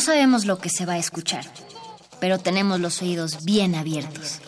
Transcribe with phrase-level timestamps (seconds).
[0.00, 1.44] No sabemos lo que se va a escuchar,
[2.20, 4.40] pero tenemos los oídos bien abiertos.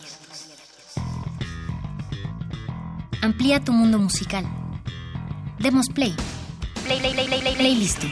[3.21, 4.47] Amplía tu mundo musical.
[5.59, 6.15] Demos play.
[6.85, 8.07] Play, play, play, play, play, play, listo.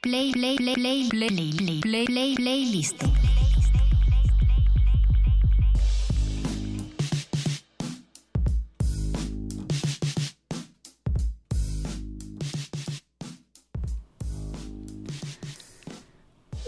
[0.00, 3.23] Play, play, play, play, play, play, play, play, play,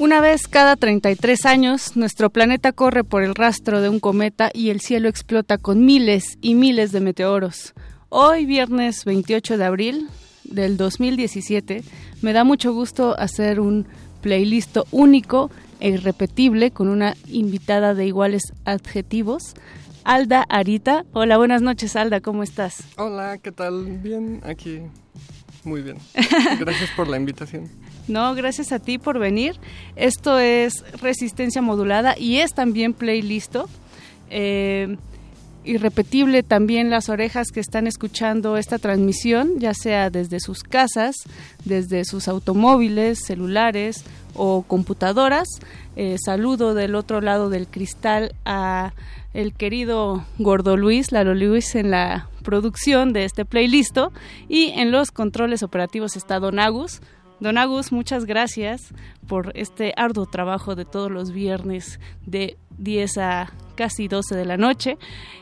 [0.07, 4.71] Una vez cada 33 años, nuestro planeta corre por el rastro de un cometa y
[4.71, 7.75] el cielo explota con miles y miles de meteoros.
[8.09, 10.09] Hoy, viernes 28 de abril
[10.45, 11.83] del 2017,
[12.23, 13.89] me da mucho gusto hacer un
[14.21, 19.55] playlist único e irrepetible con una invitada de iguales adjetivos.
[20.05, 21.05] Alda Arita.
[21.15, 22.85] Hola, buenas noches, Alda, ¿cómo estás?
[22.97, 23.99] Hola, ¿qué tal?
[24.05, 24.83] Bien, aquí.
[25.65, 25.99] Muy bien.
[26.61, 27.69] Gracias por la invitación.
[28.09, 29.57] No, gracias a ti por venir.
[29.97, 33.69] Esto es Resistencia Modulada y es también playlisto.
[34.31, 34.97] Eh,
[35.67, 41.17] irrepetible también las orejas que están escuchando esta transmisión, ya sea desde sus casas,
[41.65, 44.05] desde sus automóviles, celulares
[44.35, 45.49] o computadoras.
[45.97, 48.93] Eh, saludo del otro lado del cristal a
[49.35, 53.99] el querido Gordo Luis, Lalo Luis en la producción de este playlist
[54.49, 57.01] y en los controles operativos está Don Agus.
[57.39, 58.95] Don Agus, muchas gracias
[59.27, 64.57] por este arduo trabajo de todos los viernes de 10 a casi 12 de la
[64.57, 64.97] noche.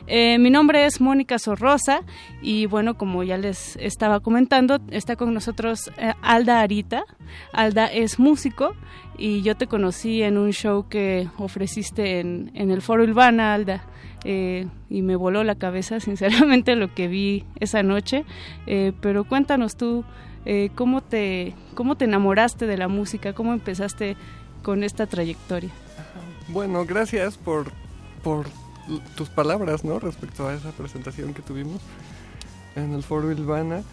[0.07, 2.01] Eh, mi nombre es Mónica Sorrosa
[2.41, 7.05] y bueno, como ya les estaba comentando, está con nosotros eh, Alda Arita.
[7.53, 8.75] Alda es músico
[9.17, 13.85] y yo te conocí en un show que ofreciste en, en el Foro Urbana, Alda.
[14.25, 18.25] Eh, y me voló la cabeza, sinceramente, lo que vi esa noche.
[18.99, 20.03] pero cuéntanos tú,
[20.45, 23.33] eh, ¿cómo, te, ¿cómo te enamoraste de la música?
[23.33, 24.15] ¿Cómo empezaste
[24.63, 25.71] con esta trayectoria?
[26.47, 27.71] Bueno, gracias por,
[28.23, 28.47] por
[29.15, 29.99] tus palabras, ¿no?
[29.99, 31.81] Respecto a esa presentación que tuvimos
[32.75, 33.83] en el Foro Ilvana.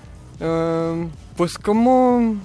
[1.37, 2.37] pues como...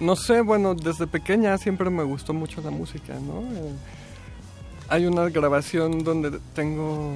[0.00, 3.42] No sé, bueno, desde pequeña siempre me gustó mucho la música, ¿no?
[3.56, 3.72] Eh,
[4.88, 7.14] hay una grabación donde tengo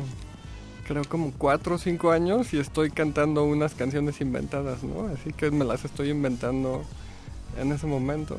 [0.87, 5.09] creo como cuatro o cinco años y estoy cantando unas canciones inventadas, ¿no?
[5.09, 6.85] Así que me las estoy inventando
[7.61, 8.39] en ese momento.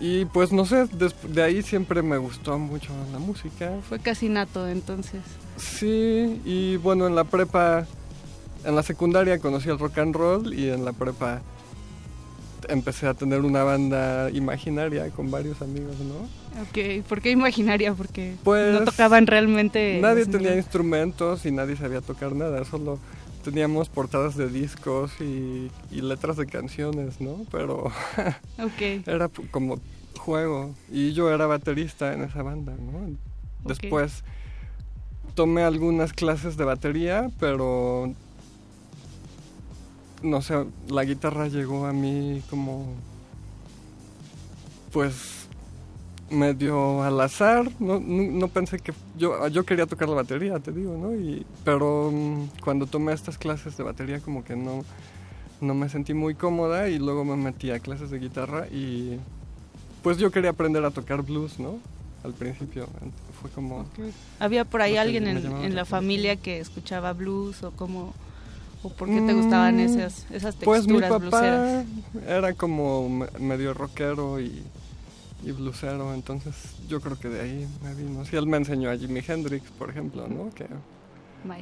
[0.00, 3.72] Y pues no sé, de ahí siempre me gustó mucho la música.
[3.88, 5.20] Fue casi nato entonces.
[5.56, 7.86] Sí, y bueno, en la prepa,
[8.64, 11.42] en la secundaria conocí el rock and roll y en la prepa
[12.68, 16.28] empecé a tener una banda imaginaria con varios amigos, ¿no?
[16.62, 17.94] Ok, ¿por qué imaginaria?
[17.94, 20.00] Porque pues, no tocaban realmente...
[20.00, 22.98] Nadie tenía instrumentos y nadie sabía tocar nada, solo
[23.44, 27.46] teníamos portadas de discos y, letras de canciones, ¿no?
[27.50, 27.90] Pero
[28.58, 29.02] okay.
[29.06, 29.78] era como
[30.18, 33.16] juego y yo era baterista en esa banda, ¿no?
[33.64, 34.24] Después
[35.34, 38.12] tomé algunas clases de batería, pero
[40.22, 42.86] no sé, la guitarra llegó a mí como,
[44.92, 45.37] pues,
[46.30, 47.70] medio al azar.
[47.78, 51.14] No, no, pensé que yo, yo quería tocar la batería, te digo, ¿no?
[51.14, 54.84] Y, pero mm, cuando tomé estas clases de batería como que no,
[55.60, 59.18] no me sentí muy cómoda y luego me metí a clases de guitarra y
[60.02, 61.78] pues yo quería aprender a tocar blues, ¿no?
[62.24, 62.88] Al principio
[63.40, 63.86] fue como...
[64.40, 68.12] ¿Había por ahí alguien en, en la familia que escuchaba blues o como
[68.82, 71.84] ¿O por qué te gustaban mm, esas, esas texturas Pues mi papá
[72.28, 74.62] era como medio rockero y,
[75.42, 76.54] y blusero, entonces
[76.88, 78.24] yo creo que de ahí me vino.
[78.24, 80.50] Sí, él me enseñó a Jimi Hendrix, por ejemplo, ¿no?
[80.50, 80.66] Que,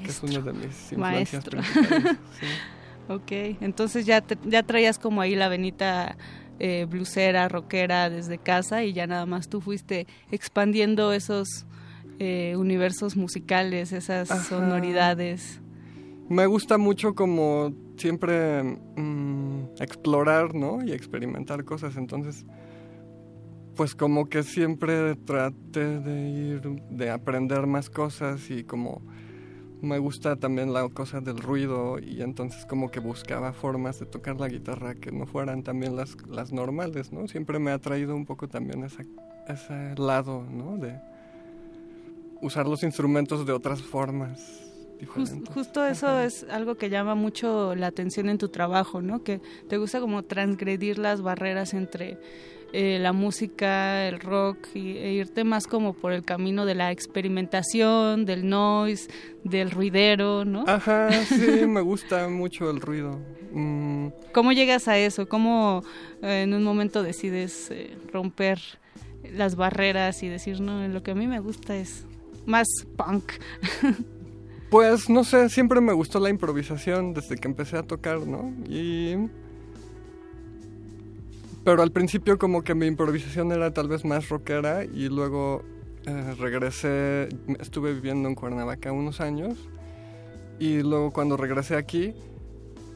[0.05, 1.61] es uno de mis influencias Maestro.
[3.09, 3.31] Ok,
[3.61, 6.17] entonces ya, ya traías como ahí la venita
[6.59, 11.67] eh, blusera, rockera desde casa y ya nada más tú fuiste expandiendo esos
[12.19, 15.61] eh, universos musicales, esas sonoridades.
[16.29, 18.65] Me gusta mucho como siempre
[18.97, 20.83] mm, explorar, ¿no?
[20.83, 22.45] Y experimentar cosas, entonces
[23.77, 29.03] pues como que siempre traté de ir, de aprender más cosas y como
[29.83, 34.41] me gusta también la cosa del ruido y entonces como que buscaba formas de tocar
[34.41, 37.29] la guitarra que no fueran también las, las normales, ¿no?
[37.29, 39.03] Siempre me ha traído un poco también esa,
[39.47, 40.79] ese lado, ¿no?
[40.79, 40.99] De
[42.41, 44.63] usar los instrumentos de otras formas.
[45.53, 49.23] justo eso es algo que llama mucho la atención en tu trabajo, ¿no?
[49.23, 52.19] Que te gusta como transgredir las barreras entre
[52.73, 56.91] eh, la música, el rock y, e irte más como por el camino de la
[56.91, 59.09] experimentación, del noise,
[59.45, 60.65] del ruidero, ¿no?
[60.67, 63.19] Ajá, sí, me gusta mucho el ruido.
[63.53, 64.09] Mm.
[64.33, 65.29] ¿Cómo llegas a eso?
[65.29, 65.83] ¿Cómo
[66.23, 68.61] eh, en un momento decides eh, romper
[69.33, 72.05] las barreras y decir, no, lo que a mí me gusta es
[72.47, 72.67] más
[72.97, 73.33] punk?
[74.69, 78.53] Pues no sé, siempre me gustó la improvisación desde que empecé a tocar, ¿no?
[78.69, 79.15] Y
[81.67, 85.65] pero al principio como que mi improvisación era tal vez más rockera y luego
[86.07, 87.29] eh, regresé,
[87.59, 89.59] estuve viviendo en Cuernavaca unos años
[90.61, 92.15] y luego cuando regresé aquí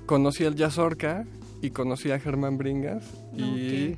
[0.06, 1.26] conocí el jazz orca
[1.60, 3.02] y conocí a Germán Bringas
[3.36, 3.96] y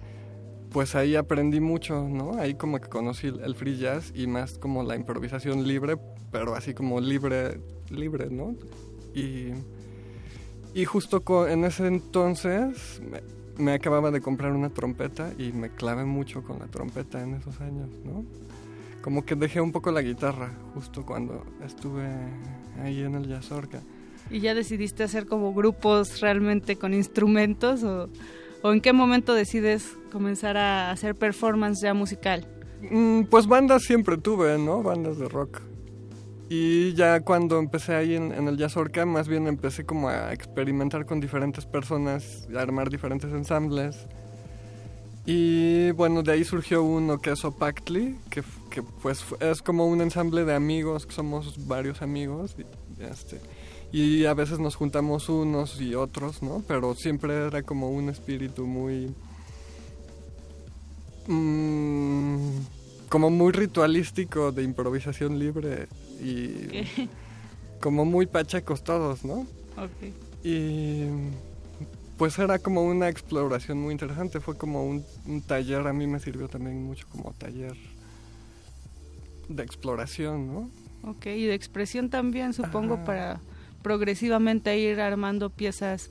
[0.70, 2.38] pues ahí aprendí mucho, ¿no?
[2.38, 5.98] Ahí como que conocí el free jazz y más como la improvisación libre,
[6.30, 7.60] pero así como libre,
[7.90, 8.56] libre, ¿no?
[9.14, 9.50] Y,
[10.72, 13.02] y justo en ese entonces
[13.58, 17.60] me acababa de comprar una trompeta y me clavé mucho con la trompeta en esos
[17.60, 18.24] años, ¿no?
[19.02, 22.08] Como que dejé un poco la guitarra justo cuando estuve
[22.82, 23.80] ahí en el Yazorca.
[24.30, 28.08] ¿Y ya decidiste hacer como grupos realmente con instrumentos o,
[28.62, 32.46] o en qué momento decides comenzar a hacer performance ya musical?
[32.90, 34.82] Mm, pues bandas siempre tuve, ¿no?
[34.82, 35.60] Bandas de rock.
[36.54, 41.06] Y ya cuando empecé ahí en, el Jazz Orca, más bien empecé como a experimentar
[41.06, 43.96] con diferentes personas, a armar diferentes ensambles.
[45.24, 50.02] Y bueno, de ahí surgió uno que es Opactly, que, que pues es como un
[50.02, 52.54] ensamble de amigos, que somos varios amigos.
[52.58, 53.40] Y, este,
[53.90, 56.62] y a veces nos juntamos unos y otros, ¿no?
[56.68, 59.14] Pero siempre era como un espíritu muy...
[61.28, 62.50] Mmm,
[63.08, 65.88] como muy ritualístico de improvisación libre
[66.22, 66.86] y
[67.80, 69.46] como muy pachecos todos, ¿no?
[69.76, 70.14] Okay.
[70.44, 71.06] Y
[72.16, 75.04] pues era como una exploración muy interesante, fue como un,
[75.46, 77.74] taller, a mí me sirvió también mucho como taller
[79.48, 80.70] de exploración, ¿no?
[81.04, 83.40] Ok, y de expresión también, supongo, para
[83.82, 86.10] progresivamente ir armando piezas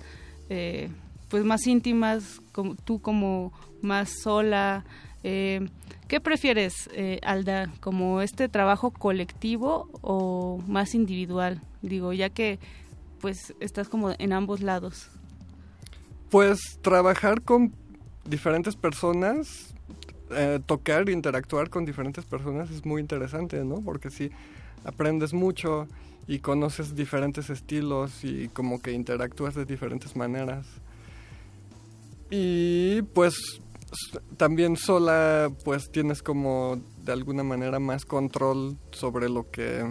[0.49, 0.89] eh,
[1.29, 4.83] pues más íntimas, como, tú como más sola.
[5.23, 5.67] Eh,
[6.07, 11.61] ¿Qué prefieres, eh, Alda, como este trabajo colectivo o más individual?
[11.81, 12.59] Digo, ya que
[13.21, 15.09] pues estás como en ambos lados.
[16.29, 17.73] Pues trabajar con
[18.25, 19.73] diferentes personas,
[20.31, 23.75] eh, tocar, interactuar con diferentes personas es muy interesante, ¿no?
[23.81, 24.31] Porque sí,
[24.83, 25.87] aprendes mucho
[26.27, 30.67] y conoces diferentes estilos y como que interactúas de diferentes maneras.
[32.29, 33.61] Y pues
[34.37, 39.85] también sola pues tienes como de alguna manera más control sobre lo que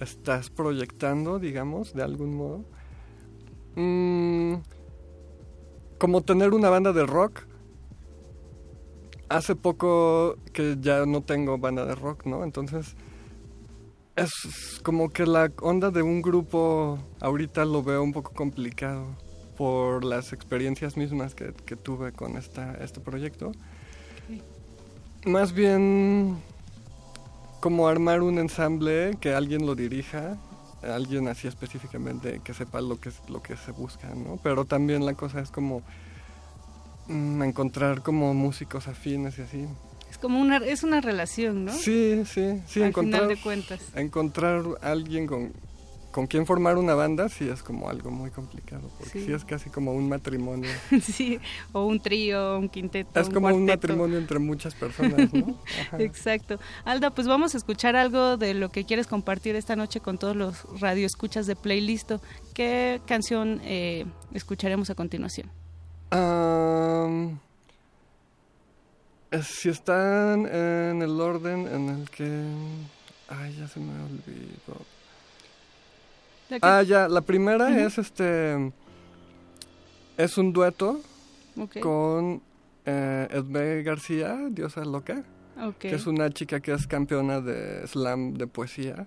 [0.00, 2.64] estás proyectando, digamos, de algún modo.
[3.76, 4.56] Mm,
[5.98, 7.42] como tener una banda de rock.
[9.30, 12.44] Hace poco que ya no tengo banda de rock, ¿no?
[12.44, 12.94] Entonces
[14.16, 19.23] es como que la onda de un grupo ahorita lo veo un poco complicado
[19.56, 23.52] por las experiencias mismas que, tuve con esta, este proyecto.
[25.24, 26.38] Más bien
[27.60, 30.36] como armar un ensamble que alguien lo dirija,
[30.82, 34.38] alguien así específicamente que sepa lo que, lo que se busca, ¿no?
[34.42, 35.82] Pero también la cosa es como
[37.08, 39.66] mm, encontrar como músicos afines y así.
[40.10, 41.72] Es como una, es una relación, ¿no?
[41.72, 42.82] Sí, sí, sí.
[42.82, 43.80] Al final de cuentas.
[43.94, 45.52] Encontrar alguien con,
[46.14, 49.68] con quién formar una banda sí es como algo muy complicado, porque sí, es casi
[49.68, 50.70] como un matrimonio.
[51.02, 51.40] sí,
[51.72, 53.18] o un trío, un quinteto.
[53.18, 55.58] Es como un matrimonio entre muchas personas, ¿no?
[55.98, 56.60] Exacto.
[56.84, 60.36] Alda, pues vamos a escuchar algo de lo que quieres compartir esta noche con todos
[60.36, 62.12] los radioescuchas de Playlist.
[62.54, 65.50] ¿Qué canción eh, escucharemos a continuación?
[69.42, 72.44] si están en el orden en el que...
[73.28, 74.93] Ay, ya se me olvidó.
[76.62, 78.72] Ah, ya, la primera es este.
[80.16, 81.00] Es un dueto
[81.80, 82.42] con
[82.84, 85.24] eh, Edme García, Diosa Loca,
[85.78, 89.06] que es una chica que es campeona de slam de poesía.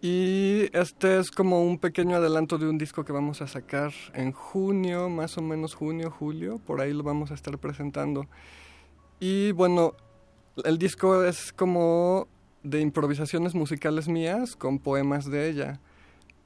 [0.00, 4.30] Y este es como un pequeño adelanto de un disco que vamos a sacar en
[4.30, 8.26] junio, más o menos junio, julio, por ahí lo vamos a estar presentando.
[9.18, 9.94] Y bueno,
[10.64, 12.28] el disco es como
[12.62, 15.80] de improvisaciones musicales mías con poemas de ella.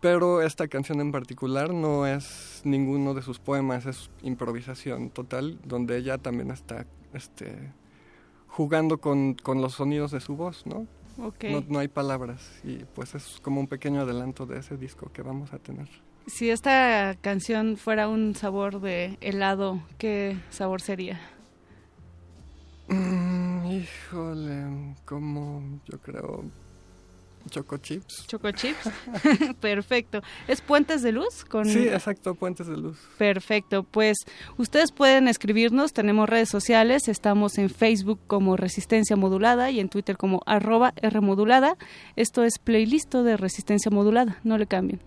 [0.02, 5.96] Pero esta canción en particular no es ninguno de sus poemas, es improvisación total, donde
[5.96, 7.72] ella también está este,
[8.48, 10.88] jugando con, con los sonidos de su voz, ¿no?
[11.68, 15.52] No, hay palabras y pues es como un pequeño adelanto de ese disco que vamos
[15.52, 15.88] a tener.
[16.26, 21.20] Si esta canción fuera un sabor de helado, ¿qué sabor sería?
[22.88, 26.44] Mm, híjole, como yo creo
[27.50, 28.26] Choco Chips.
[28.26, 28.88] Choco Chips.
[29.60, 30.22] Perfecto.
[30.48, 31.44] ¿Es Puentes de Luz?
[31.44, 31.66] Con...
[31.66, 32.98] Sí, exacto, Puentes de Luz.
[33.18, 33.82] Perfecto.
[33.82, 34.18] Pues
[34.56, 40.16] ustedes pueden escribirnos, tenemos redes sociales, estamos en Facebook como Resistencia Modulada y en Twitter
[40.16, 41.76] como arroba Rmodulada.
[42.16, 45.00] Esto es playlist de Resistencia Modulada, no le cambien.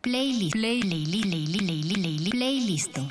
[0.00, 0.52] Playlist.
[0.52, 1.10] Playlist.
[1.10, 1.58] Playlist.
[1.58, 2.30] Playlist.
[2.30, 3.08] Playlisto.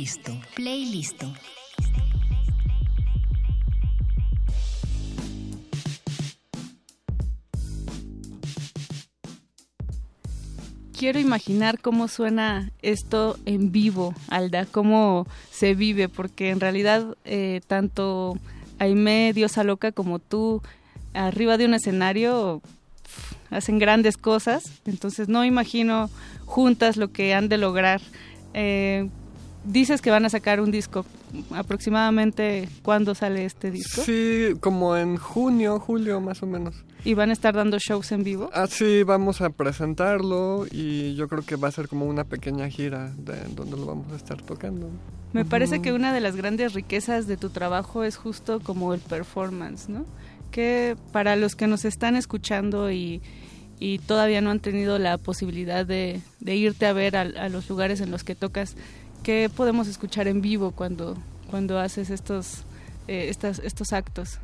[0.00, 1.30] Playlisto.
[10.96, 17.60] quiero imaginar cómo suena esto en vivo, Alda, cómo se vive, porque en realidad eh,
[17.66, 18.38] tanto
[18.78, 20.62] Aime, Diosa Loca, como tú,
[21.14, 22.60] arriba de un escenario,
[23.50, 26.10] hacen grandes cosas, entonces no imagino
[26.44, 28.00] juntas lo que han de lograr.
[28.52, 29.08] Eh,
[29.64, 31.04] dices que van a sacar un disco.
[31.52, 34.02] ¿Aproximadamente cuándo sale este disco?
[34.02, 36.84] Sí, como en junio, julio más o menos.
[37.04, 38.50] ¿Y van a estar dando shows en vivo?
[38.52, 42.68] Ah, sí, vamos a presentarlo y yo creo que va a ser como una pequeña
[42.68, 44.90] gira de donde lo vamos a estar tocando.
[45.32, 49.00] Me parece que una de las grandes riquezas de tu trabajo es justo como el
[49.00, 50.04] performance, ¿no?
[50.50, 53.22] Que para los que nos están escuchando y,
[53.78, 57.68] y todavía no han tenido la posibilidad de, de irte a ver a, a los
[57.68, 58.74] lugares en los que tocas,
[59.22, 61.16] ¿Qué podemos escuchar en vivo cuando,
[61.50, 62.64] cuando haces estos,
[63.06, 64.38] eh, estas, estos actos?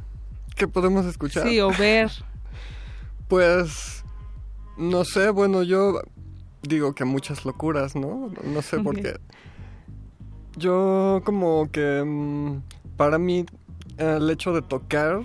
[0.54, 1.48] ¿Qué podemos escuchar?
[1.48, 2.10] Sí, o ver.
[3.28, 4.04] pues,
[4.76, 6.02] no sé, bueno, yo
[6.62, 8.30] digo que muchas locuras, ¿no?
[8.44, 9.18] No sé por qué.
[10.56, 12.62] Yo como que mm,
[12.96, 13.46] para mí
[13.98, 15.20] el hecho de tocar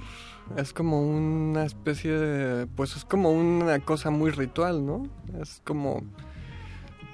[0.58, 5.04] es como una especie de, pues es como una cosa muy ritual, ¿no?
[5.42, 6.04] Es como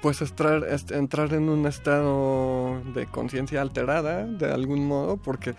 [0.02, 5.54] pues entrar, entrar en un estado de conciencia alterada de algún modo, porque,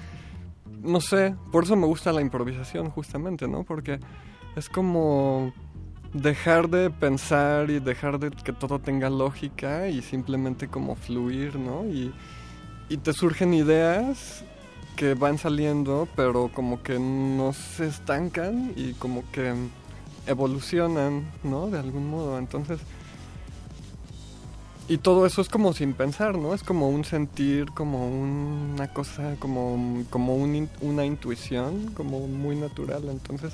[0.81, 3.63] no sé, por eso me gusta la improvisación justamente, ¿no?
[3.63, 3.99] Porque
[4.55, 5.53] es como
[6.13, 11.85] dejar de pensar y dejar de que todo tenga lógica y simplemente como fluir, ¿no?
[11.85, 12.13] Y,
[12.87, 14.43] y te surgen ideas
[14.95, 19.53] que van saliendo, pero como que no se estancan y como que
[20.27, 21.69] evolucionan, ¿no?
[21.69, 22.37] De algún modo.
[22.37, 22.79] Entonces,
[24.89, 26.55] y todo eso es como sin pensar, ¿no?
[26.55, 33.03] Es como un sentir, como una cosa, como, como una intuición, como muy natural.
[33.07, 33.53] Entonces,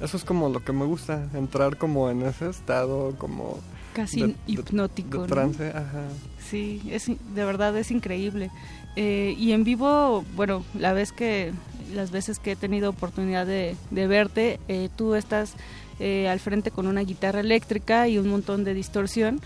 [0.00, 3.58] eso es como lo que me gusta, entrar como en ese estado, como...
[3.94, 5.22] Casi hipnótico.
[5.22, 6.04] De, trance, ajá.
[6.38, 8.50] Sí, es, de verdad es increíble.
[8.94, 11.52] Eh, y en vivo, bueno, la vez que,
[11.94, 15.54] las veces que he tenido oportunidad de, de verte, eh, tú estás
[16.00, 19.40] eh, al frente con una guitarra eléctrica y un montón de distorsión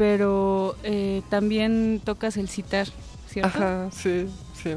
[0.00, 2.88] pero eh, también tocas el citar,
[3.28, 3.58] ¿cierto?
[3.58, 4.70] Ajá, sí, sí.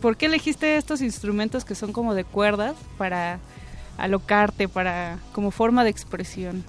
[0.00, 3.38] ¿Por qué elegiste estos instrumentos que son como de cuerdas para
[3.98, 6.64] alocarte, para como forma de expresión?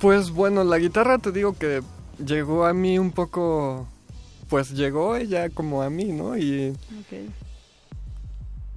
[0.00, 1.84] Pues bueno, la guitarra te digo que
[2.18, 3.86] llegó a mí un poco,
[4.48, 6.36] pues llegó ella como a mí, ¿no?
[6.36, 6.76] Y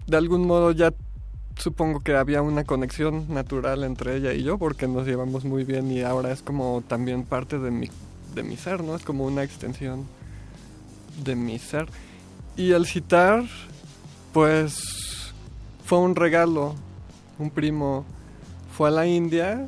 [0.06, 0.94] de algún modo ya
[1.60, 5.92] supongo que había una conexión natural entre ella y yo porque nos llevamos muy bien
[5.92, 7.90] y ahora es como también parte de mi,
[8.34, 8.96] de mi ser, ¿no?
[8.96, 10.08] Es como una extensión
[11.24, 11.88] de mi ser.
[12.56, 13.44] Y el citar,
[14.34, 15.34] pues
[15.86, 16.76] fue un regalo.
[17.38, 18.06] Un primo
[18.76, 19.68] fue a la India,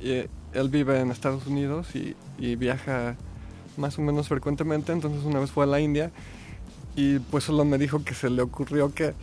[0.00, 3.16] y él vive en Estados Unidos y, y viaja
[3.76, 6.12] más o menos frecuentemente, entonces una vez fue a la India
[6.96, 9.14] y pues solo me dijo que se le ocurrió que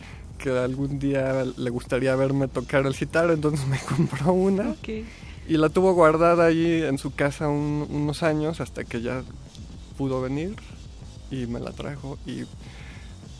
[0.42, 4.74] que algún día le gustaría verme tocar el citar, entonces me compró una.
[5.48, 9.22] Y la tuvo guardada allí en su casa unos años hasta que ya
[9.96, 10.56] pudo venir
[11.30, 12.18] y me la trajo.
[12.26, 12.42] Y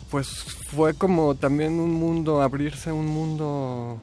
[0.09, 0.29] pues
[0.69, 3.99] fue como también un mundo, abrirse un mundo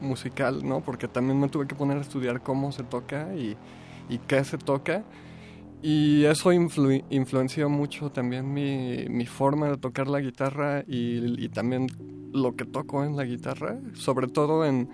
[0.00, 0.80] musical, ¿no?
[0.80, 3.56] Porque también me tuve que poner a estudiar cómo se toca y,
[4.08, 5.04] y qué se toca.
[5.86, 11.88] Y eso influenció mucho también mi, mi, forma de tocar la guitarra y, también
[12.32, 14.88] lo que toco en la guitarra, sobre todo en,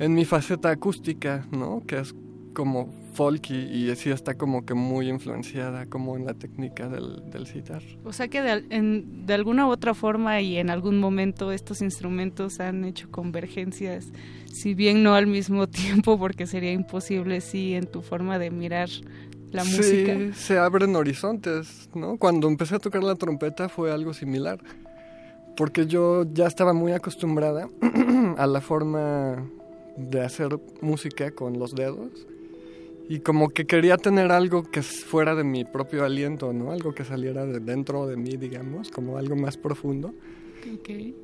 [0.00, 1.84] en mi faceta acústica, ¿no?
[1.86, 2.16] Que es
[2.52, 7.46] como folky y así está como que muy influenciada como en la técnica del, del
[7.46, 7.82] citar.
[8.02, 11.80] O sea que de, en, de alguna u otra forma y en algún momento estos
[11.80, 14.12] instrumentos han hecho convergencias,
[14.46, 18.88] si bien no al mismo tiempo porque sería imposible, sí, en tu forma de mirar
[19.52, 20.14] la música.
[20.14, 22.16] Sí, se abren horizontes, ¿no?
[22.16, 24.58] Cuando empecé a tocar la trompeta fue algo similar,
[25.56, 27.68] porque yo ya estaba muy acostumbrada
[28.36, 29.44] a la forma
[29.96, 32.26] de hacer música con los dedos
[33.08, 36.72] y como que quería tener algo que fuera de mi propio aliento, ¿no?
[36.72, 40.14] Algo que saliera de dentro de mí, digamos, como algo más profundo.
[40.80, 41.14] Okay.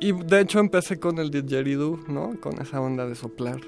[0.00, 2.40] Y de hecho empecé con el didgeridoo, ¿no?
[2.40, 3.60] Con esa onda de soplar.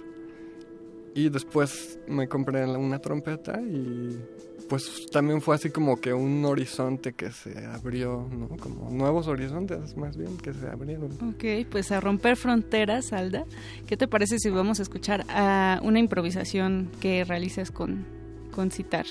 [1.17, 4.21] Y después me compré una trompeta y
[4.69, 8.49] pues también fue así como que un horizonte que se abrió, ¿no?
[8.59, 11.13] Como nuevos horizontes más bien que se abrieron.
[11.13, 13.47] Ok, pues a romper fronteras, Alda.
[13.87, 18.05] ¿Qué te parece si vamos a escuchar a una improvisación que realices con,
[18.53, 19.07] con citar?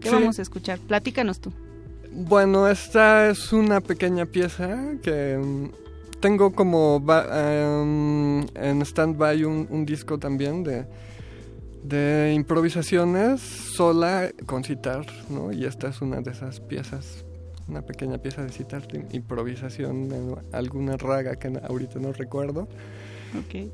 [0.00, 0.78] ¿Qué vamos a escuchar?
[0.78, 1.52] Platícanos tú.
[2.12, 10.18] Bueno, esta es una pequeña pieza que mm, tengo como em, en stand-by un, disco
[10.18, 10.86] también de,
[11.82, 15.52] de improvisaciones sola con citar, ¿no?
[15.52, 17.24] Y esta es una de esas piezas,
[17.68, 22.68] una pequeña pieza de citar de improvisación en alguna raga que ahorita no recuerdo.
[23.38, 23.70] Ok.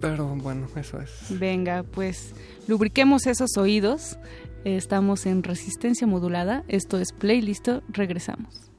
[0.00, 1.38] Pero bueno, eso es.
[1.38, 2.34] Venga, pues
[2.66, 4.18] lubriquemos esos oídos.
[4.64, 6.64] Estamos en resistencia modulada.
[6.68, 7.68] Esto es Playlist.
[7.88, 8.70] Regresamos.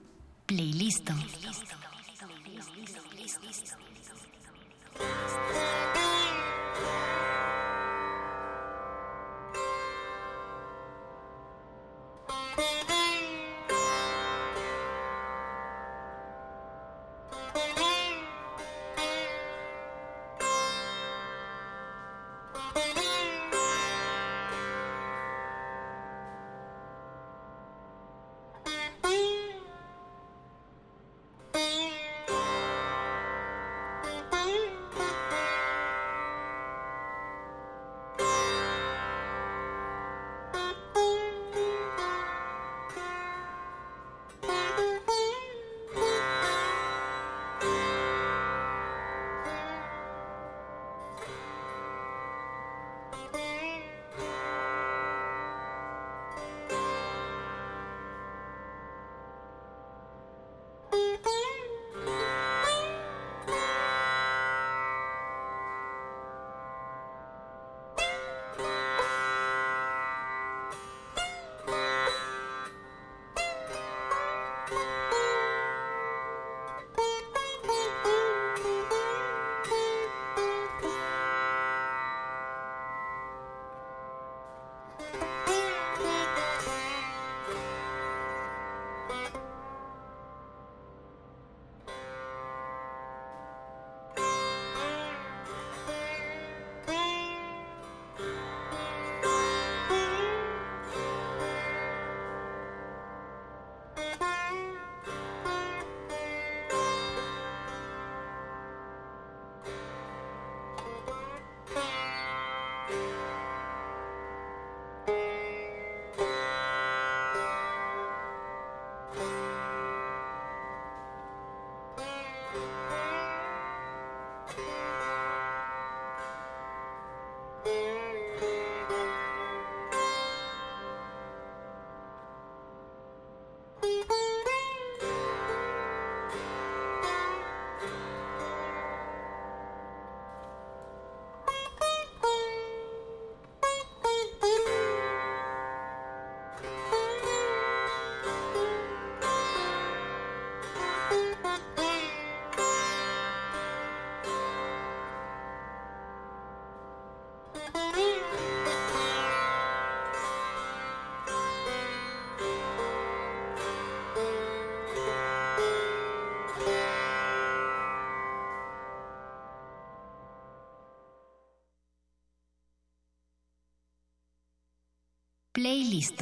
[175.63, 176.21] Playlist.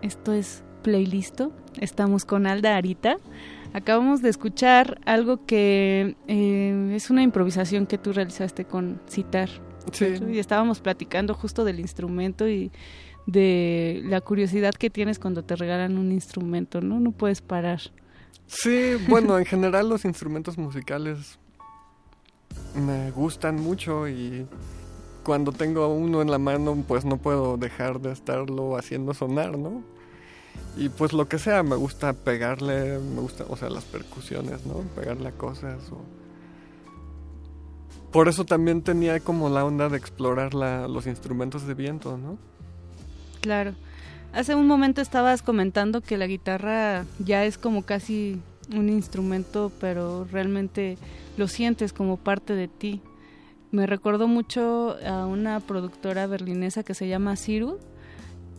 [0.00, 1.42] Esto es Playlist.
[1.78, 3.18] Estamos con Alda Arita.
[3.74, 9.65] Acabamos de escuchar algo que eh, es una improvisación que tú realizaste con Citar.
[10.28, 12.70] Y estábamos platicando justo del instrumento y
[13.26, 17.00] de la curiosidad que tienes cuando te regalan un instrumento, ¿no?
[17.00, 17.80] No puedes parar.
[18.46, 21.38] Sí, bueno, en general los instrumentos musicales
[22.74, 24.46] me gustan mucho y
[25.24, 29.82] cuando tengo uno en la mano pues no puedo dejar de estarlo haciendo sonar, ¿no?
[30.76, 34.82] Y pues lo que sea, me gusta pegarle, me gusta, o sea, las percusiones, ¿no?
[34.94, 35.98] Pegarle a cosas o
[38.12, 42.38] por eso también tenía como la onda de explorar los instrumentos de viento, ¿no?
[43.40, 43.74] Claro.
[44.32, 48.40] Hace un momento estabas comentando que la guitarra ya es como casi
[48.74, 50.98] un instrumento, pero realmente
[51.36, 53.00] lo sientes como parte de ti.
[53.70, 57.78] Me recordó mucho a una productora berlinesa que se llama Ciru,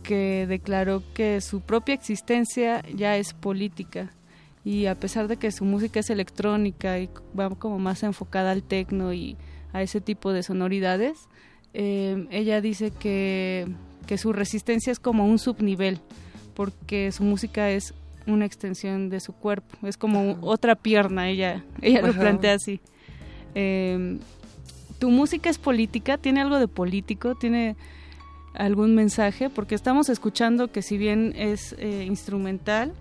[0.02, 4.12] que declaró que su propia existencia ya es política
[4.68, 8.62] y a pesar de que su música es electrónica y va como más enfocada al
[8.62, 9.38] techno y
[9.72, 11.26] a ese tipo de sonoridades,
[11.72, 13.66] eh, ella dice que,
[14.06, 16.00] que su resistencia es como un subnivel,
[16.52, 17.94] porque su música es
[18.26, 22.82] una extensión de su cuerpo, es como otra pierna, ella, ella lo plantea así.
[23.54, 24.18] Eh,
[24.98, 26.18] ¿Tu música es política?
[26.18, 27.36] ¿Tiene algo de político?
[27.36, 27.74] ¿Tiene
[28.52, 29.48] algún mensaje?
[29.48, 32.92] Porque estamos escuchando que si bien es eh, instrumental,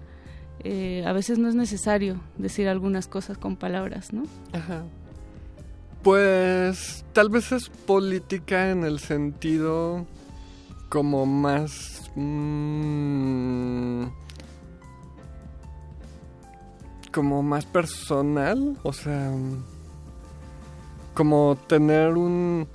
[0.64, 4.24] eh, a veces no es necesario decir algunas cosas con palabras, ¿no?
[4.54, 4.84] Ajá.
[6.04, 10.06] Pues tal vez es política en el sentido
[10.90, 12.12] como más...
[12.16, 14.06] Mmm,
[17.12, 19.32] como más personal, o sea,
[21.16, 22.68] como tener un,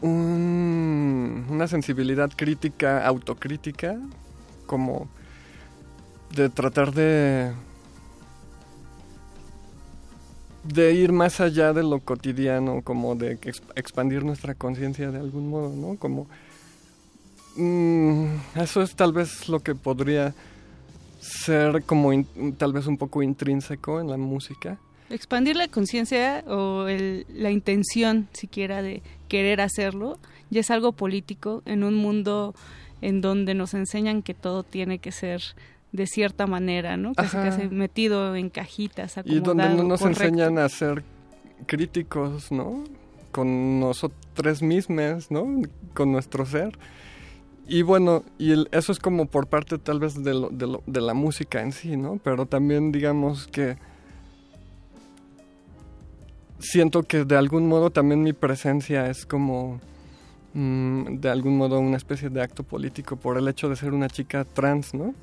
[0.00, 3.98] un, una sensibilidad crítica, autocrítica,
[4.66, 5.08] como
[6.34, 7.52] de tratar de
[10.64, 13.38] de ir más allá de lo cotidiano, como de
[13.74, 15.96] expandir nuestra conciencia de algún modo, ¿no?
[15.96, 16.26] Como
[17.56, 20.34] mmm, eso es tal vez lo que podría
[21.20, 22.10] ser como
[22.56, 24.78] tal vez un poco intrínseco en la música.
[25.10, 30.18] Expandir la conciencia o el, la intención siquiera de querer hacerlo
[30.50, 32.54] ya es algo político en un mundo
[33.00, 35.42] en donde nos enseñan que todo tiene que ser
[35.92, 37.14] de cierta manera, ¿no?
[37.14, 41.02] Casi casi metido en cajitas, acomodado, Y donde no nos enseñan a ser
[41.66, 42.84] críticos, ¿no?
[43.32, 45.62] Con nosotros mismos, ¿no?
[45.94, 46.78] Con nuestro ser.
[47.66, 51.00] Y bueno, y eso es como por parte tal vez de, lo, de, lo, de
[51.00, 52.18] la música en sí, ¿no?
[52.22, 53.76] Pero también digamos que
[56.58, 59.80] siento que de algún modo también mi presencia es como
[60.54, 64.08] mmm, de algún modo una especie de acto político por el hecho de ser una
[64.08, 65.14] chica trans, ¿no?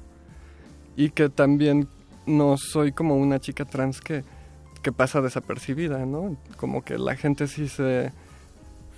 [0.96, 1.88] Y que también
[2.26, 4.24] no soy como una chica trans que,
[4.82, 6.38] que pasa desapercibida, ¿no?
[6.58, 8.12] Como que la gente sí se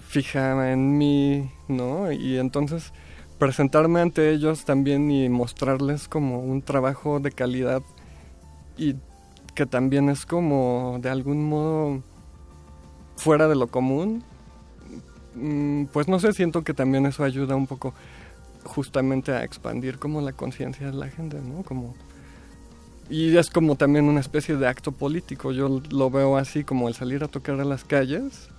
[0.08, 2.12] fija en mí, ¿no?
[2.12, 2.94] Y entonces
[3.38, 7.82] presentarme ante ellos también y mostrarles como un trabajo de calidad
[8.78, 8.96] y
[9.54, 12.02] que también es como de algún modo
[13.16, 14.24] fuera de lo común,
[15.36, 17.94] mm, pues no sé, siento que también eso ayuda un poco
[18.68, 21.64] justamente a expandir como la conciencia de la gente, ¿no?
[21.64, 21.96] Como
[23.10, 25.52] y es como también una especie de acto político.
[25.52, 28.50] Yo lo veo así como el salir a tocar a las calles.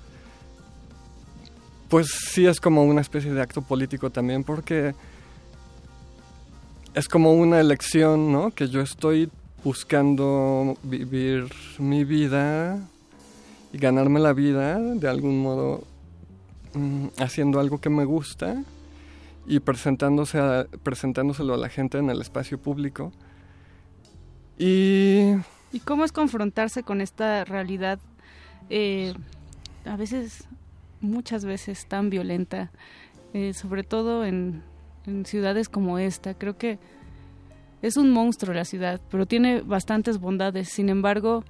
[1.88, 4.94] Pues sí es como una especie de acto político también porque
[6.94, 8.50] es como una elección, ¿no?
[8.50, 9.30] Que yo estoy
[9.64, 11.46] buscando vivir
[11.78, 12.78] mi vida
[13.72, 15.84] y ganarme la vida de algún modo
[16.74, 18.62] mm, haciendo algo que me gusta
[19.48, 23.12] y presentándose a, presentándoselo a la gente en el espacio público.
[24.58, 25.32] Y...
[25.72, 27.98] ¿Y cómo es confrontarse con esta realidad,
[28.70, 29.14] eh,
[29.84, 30.48] a veces,
[31.00, 32.70] muchas veces tan violenta,
[33.34, 34.62] eh, sobre todo en,
[35.06, 36.34] en ciudades como esta?
[36.34, 36.78] Creo que
[37.82, 40.68] es un monstruo la ciudad, pero tiene bastantes bondades.
[40.68, 41.44] Sin embargo,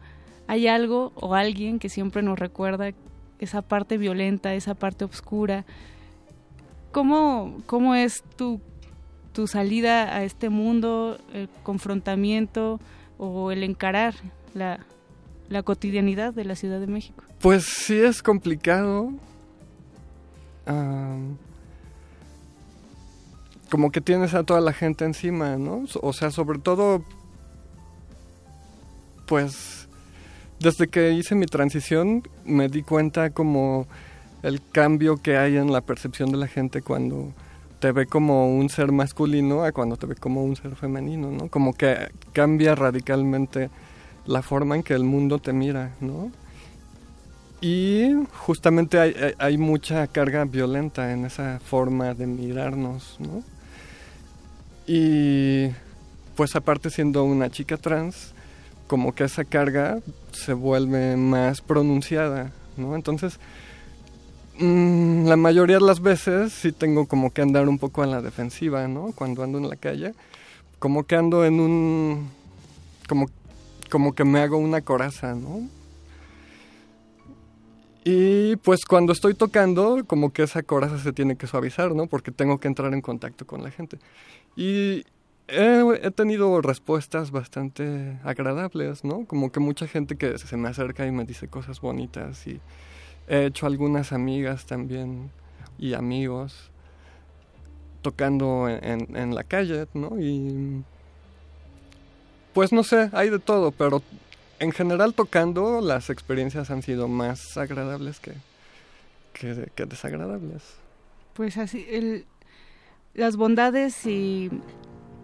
[0.48, 2.90] hay algo o alguien que siempre nos recuerda
[3.38, 5.64] esa parte violenta, esa parte oscura,
[6.92, 8.60] ¿Cómo, cómo es tu,
[9.32, 12.80] tu salida a este mundo, el confrontamiento
[13.18, 14.14] o el encarar
[14.54, 14.80] la,
[15.48, 17.24] la cotidianidad de la Ciudad de México?
[17.40, 19.12] Pues sí es complicado.
[23.70, 25.84] como que tienes a toda la gente encima, ¿no?
[26.00, 27.04] O sea, sobre todo,
[29.26, 29.88] pues,
[30.58, 33.86] desde que hice mi transición me di cuenta como
[34.42, 37.32] el cambio que hay en la percepción de la gente cuando
[37.80, 41.48] te ve como un ser masculino a cuando te ve como un ser femenino, ¿no?
[41.48, 43.70] Como que cambia radicalmente
[44.26, 46.30] la forma en que el mundo te mira, ¿no?
[47.60, 53.42] Y justamente hay, mucha carga violenta en esa forma de mirarnos, ¿no?
[54.86, 55.68] Y
[56.36, 58.32] pues aparte siendo una chica trans,
[58.86, 59.98] como que esa carga
[60.30, 62.94] se vuelve más pronunciada, ¿no?
[62.94, 63.40] Entonces,
[64.58, 68.20] Mm, la mayoría de las veces sí tengo como que andar un poco a la
[68.20, 69.12] defensiva, ¿no?
[69.14, 70.14] Cuando ando en la calle.
[70.78, 72.30] Como que ando en un...
[73.08, 73.26] Como,
[73.90, 75.68] como que me hago una coraza, ¿no?
[78.04, 82.06] Y pues cuando estoy tocando, como que esa coraza se tiene que suavizar, ¿no?
[82.06, 83.98] Porque tengo que entrar en contacto con la gente.
[84.56, 85.04] Y
[85.46, 89.24] he, tenido respuestas bastante agradables, ¿no?
[89.26, 92.60] Como que mucha gente que se me acerca y me dice cosas bonitas y
[93.28, 95.30] He hecho algunas amigas también
[95.78, 96.70] y amigos
[98.02, 100.18] tocando en, en, la calle, ¿no?
[100.18, 100.82] Y
[102.54, 104.02] pues no sé, hay de todo, pero
[104.58, 108.32] en general tocando las experiencias han sido más agradables que,
[109.32, 110.62] que, desagradables.
[111.34, 112.24] Pues así, el,
[113.14, 114.50] las bondades y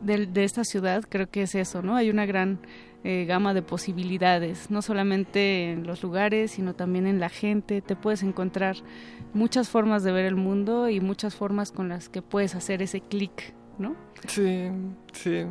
[0.03, 1.97] de, de, esta ciudad creo que es eso, ¿no?
[1.97, 2.61] Hay una gran
[3.07, 7.83] eh, gama de posibilidades, no solamente en los lugares, sino también en la gente.
[7.83, 8.77] Te puedes encontrar
[9.35, 13.03] muchas formas de ver el mundo y muchas formas con las que puedes hacer ese
[13.03, 13.95] clic, ¿no?
[14.27, 14.71] Sí,
[15.13, 15.45] sí.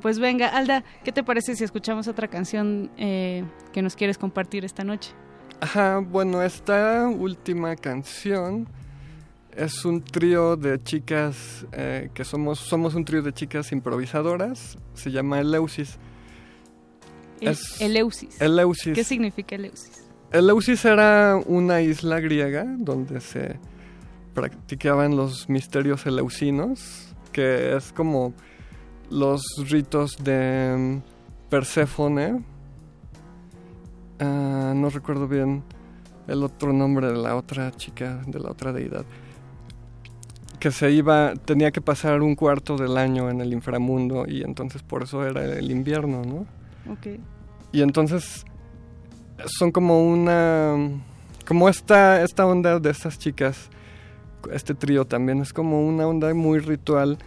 [0.00, 4.64] Pues venga, Alda, ¿qué te parece si escuchamos otra canción eh, que nos quieres compartir
[4.64, 5.12] esta noche?
[5.60, 8.66] Ajá, bueno, esta última canción
[9.56, 14.78] es un trío de chicas eh, que somos somos un trío de chicas improvisadoras.
[14.94, 16.00] Se llama Eleusis.
[17.42, 18.40] El, Eleusis.
[18.40, 18.94] Eleusis.
[18.94, 20.04] ¿Qué significa Eleusis?
[20.30, 23.58] Eleusis era una isla griega donde se
[24.34, 28.32] practicaban los misterios eleusinos, que es como
[29.10, 31.00] los ritos de
[31.50, 32.42] Perséfone.
[34.20, 35.62] Uh, no recuerdo bien
[36.28, 39.04] el otro nombre de la otra chica, de la otra deidad
[40.62, 44.80] que se iba, tenía que pasar un cuarto del año en el inframundo y entonces
[44.84, 46.46] por eso era el invierno, ¿no?
[46.92, 47.18] Ok.
[47.72, 48.44] Y entonces
[49.46, 50.76] son como una,
[51.46, 53.70] como esta, esta onda de estas chicas,
[54.52, 57.18] este trío también es como una onda muy ritual,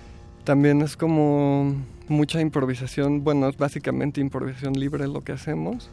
[0.43, 1.73] también es como
[2.07, 5.89] mucha improvisación, bueno, es básicamente improvisación libre lo que hacemos.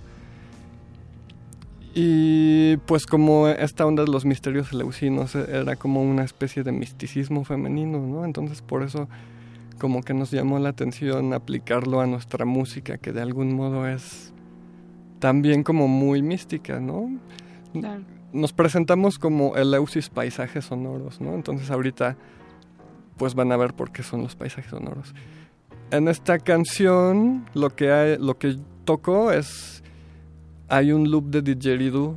[1.94, 7.44] Y pues como esta onda de los misterios eleusinos era como una especie de misticismo
[7.44, 8.24] femenino, ¿no?
[8.24, 9.08] Entonces por eso
[9.78, 14.31] como que nos llamó la atención aplicarlo a nuestra música, que de algún modo es
[15.22, 17.08] también como muy mística, ¿no?
[17.72, 18.02] Claro.
[18.32, 21.34] Nos presentamos como Eleusis paisajes sonoros, ¿no?
[21.34, 22.16] Entonces ahorita
[23.18, 25.14] pues van a ver por qué son los paisajes sonoros.
[25.92, 29.84] En esta canción lo que hay, lo que toco es
[30.68, 32.16] hay un loop de didgeridoo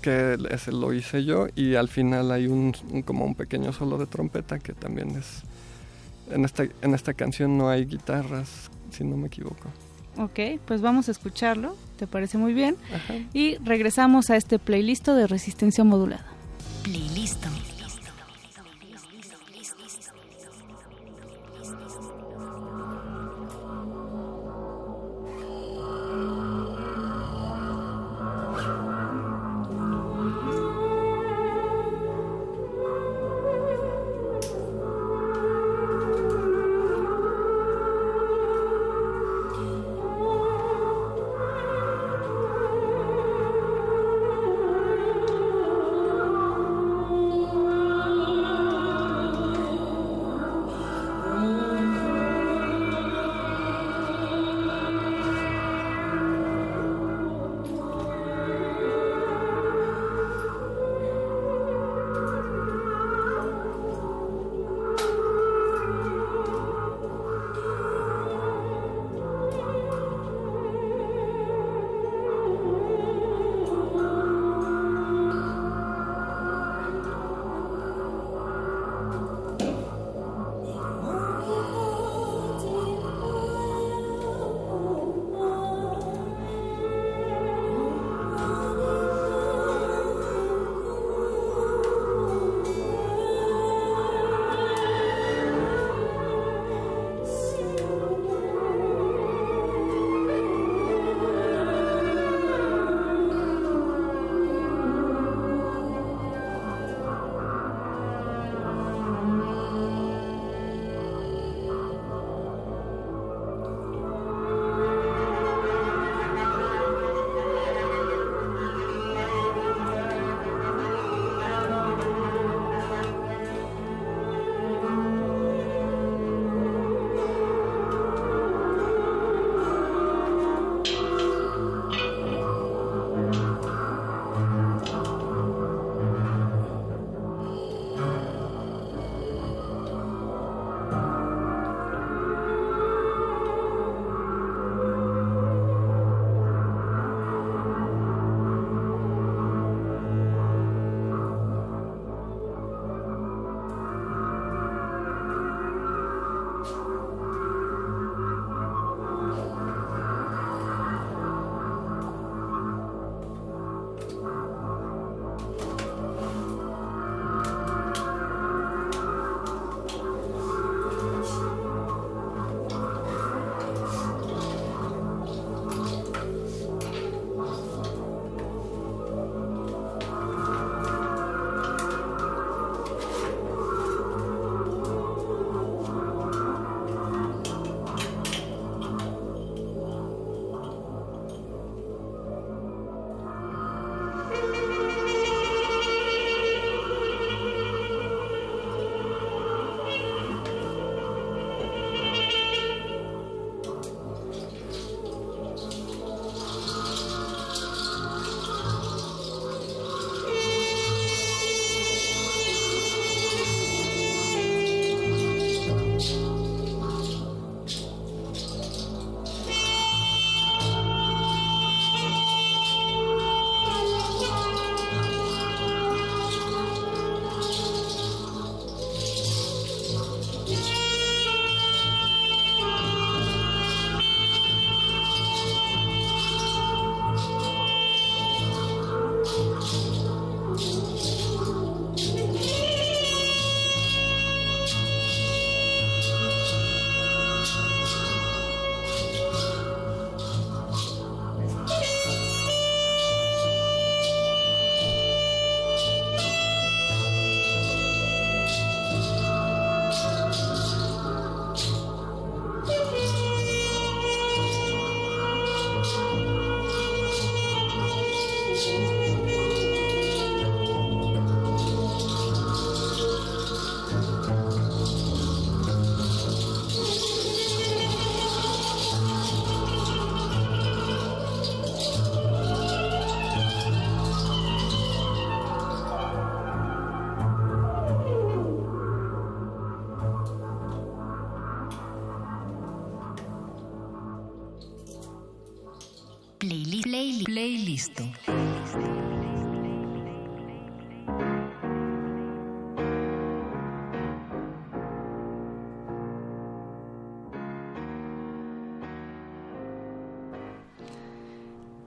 [0.00, 3.98] que ese lo hice yo y al final hay un, un, como un pequeño solo
[3.98, 5.42] de trompeta que también es
[6.30, 9.70] en esta en esta canción no hay guitarras si no me equivoco
[10.16, 12.76] Ok, pues vamos a escucharlo, ¿te parece muy bien?
[12.92, 13.14] Ajá.
[13.32, 16.26] Y regresamos a este playlist de resistencia modulada.
[16.82, 17.44] Playlist.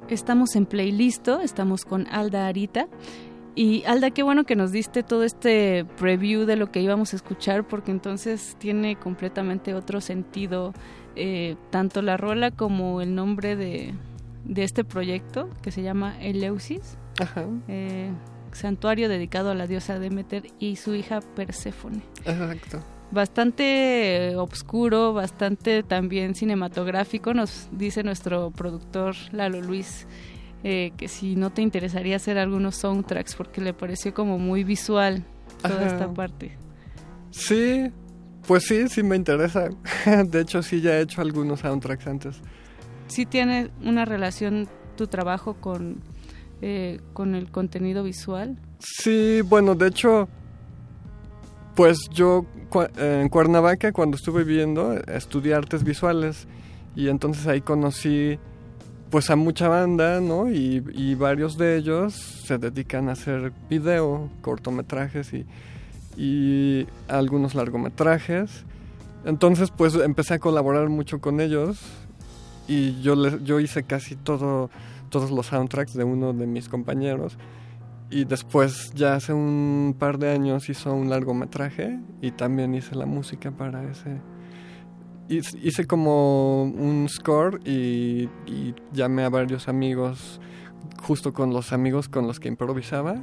[0.10, 2.88] Estamos en playlist, estamos con Alda Arita.
[3.56, 7.16] Y Alda, qué bueno que nos diste todo este preview de lo que íbamos a
[7.16, 10.74] escuchar, porque entonces tiene completamente otro sentido,
[11.16, 13.94] eh, tanto la rola como el nombre de,
[14.48, 17.46] de este proyecto, que se llama Eleusis, Ajá.
[17.68, 18.12] eh,
[18.52, 22.02] santuario dedicado a la diosa Demeter y su hija Perséfone.
[22.26, 22.82] Exacto.
[23.12, 30.08] Bastante eh, obscuro, bastante también cinematográfico, nos dice nuestro productor Lalo Luis.
[30.64, 35.24] eh, que si no te interesaría hacer algunos soundtracks porque le pareció como muy visual
[35.62, 35.86] toda Ajá.
[35.88, 36.58] esta parte.
[37.32, 37.92] Sí,
[38.48, 39.70] pues sí, sí me interesa.
[40.26, 42.42] De hecho, sí ya he hecho algunos soundtracks antes.
[43.08, 46.02] Sí tiene una relación tu trabajo con,
[46.62, 48.58] eh, con el contenido visual.
[48.80, 50.28] Sí, bueno, de hecho,
[51.76, 52.46] pues yo
[52.98, 56.48] eh, en Cuernavaca cuando estuve viviendo estudié artes visuales
[56.96, 58.38] y entonces ahí conocí
[59.10, 60.50] pues a mucha banda, ¿no?
[60.52, 65.46] Y, y varios de ellos se dedican a hacer video, cortometrajes y,
[66.18, 68.66] y algunos largometrajes.
[69.24, 71.80] Entonces pues empecé a colaborar mucho con ellos
[72.68, 74.70] y yo, les, yo hice casi todo,
[75.10, 77.38] todos los soundtracks de uno de mis compañeros.
[78.10, 83.06] Y después, ya hace un par de años, hizo un largometraje y también hice la
[83.06, 84.22] música para ese.
[85.30, 90.40] Hice hice como un score y, y llamé a varios amigos,
[91.02, 93.16] justo con los amigos con los que improvisaba,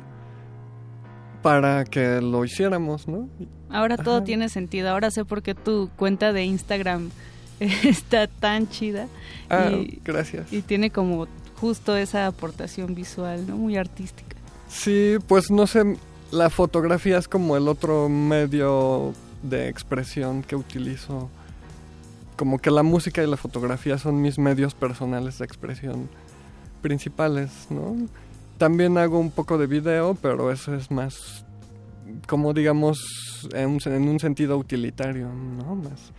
[1.40, 3.28] para que lo hiciéramos, ¿no?
[3.70, 4.24] Ahora todo Ajá.
[4.24, 4.90] tiene sentido.
[4.90, 7.10] Ahora sé por qué tu cuenta de Instagram
[7.84, 9.06] está tan chida
[9.50, 10.52] Ah, Y- gracias.
[10.52, 11.26] y tiene como
[11.60, 13.56] justo esa aportación visual, ¿no?
[13.56, 14.36] Muy artística.
[14.68, 15.96] Sí, pues no sé,
[16.30, 19.12] la fotografía es como el otro medio
[19.42, 21.28] de expresión que utilizo.
[22.36, 26.08] Como que la música y la fotografía son mis medios personales de expresión
[26.82, 27.96] principales, ¿no?
[28.58, 31.44] También hago un poco de video, pero eso es más,
[32.26, 35.76] como digamos, en un, en un sentido utilitario, ¿no?
[35.76, 36.12] Más.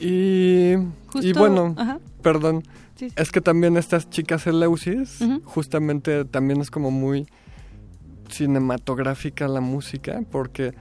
[0.00, 0.74] Y,
[1.08, 2.62] Justo, y bueno, ajá, perdón,
[2.96, 3.14] sí, sí.
[3.16, 7.26] es que también estas chicas Eleusis, justamente también es como muy
[8.30, 10.72] cinematográfica la música, porque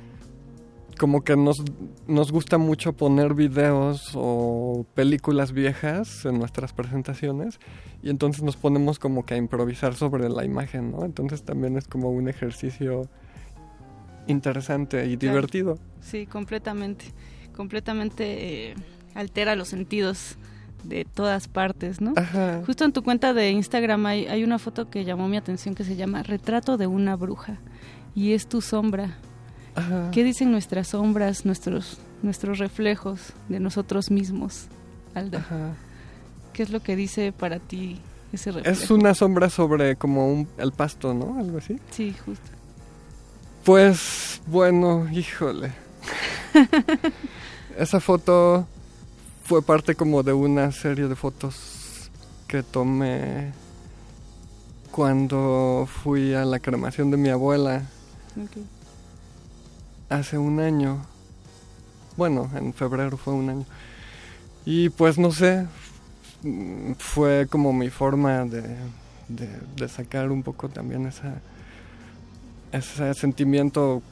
[0.97, 1.63] como que nos,
[2.07, 7.59] nos gusta mucho poner videos o películas viejas en nuestras presentaciones
[8.03, 11.05] y entonces nos ponemos como que a improvisar sobre la imagen, ¿no?
[11.05, 13.03] Entonces también es como un ejercicio
[14.28, 15.36] interesante y Claro.
[15.36, 15.78] divertido.
[16.01, 17.05] Sí, completamente.
[17.55, 18.76] Completamente eh,
[19.16, 20.38] altera los sentidos
[20.84, 22.14] de todas partes, ¿no?
[22.16, 22.62] Ajá.
[22.66, 25.84] Justo en tu cuenta de Instagram hay, hay una foto que llamó mi atención que
[25.84, 27.57] se llama Retrato de una bruja
[28.16, 29.18] y es tu sombra.
[29.76, 30.10] Ajá.
[30.12, 34.68] ¿Qué dicen nuestras sombras, nuestros, nuestros reflejos de nosotros mismos,
[35.14, 35.39] Alda?
[35.39, 35.74] Ajá.
[36.53, 37.99] ¿Qué es lo que dice para ti
[38.34, 38.84] ese reflejo?
[38.84, 41.39] Es una sombra sobre como un, el pasto, ¿no?
[41.39, 41.80] Algo así.
[41.91, 42.49] Sí, justo.
[43.64, 45.72] Pues bueno, híjole.
[47.78, 48.68] Esa foto
[49.49, 52.11] fue parte como de una serie de fotos
[52.47, 53.51] que tomé
[54.91, 57.81] cuando fui a la cremación de mi abuela
[60.07, 61.03] hace un año.
[62.15, 63.65] Bueno, en febrero fue un año.
[64.67, 65.65] Y pues no sé,
[66.99, 68.61] fue como mi forma de,
[69.29, 71.41] de, de sacar un poco también esa,
[72.71, 74.03] ese sentimiento.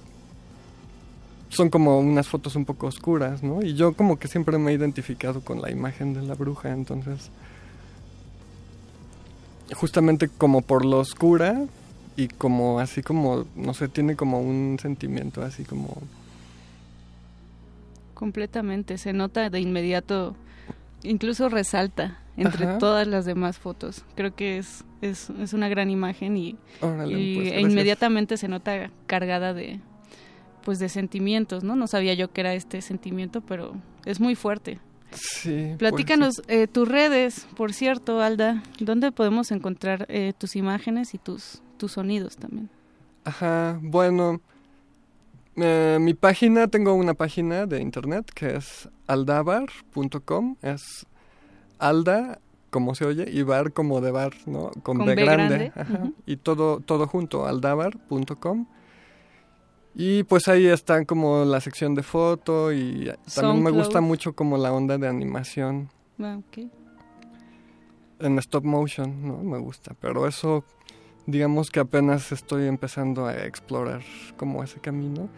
[1.49, 3.61] Son como unas fotos un poco oscuras, ¿no?
[3.61, 7.29] Y yo como que siempre me he identificado con la imagen de la bruja, entonces...
[9.75, 11.65] Justamente como por lo oscura
[12.15, 15.97] y como así como, no sé, tiene como un sentimiento así como...
[18.13, 20.35] Completamente, se nota de inmediato,
[21.03, 22.77] incluso resalta entre Ajá.
[22.79, 24.03] todas las demás fotos.
[24.15, 28.47] Creo que es, es, es una gran imagen y, Órale, y- pues, e inmediatamente se
[28.47, 29.79] nota cargada de
[30.67, 31.77] pues de sentimientos, ¿no?
[31.77, 33.71] No sabía yo que era este sentimiento, pero
[34.03, 34.81] es muy fuerte.
[35.13, 35.67] Sí.
[35.67, 41.19] pues, Platícanos eh, tus redes, por cierto, Alda, ¿dónde podemos encontrar eh, tus imágenes y
[41.19, 42.69] tus tus sonidos también?
[43.23, 44.41] Ajá, bueno.
[45.55, 50.57] eh, mi página, tengo una página de internet que es aldabar.com.
[50.61, 51.05] Es
[51.79, 52.39] alda,
[52.71, 54.71] como se oye, y bar como de bar, ¿no?
[54.83, 55.55] Con, Con B, B grande.
[55.57, 56.11] grande, Ajá.
[56.25, 58.65] Y todo, todo junto, aldabar.com.
[59.95, 64.57] Y pues ahí está como la sección de foto y también me gusta mucho como
[64.57, 65.89] la onda de animación.
[66.19, 66.69] Ah, ok.
[68.19, 69.37] en stop motion, ¿no?
[69.43, 70.63] Me gusta, pero eso
[71.27, 74.01] digamos que apenas estoy empezando a explorar
[74.37, 75.29] como ese camino.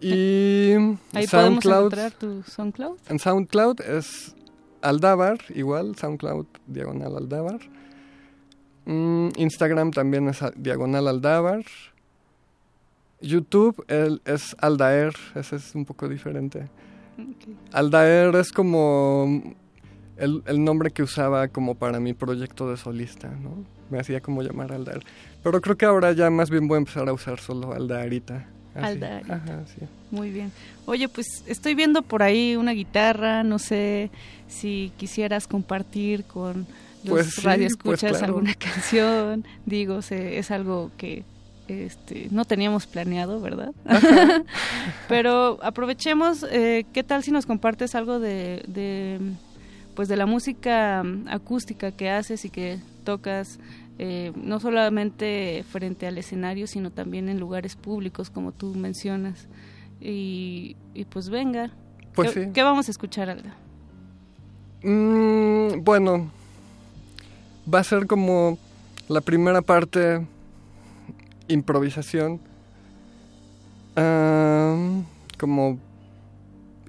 [0.00, 0.72] Y
[1.12, 2.98] Ahí SoundCloud, podemos encontrar tu SoundCloud.
[3.08, 4.34] en SoundCloud es
[4.80, 7.60] Aldabar, igual, SoundCloud diagonal Aldabar.
[8.84, 11.64] Mm, Instagram también es diagonal Aldabar.
[13.22, 16.68] YouTube el- es Aldaer, ese es un poco diferente.
[17.18, 17.54] Ok.
[17.72, 19.42] Aldaer es como
[20.16, 23.64] el, el nombre que usaba como para mi proyecto de solista, ¿no?
[23.90, 25.02] Me hacía como llamar Aldaer.
[25.42, 28.46] Pero creo que ahora ya más bien voy a empezar a usar solo Aldaerita.
[28.74, 28.86] Así.
[28.86, 29.34] Aldaerita.
[29.34, 29.84] Ajá, sí.
[30.10, 30.50] Muy bien.
[30.86, 34.10] Oye, pues estoy viendo por ahí una guitarra, no sé
[34.48, 36.66] si quisieras compartir con
[37.04, 38.24] los Pues sí, radioescuchas pues claro.
[38.36, 39.44] alguna canción.
[39.66, 41.24] Digo, se- es algo que
[41.72, 43.72] este, no teníamos planeado, ¿verdad?
[45.08, 49.18] Pero aprovechemos, eh, ¿qué tal si nos compartes algo de, de,
[49.94, 53.58] pues de la música acústica que haces y que tocas
[53.98, 59.46] eh, no solamente frente al escenario, sino también en lugares públicos, como tú mencionas.
[60.00, 61.70] Y, y pues venga,
[62.14, 62.50] Pues ¿qué, sí.
[62.52, 63.54] qué vamos a escuchar, Alda?
[64.82, 66.30] Mm, bueno,
[67.72, 68.58] va a ser como
[69.08, 70.26] la primera parte
[71.52, 72.40] improvisación.
[75.38, 75.78] Como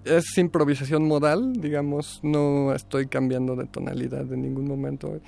[0.05, 5.19] es improvisación modal, digamos, no estoy cambiando de tonalidad en ningún momento.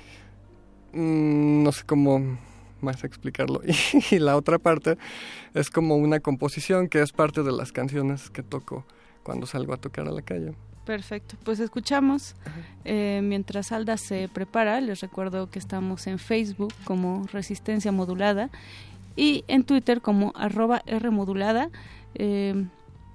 [0.94, 2.38] Mm, no sé cómo
[2.82, 3.62] más explicarlo.
[4.12, 4.98] Y la otra parte
[5.54, 8.86] es como una composición que es parte de las canciones que toco
[9.24, 10.54] cuando salgo a tocar a la calle.
[10.86, 12.36] Perfecto, pues escuchamos.
[12.84, 18.52] Eh, mientras Alda se prepara, les recuerdo que estamos en Facebook como Resistencia Modulada
[19.16, 21.70] y en Twitter como arroba Rmodulada.
[22.16, 22.66] Eh,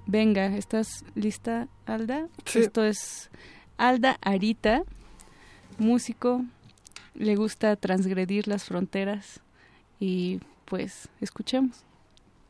[0.05, 2.27] venga, ¿estás lista, Alda?
[2.45, 2.59] Sí.
[2.59, 3.29] Esto es
[3.77, 4.83] Alda Arita,
[5.77, 6.43] músico,
[7.15, 9.41] le gusta transgredir las fronteras
[9.99, 11.83] y pues escuchemos.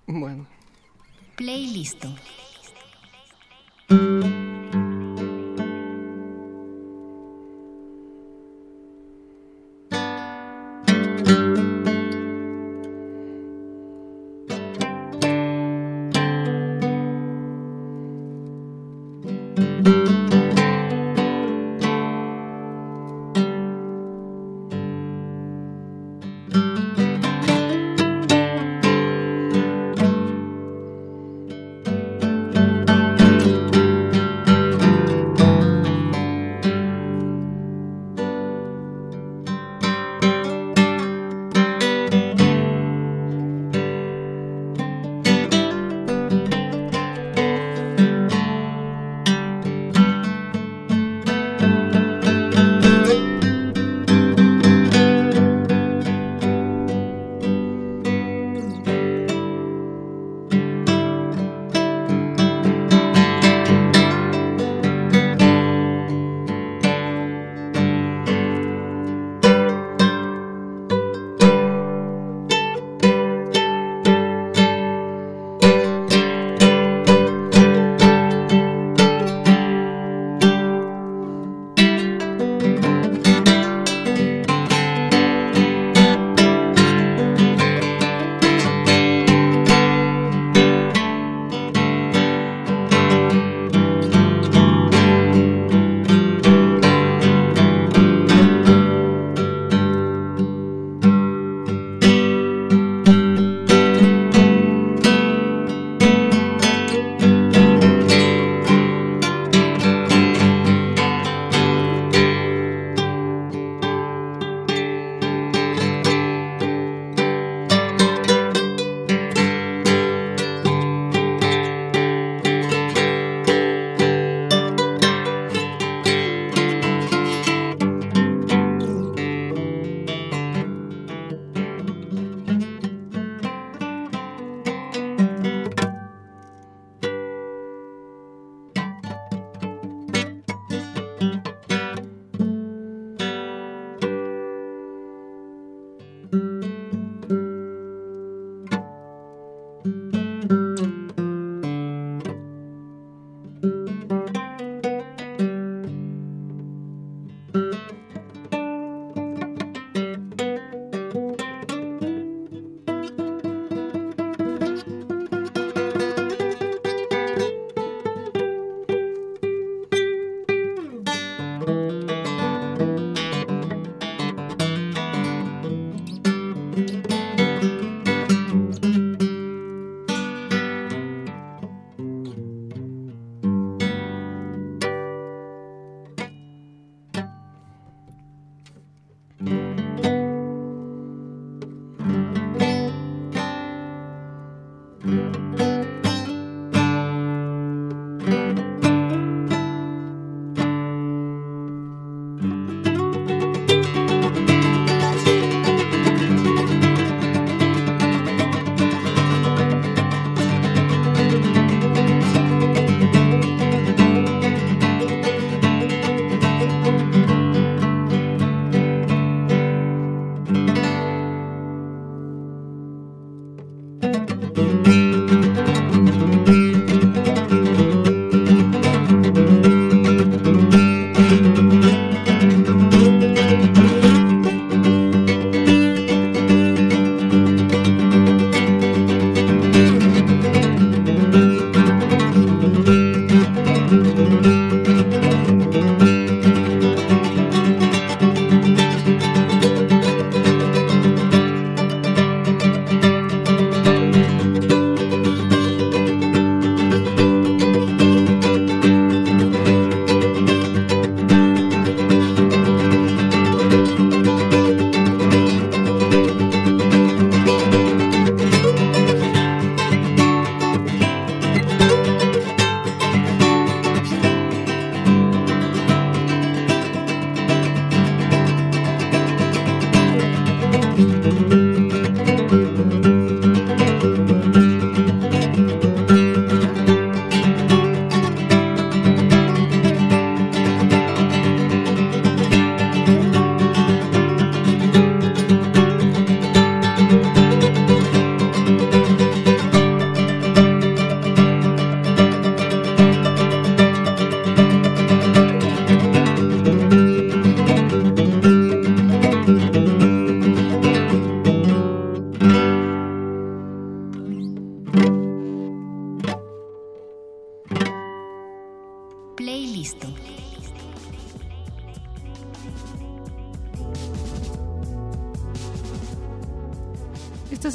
[0.07, 0.47] Bueno.
[1.35, 2.05] Playlist.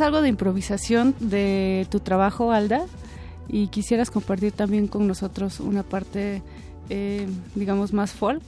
[0.06, 2.86] Algo de improvisación de tu trabajo, Alda,
[3.48, 6.42] y quisieras compartir también con nosotros una parte,
[6.88, 8.42] eh, digamos, más folk,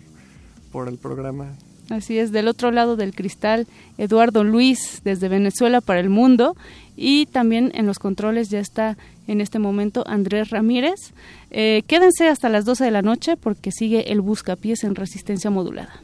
[0.72, 1.53] por el programa.
[1.89, 3.65] Así es, del otro lado del cristal,
[3.97, 6.55] Eduardo Luis desde Venezuela para el mundo
[6.95, 8.97] y también en los controles ya está
[9.28, 11.13] en este momento Andrés Ramírez.
[11.49, 16.01] Eh, quédense hasta las 12 de la noche porque sigue el Buscapiés en resistencia modulada.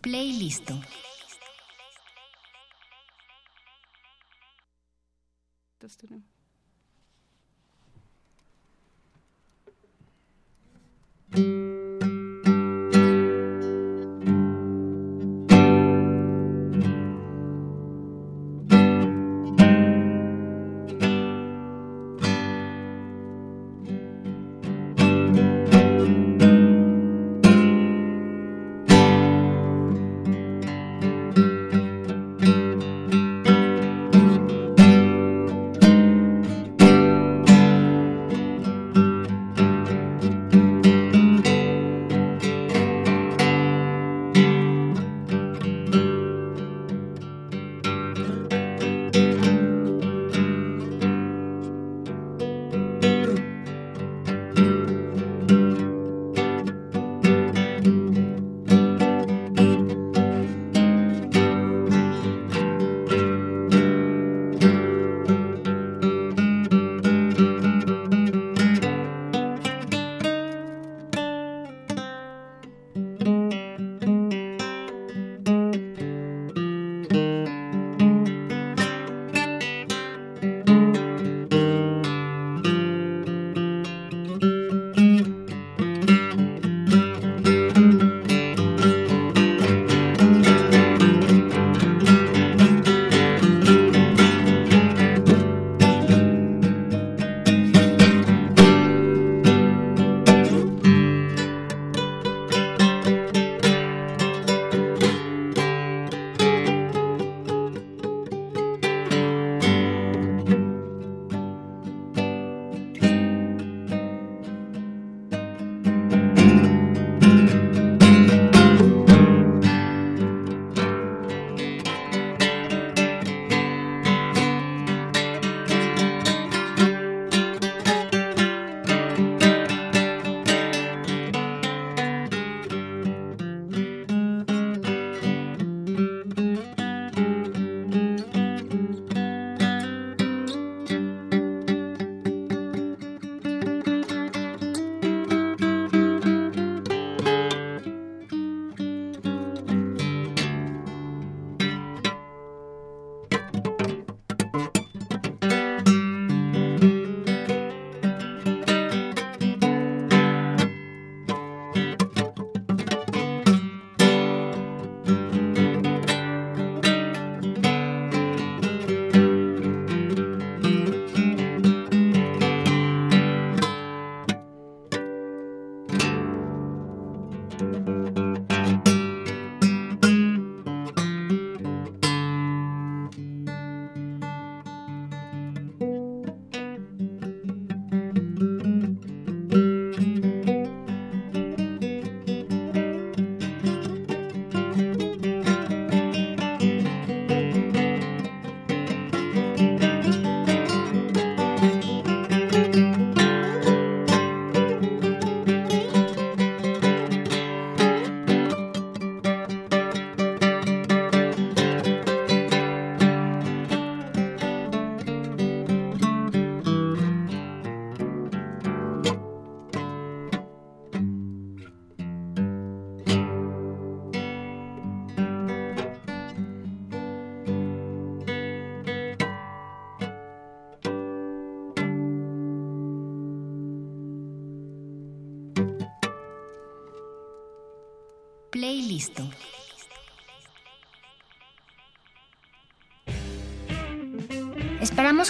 [0.00, 0.70] Playlist.
[5.78, 6.10] Entonces,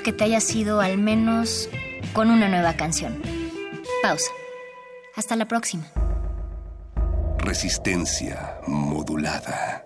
[0.07, 1.69] Que te haya sido al menos
[2.13, 3.21] con una nueva canción.
[4.05, 4.31] Pausa.
[5.17, 5.85] Hasta la próxima.
[7.39, 9.85] Resistencia modulada.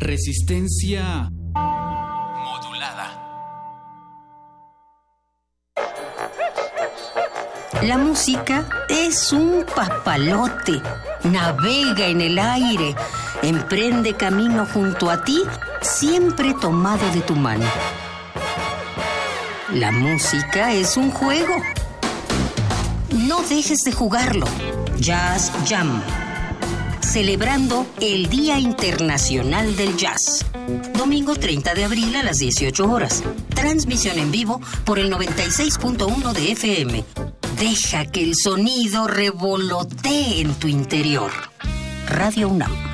[0.00, 1.30] Resistencia
[7.82, 10.82] La música es un papalote,
[11.22, 12.94] navega en el aire,
[13.42, 15.42] emprende camino junto a ti,
[15.80, 17.64] siempre tomado de tu mano.
[19.72, 21.54] La música es un juego.
[23.12, 24.46] No dejes de jugarlo.
[24.98, 26.02] Jazz Jam.
[27.00, 30.44] Celebrando el Día Internacional del Jazz.
[30.94, 33.22] Domingo 30 de abril a las 18 horas.
[33.54, 37.04] Transmisión en vivo por el 96.1 de FM
[37.58, 41.32] Deja que el sonido revolotee en tu interior.
[42.06, 42.87] Radio UNAM.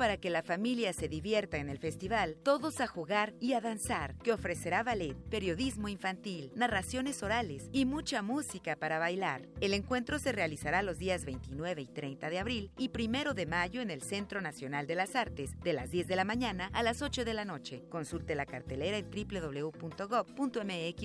[0.00, 4.16] Para que la familia se divierta en el festival Todos a jugar y a danzar,
[4.16, 9.46] que ofrecerá ballet, periodismo infantil, narraciones orales y mucha música para bailar.
[9.60, 13.82] El encuentro se realizará los días 29 y 30 de abril y 1 de mayo
[13.82, 17.02] en el Centro Nacional de las Artes, de las 10 de la mañana a las
[17.02, 17.84] 8 de la noche.
[17.90, 19.82] Consulte la cartelera en www.gov.mx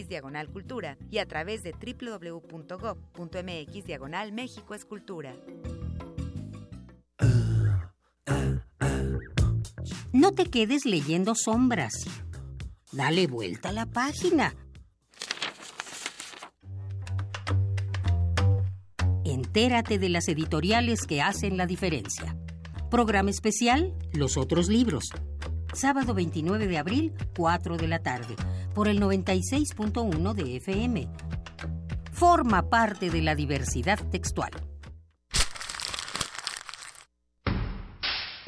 [0.07, 3.35] diagonal cultura y a través de www.gov.mx
[3.85, 5.35] diagonal México Escultura.
[10.13, 11.93] No te quedes leyendo sombras.
[12.91, 14.55] Dale vuelta a la página.
[19.25, 22.37] Entérate de las editoriales que hacen la diferencia.
[22.89, 25.09] Programa especial, Los otros libros.
[25.73, 28.35] Sábado 29 de abril, 4 de la tarde,
[28.73, 31.09] por el 96.1 de FM.
[32.13, 34.51] Forma parte de la diversidad textual.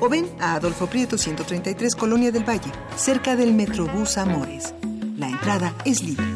[0.00, 4.74] o ven a Adolfo Prieto 133 Colonia del Valle, cerca del Metrobús Amores.
[5.16, 6.26] La entrada es libre.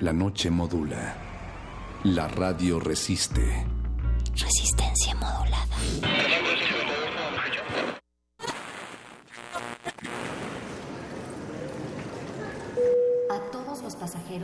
[0.00, 1.16] La noche modula.
[2.04, 3.66] La radio resiste.
[4.34, 4.89] Resistencia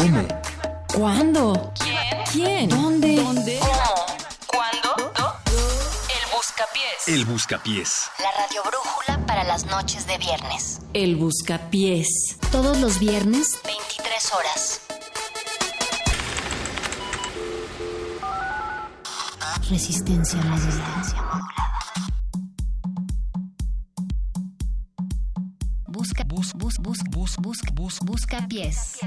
[0.00, 0.26] ¿Cómo?
[0.94, 1.72] ¿Cuándo?
[1.78, 2.24] ¿Quién?
[2.32, 2.68] ¿Quién?
[2.70, 3.16] ¿Dónde?
[3.16, 3.58] ¿Dónde?
[3.60, 4.06] ¿Cómo?
[4.46, 5.12] ¿Cuándo?
[6.08, 7.08] El Buscapiés.
[7.08, 8.10] El Buscapiés.
[8.18, 10.80] La radio brújula para las noches de viernes.
[10.94, 12.38] El Buscapiés.
[12.50, 14.80] Todos los viernes, 23 23 horas.
[19.68, 21.12] Resistencia modulada.
[25.86, 28.98] Busca, bus, bus, bus, bus, bus, bus, busca pies.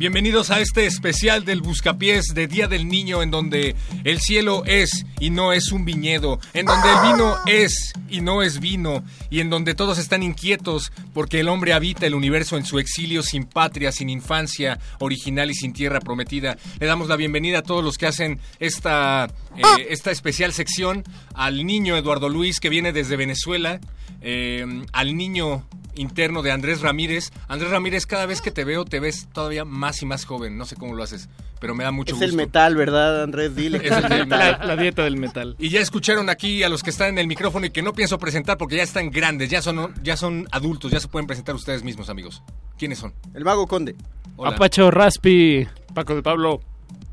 [0.00, 5.04] Bienvenidos a este especial del Buscapiés de Día del Niño en donde el cielo es
[5.18, 9.40] y no es un viñedo, en donde el vino es y no es vino y
[9.40, 13.44] en donde todos están inquietos porque el hombre habita el universo en su exilio sin
[13.44, 16.56] patria, sin infancia original y sin tierra prometida.
[16.78, 19.26] Le damos la bienvenida a todos los que hacen esta,
[19.58, 23.80] eh, esta especial sección, al niño Eduardo Luis que viene desde Venezuela,
[24.22, 25.66] eh, al niño
[26.00, 27.30] interno de Andrés Ramírez.
[27.48, 30.56] Andrés Ramírez, cada vez que te veo te ves todavía más y más joven.
[30.58, 31.28] No sé cómo lo haces,
[31.60, 32.24] pero me da mucho Es gusto.
[32.30, 33.54] el metal, ¿verdad, Andrés?
[33.54, 33.78] Dile.
[33.84, 34.28] Es el metal.
[34.28, 35.56] La, la dieta del metal.
[35.58, 38.18] Y ya escucharon aquí a los que están en el micrófono y que no pienso
[38.18, 41.84] presentar porque ya están grandes, ya son, ya son adultos, ya se pueden presentar ustedes
[41.84, 42.42] mismos, amigos.
[42.78, 43.12] ¿Quiénes son?
[43.34, 43.94] El mago conde.
[44.36, 44.52] Hola.
[44.56, 45.66] Apacho Raspi.
[45.94, 46.60] Paco de Pablo.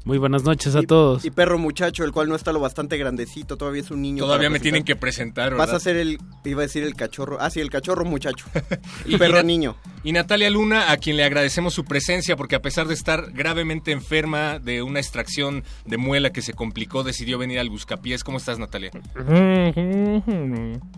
[0.07, 1.25] Muy buenas noches a todos.
[1.25, 4.23] Y perro muchacho, el cual no está lo bastante grandecito, todavía es un niño.
[4.23, 5.49] Todavía me tienen que presentar.
[5.49, 5.75] presentar, Vas ¿verdad?
[5.75, 8.45] a ser el, iba a decir el cachorro, ah sí, el cachorro muchacho.
[9.05, 9.75] Y- perro y- niño.
[10.05, 13.91] Y Natalia Luna, a quien le agradecemos su presencia porque a pesar de estar gravemente
[13.91, 18.23] enferma de una extracción de muela que se complicó, decidió venir al Buscapiés.
[18.23, 18.91] ¿Cómo estás, Natalia?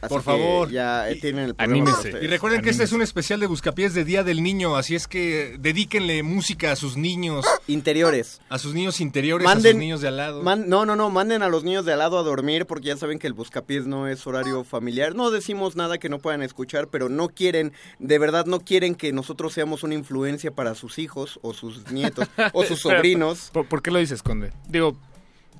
[0.00, 0.70] Así Por favor.
[0.70, 2.10] ya eh, Y- tienen el anímense.
[2.22, 5.08] Y recuerden que este es un especial de Buscapiés de Día del Niño, así es
[5.08, 10.00] que dedíquenle música a sus niños, interiores a sus niños interiores, a Manden- sus niños
[10.00, 10.42] de al lado.
[10.42, 12.96] Man- no, no, no, manden a los niños de al lado a dormir porque ya
[12.96, 15.14] saben que el buscapiés no es horario familiar.
[15.14, 19.12] No decimos nada que no puedan escuchar, pero no quieren, de verdad no quieren que
[19.12, 23.50] nosotros seamos una influencia para sus hijos o sus nietos o sus sobrinos.
[23.52, 24.52] ¿Por, por qué lo dices, Conde?
[24.68, 24.96] Digo,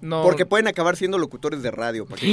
[0.00, 0.22] no...
[0.22, 2.26] Porque pueden acabar siendo locutores de radio, Pablo.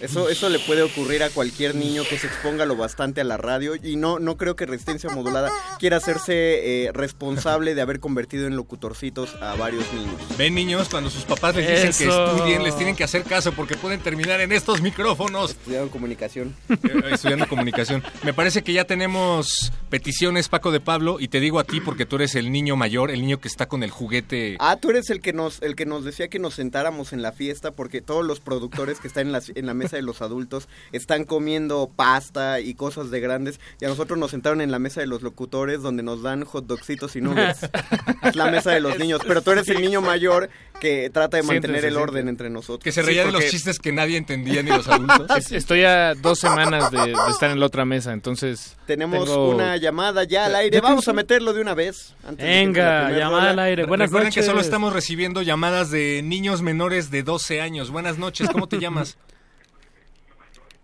[0.00, 3.36] Eso, eso le puede ocurrir a cualquier niño que se exponga lo bastante a la
[3.36, 8.46] radio y no, no creo que Resistencia Modulada quiera hacerse eh, responsable de haber convertido
[8.46, 10.14] en locutorcitos a varios niños.
[10.36, 13.76] Ven niños, cuando sus papás les dicen que estudien, les tienen que hacer caso porque
[13.76, 15.52] pueden terminar en estos micrófonos.
[15.52, 16.54] Estudiaron comunicación.
[16.68, 16.76] Eh,
[17.12, 18.02] estudiando comunicación.
[18.22, 22.06] Me parece que ya tenemos peticiones, Paco de Pablo, y te digo a ti porque
[22.06, 24.56] tú eres el niño mayor, el niño que está con el juguete.
[24.60, 27.32] Ah, tú eres el que nos, el que nos decía que nos sentáramos en la
[27.32, 30.68] fiesta porque todos los productores que están en la, en la mesa de los adultos
[30.92, 35.00] están comiendo pasta y cosas de grandes y a nosotros nos sentaron en la mesa
[35.00, 37.60] de los locutores donde nos dan hot dogcitos y nuggets.
[38.22, 40.50] es la mesa de los niños, pero tú eres el niño mayor
[40.80, 42.30] que trata de mantener Siéntense, el orden siéntense.
[42.30, 42.84] entre nosotros.
[42.84, 45.26] Que se Sí, reía de los chistes que nadie entendía ni los adultos.
[45.38, 48.76] Es- Estoy a dos semanas de, de estar en la otra mesa, entonces...
[48.86, 50.80] Tenemos tengo- una llamada ya al aire.
[50.80, 52.14] Vamos a meterlo de una vez.
[52.26, 53.50] antes de Venga, primera llamada rola.
[53.50, 53.84] al aire.
[53.86, 54.44] Buenas Recuerden noches.
[54.44, 57.90] que solo estamos recibiendo llamadas de niños menores de 12 años.
[57.90, 59.18] Buenas noches, ¿cómo te llamas?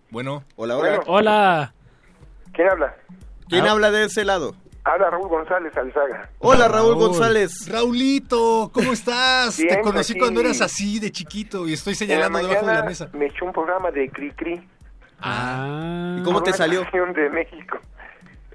[0.09, 0.89] Bueno, Hola, hola.
[0.89, 1.03] Bueno.
[1.07, 1.73] Hola.
[2.53, 2.95] ¿Quién habla?
[3.47, 3.71] ¿Quién Ah.
[3.71, 4.55] habla de ese lado?
[4.83, 6.29] Habla Raúl González Alzaga.
[6.39, 7.07] Hola, Raúl Raúl.
[7.07, 7.69] González.
[7.71, 9.57] Raulito, ¿cómo estás?
[9.57, 10.19] Bien, te conocí aquí.
[10.19, 13.09] cuando eras así de chiquito y estoy señalando debajo de la mesa.
[13.13, 14.67] me eché un programa de Cri Cri.
[15.21, 16.17] Ah.
[16.19, 16.81] ¿Y cómo con te una salió?
[17.15, 17.79] de México.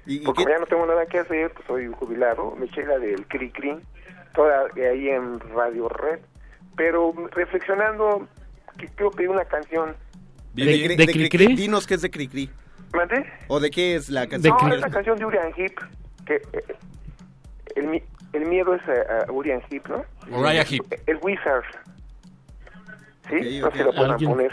[0.05, 2.85] ¿Y, y Porque qué- ya no tengo nada que hacer, pues soy jubilado, me eché
[2.85, 3.77] la del Cri Cri,
[4.35, 6.19] toda ahí en Radio Red.
[6.77, 8.27] Pero reflexionando,
[8.77, 9.95] que quiero pedir una canción.
[10.53, 11.55] De, ¿De de Cri Cri- Cri?
[11.55, 12.49] Dinos qué es de Cricri.
[12.93, 13.25] ¿Mande?
[13.49, 14.55] ¿O de qué es la canción?
[14.61, 15.75] No, es la canción de Uriah Heep.
[16.25, 16.63] Que, eh,
[17.75, 18.01] el,
[18.33, 20.05] el miedo es a, a Uriah Heep, ¿no?
[20.31, 20.83] Uriah Heep.
[21.05, 21.65] El Wizard.
[23.29, 23.59] ¿Sí?
[23.59, 24.31] no se lo pueden ¿Alguien?
[24.31, 24.51] poner.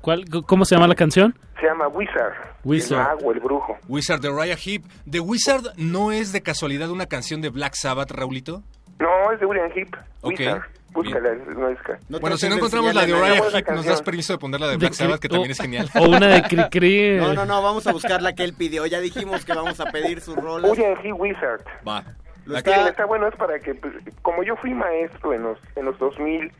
[0.00, 1.38] ¿Cuál, ¿Cómo se llama la canción?
[1.60, 2.34] Se llama Wizard.
[2.64, 2.98] Wizard.
[2.98, 3.76] El mago, el brujo.
[3.88, 4.84] Wizard de Uriah Heep.
[5.10, 8.62] ¿The Wizard no es de casualidad una canción de Black Sabbath, Raulito?
[8.98, 9.94] No, es de Uriah Heep.
[10.22, 10.30] Ok.
[10.38, 10.62] Wizard.
[11.02, 14.32] Búscala, no es ca- bueno, si no encontramos la de Uriah Heep, ¿nos das permiso
[14.32, 15.88] de poner la de Black Cri- Sabbath, que también es genial?
[15.94, 17.16] o una de Cricri.
[17.18, 18.86] No, no, no, vamos a buscar la que él pidió.
[18.86, 20.70] Ya dijimos que vamos a pedir sus rolas.
[20.70, 21.60] Uriah Heep Wizard.
[21.86, 22.04] Va.
[22.46, 22.70] Lo Está...
[22.76, 23.92] está- está bueno, es para que, pues,
[24.22, 26.50] como yo fui maestro en los, en los 2000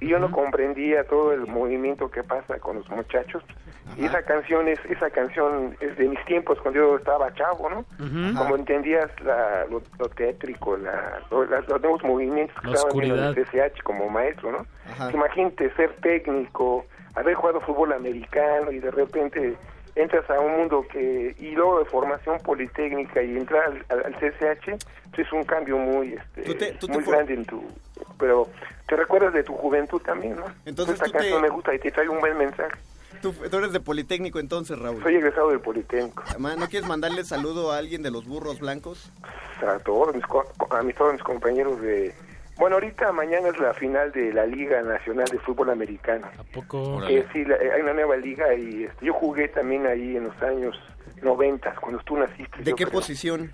[0.00, 3.42] y yo no comprendía todo el movimiento que pasa con los muchachos,
[3.96, 7.84] y esa canción es esa canción es de mis tiempos cuando yo estaba chavo, ¿no?
[8.38, 13.16] Como entendías la, lo, lo tétrico, la, lo- los nuevos movimientos que La estaban viendo
[13.16, 13.44] en el.
[13.72, 14.66] TCH como maestro, ¿no?
[14.92, 15.10] Ajá.
[15.12, 19.56] Imagínate ser técnico, haber jugado fútbol americano y de repente
[20.02, 24.76] entras a un mundo que y luego de formación politécnica y entrar al, al- CCH
[25.12, 27.62] pues es un cambio muy este, Tú te- tú muy grande en tu
[28.18, 28.48] pero
[28.86, 31.78] te recuerdas de tu juventud también no Entonces esta tú te- canción me gusta y
[31.78, 32.72] te trae un buen mensaje
[33.22, 35.02] Tú, tú eres de Politécnico entonces, Raúl.
[35.02, 39.10] soy egresado del politécnico ¿No quieres mandarle saludo a alguien de los burros blancos?
[39.66, 40.24] a todos mis
[40.70, 42.14] a mis todos mis compañeros de
[42.60, 47.02] bueno ahorita mañana es la final de la Liga Nacional de Fútbol Americano ¿A poco?
[47.08, 50.24] Eh, sí, la- eh, hay una nueva liga y este, yo jugué también ahí en
[50.24, 50.78] los años
[51.22, 52.58] 90, cuando tú naciste.
[52.62, 52.90] ¿De qué creo.
[52.92, 53.52] posición?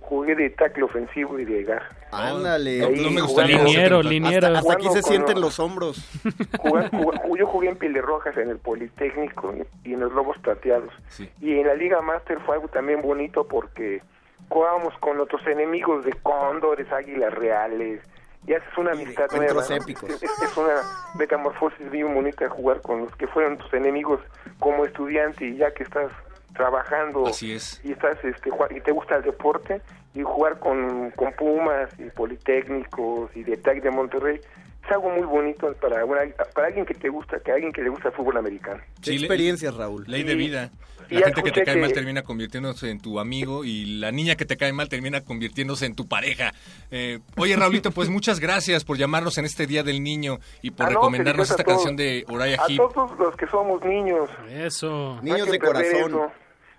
[0.00, 1.82] Jugué de tackle ofensivo y de gar.
[2.12, 2.82] Ándale.
[2.84, 4.46] Ahí no me jugando- gustaría Liniero, liniero.
[4.46, 5.96] Hasta, hasta aquí se sienten los- los hombros.
[6.60, 9.52] Jugando- jugando- yo jugué en Pieles Rojas en el Politécnico
[9.84, 10.92] y en los Lobos Plateados.
[11.08, 11.28] Sí.
[11.40, 14.00] Y en la Liga Master fue algo también bonito porque
[14.48, 18.00] jugábamos con otros enemigos de cóndores, águilas reales.
[18.46, 19.64] Y haces una amistad nueva.
[19.76, 20.08] épicos.
[20.10, 20.74] Es, es una
[21.18, 24.20] metamorfosis bien bonita jugar con los que fueron tus enemigos
[24.58, 26.10] como estudiante y ya que estás
[26.54, 27.80] trabajando Así es.
[27.84, 29.80] y estás este y te gusta el deporte
[30.14, 34.40] y jugar con, con Pumas y Politécnicos y de TAC de Monterrey
[34.84, 36.22] es algo muy bonito para una-
[36.54, 38.80] para alguien que te gusta, que alguien que le gusta el fútbol americano.
[39.02, 40.04] ¿Qué Sí, experiencias, Raúl?
[40.06, 40.70] Ley de vida.
[41.10, 44.44] La gente que te cae mal termina convirtiéndose en tu amigo y la niña que
[44.44, 46.52] te cae mal termina convirtiéndose en tu pareja.
[46.90, 50.86] Eh, oye, Raulito, pues muchas gracias por llamarnos en este Día del Niño y por
[50.86, 52.78] Ah, no, recomendarnos esta a canción de Uriah A Heep.
[52.78, 54.28] todos los que somos niños.
[54.50, 55.18] Eso.
[55.22, 55.86] Niños de corazón.
[56.10, 56.32] eso.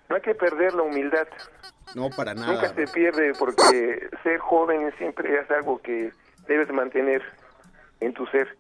[0.10, 1.28] No hay que perder la humildad.
[1.96, 2.74] No, para Nunca nada.
[2.76, 6.12] se pierde porque ser joven siempre es algo que
[6.48, 7.24] debes mantener
[8.00, 8.58] en tu ser.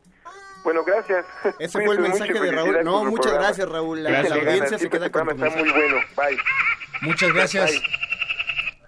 [0.64, 1.26] Bueno, gracias.
[1.60, 2.78] Ese fue el mensaje de Raúl.
[2.84, 3.46] No, muchas programa.
[3.48, 4.04] gracias, Raúl.
[4.04, 5.96] La, Échale la audiencia se siempre queda este con está muy bueno.
[6.18, 6.38] Bye.
[7.02, 7.72] Muchas gracias.
[7.72, 7.82] Bye.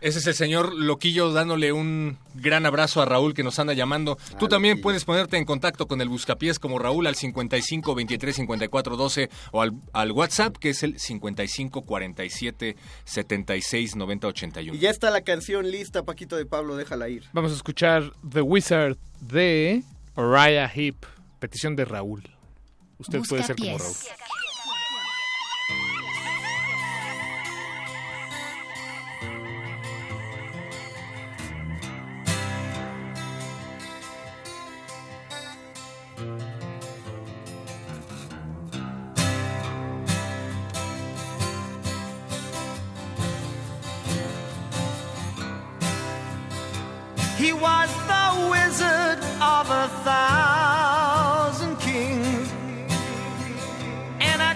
[0.01, 4.17] Ese es el señor Loquillo dándole un gran abrazo a Raúl que nos anda llamando.
[4.39, 4.83] Tú también Loquillo.
[4.83, 9.61] puedes ponerte en contacto con el Buscapiés como Raúl al 55 23 54 12 o
[9.61, 14.75] al, al WhatsApp que es el 55 47 76 90 81.
[14.75, 17.25] Y ya está la canción lista, Paquito de Pablo, déjala ir.
[17.33, 19.83] Vamos a escuchar The Wizard de
[20.15, 21.05] Uriah Heep,
[21.41, 22.21] petición de Raúl.
[22.99, 23.95] Usted puede ser como Raúl.
[47.39, 51.30] He was the wizard of a thousand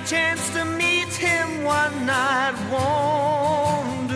[0.05, 4.15] Chanced to meet him one night wandering.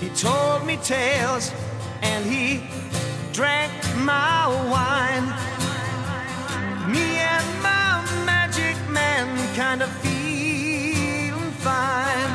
[0.00, 1.52] He told me tales
[2.02, 2.64] and he
[3.32, 5.32] drank my wine.
[6.90, 12.32] Me and my magic man kind of feeling fine.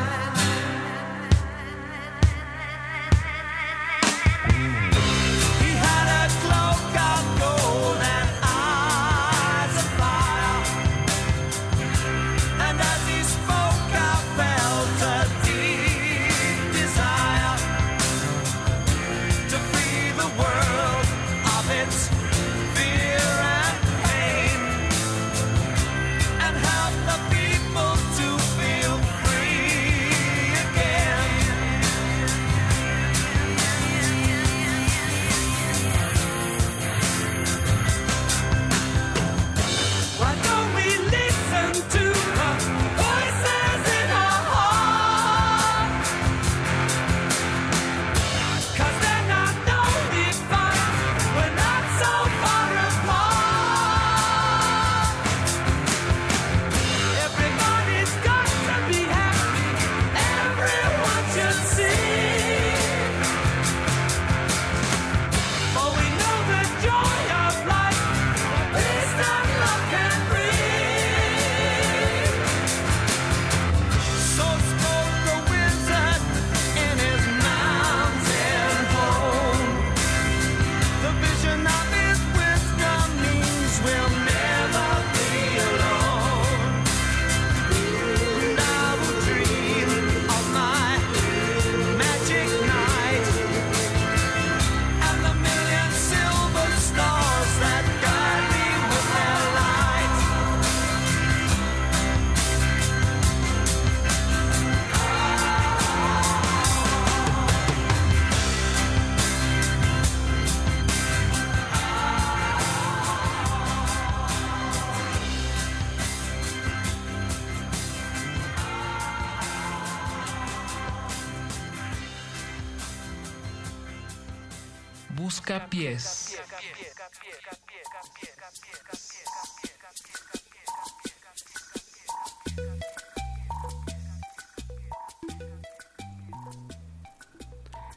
[5.59, 8.01] He had a cloak of gold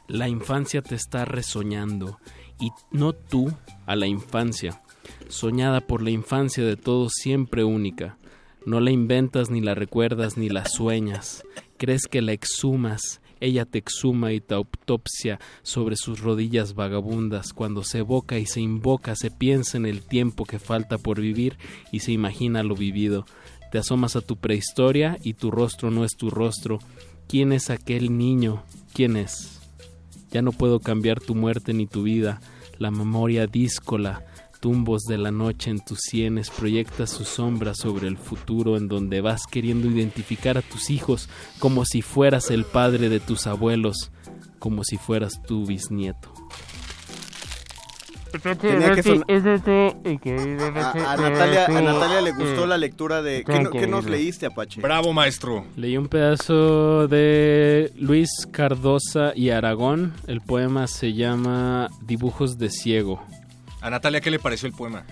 [0.07, 2.19] La infancia te está resoñando
[2.59, 3.51] y no tú
[3.85, 4.81] a la infancia,
[5.27, 8.17] soñada por la infancia de todos siempre única.
[8.65, 11.43] No la inventas ni la recuerdas ni la sueñas,
[11.77, 17.53] crees que la exhumas, ella te exhuma y te autopsia sobre sus rodillas vagabundas.
[17.53, 21.57] Cuando se evoca y se invoca, se piensa en el tiempo que falta por vivir
[21.91, 23.25] y se imagina lo vivido.
[23.71, 26.79] Te asomas a tu prehistoria y tu rostro no es tu rostro.
[27.27, 28.63] ¿Quién es aquel niño?
[28.93, 29.59] ¿Quién es?
[30.31, 32.41] Ya no puedo cambiar tu muerte ni tu vida.
[32.77, 34.25] La memoria díscola,
[34.65, 39.21] tumbos de la noche en tus sienes, proyecta su sombra sobre el futuro en donde
[39.21, 41.29] vas queriendo identificar a tus hijos
[41.59, 44.09] como si fueras el padre de tus abuelos,
[44.57, 46.31] como si fueras tu bisnieto.
[48.59, 53.43] Tenía que son- a, a Natalia, a Natalia le gustó la lectura de...
[53.43, 54.81] ¿Qué, no- qué nos leíste, Apache?
[54.81, 55.63] Bravo, maestro.
[55.77, 60.13] Leí un pedazo de Luis Cardosa y Aragón.
[60.25, 63.23] El poema se llama Dibujos de Ciego.
[63.85, 65.05] A Natalia, ¿qué le pareció el poema?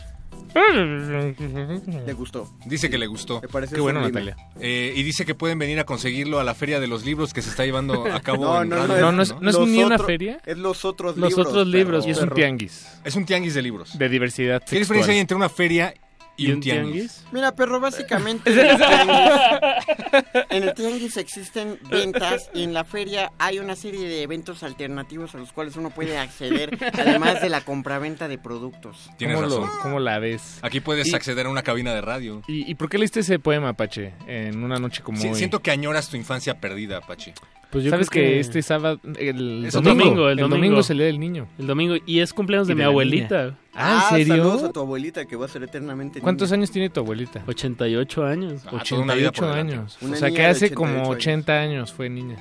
[2.06, 2.50] Le gustó.
[2.66, 3.40] Dice que le gustó.
[3.42, 4.32] Me parece Qué bueno, sublime.
[4.32, 4.48] Natalia.
[4.60, 7.42] Eh, y dice que pueden venir a conseguirlo a la Feria de los Libros que
[7.44, 9.68] se está llevando a cabo No, en no, Radio, no, no es- no es los
[9.68, 10.40] ni una feria.
[10.46, 11.48] Es los otros Los libros.
[11.48, 12.08] otros libros, perro.
[12.10, 12.88] y es un tianguis.
[13.04, 13.98] Es un tianguis de libros.
[13.98, 15.94] De diversidad ¿Qué diferencia hay entre una feria
[16.36, 17.24] y, un tianguis?
[17.32, 23.32] Mira, perro, básicamente en el, tianguis, en el tianguis existen ventas y en la feria
[23.40, 27.62] hay una serie de eventos alternativos a los cuales uno puede acceder, además de la
[27.62, 29.10] compraventa de productos.
[29.18, 29.80] Tienes ¿Cómo lo- razón.
[29.82, 30.60] ¿Cómo la ves?
[30.62, 32.42] Aquí puedes Y- acceder a una cabina de radio.
[32.48, 35.36] ¿Y, y por qué leíste ese poema, Apache, en una noche como Sí, hoy?
[35.36, 37.34] siento que añoras tu infancia perdida, Pachi.
[37.74, 38.30] Pues yo ¿Sabes creo que...
[38.36, 40.80] que- este sábado, el Es domingo, domingo, el el domingo domingo.
[40.82, 41.48] es el día del niño?
[41.58, 43.44] El domingo, y es cumpleaños de Y mi de la abuelita.
[43.46, 43.58] niña.
[43.74, 44.36] Ah, ¿en serio?
[44.38, 46.60] Saludos a tu abuelita que va a ser eternamente ¿Cuántos niña.
[46.60, 47.44] años tiene tu abuelita?
[47.48, 48.62] 88 años.
[48.68, 49.74] Ah, toda una vida 88 por delante.
[49.74, 49.98] años.
[50.02, 51.10] Una o sea, que hace 88 como años.
[51.10, 52.38] 80 años fue niña.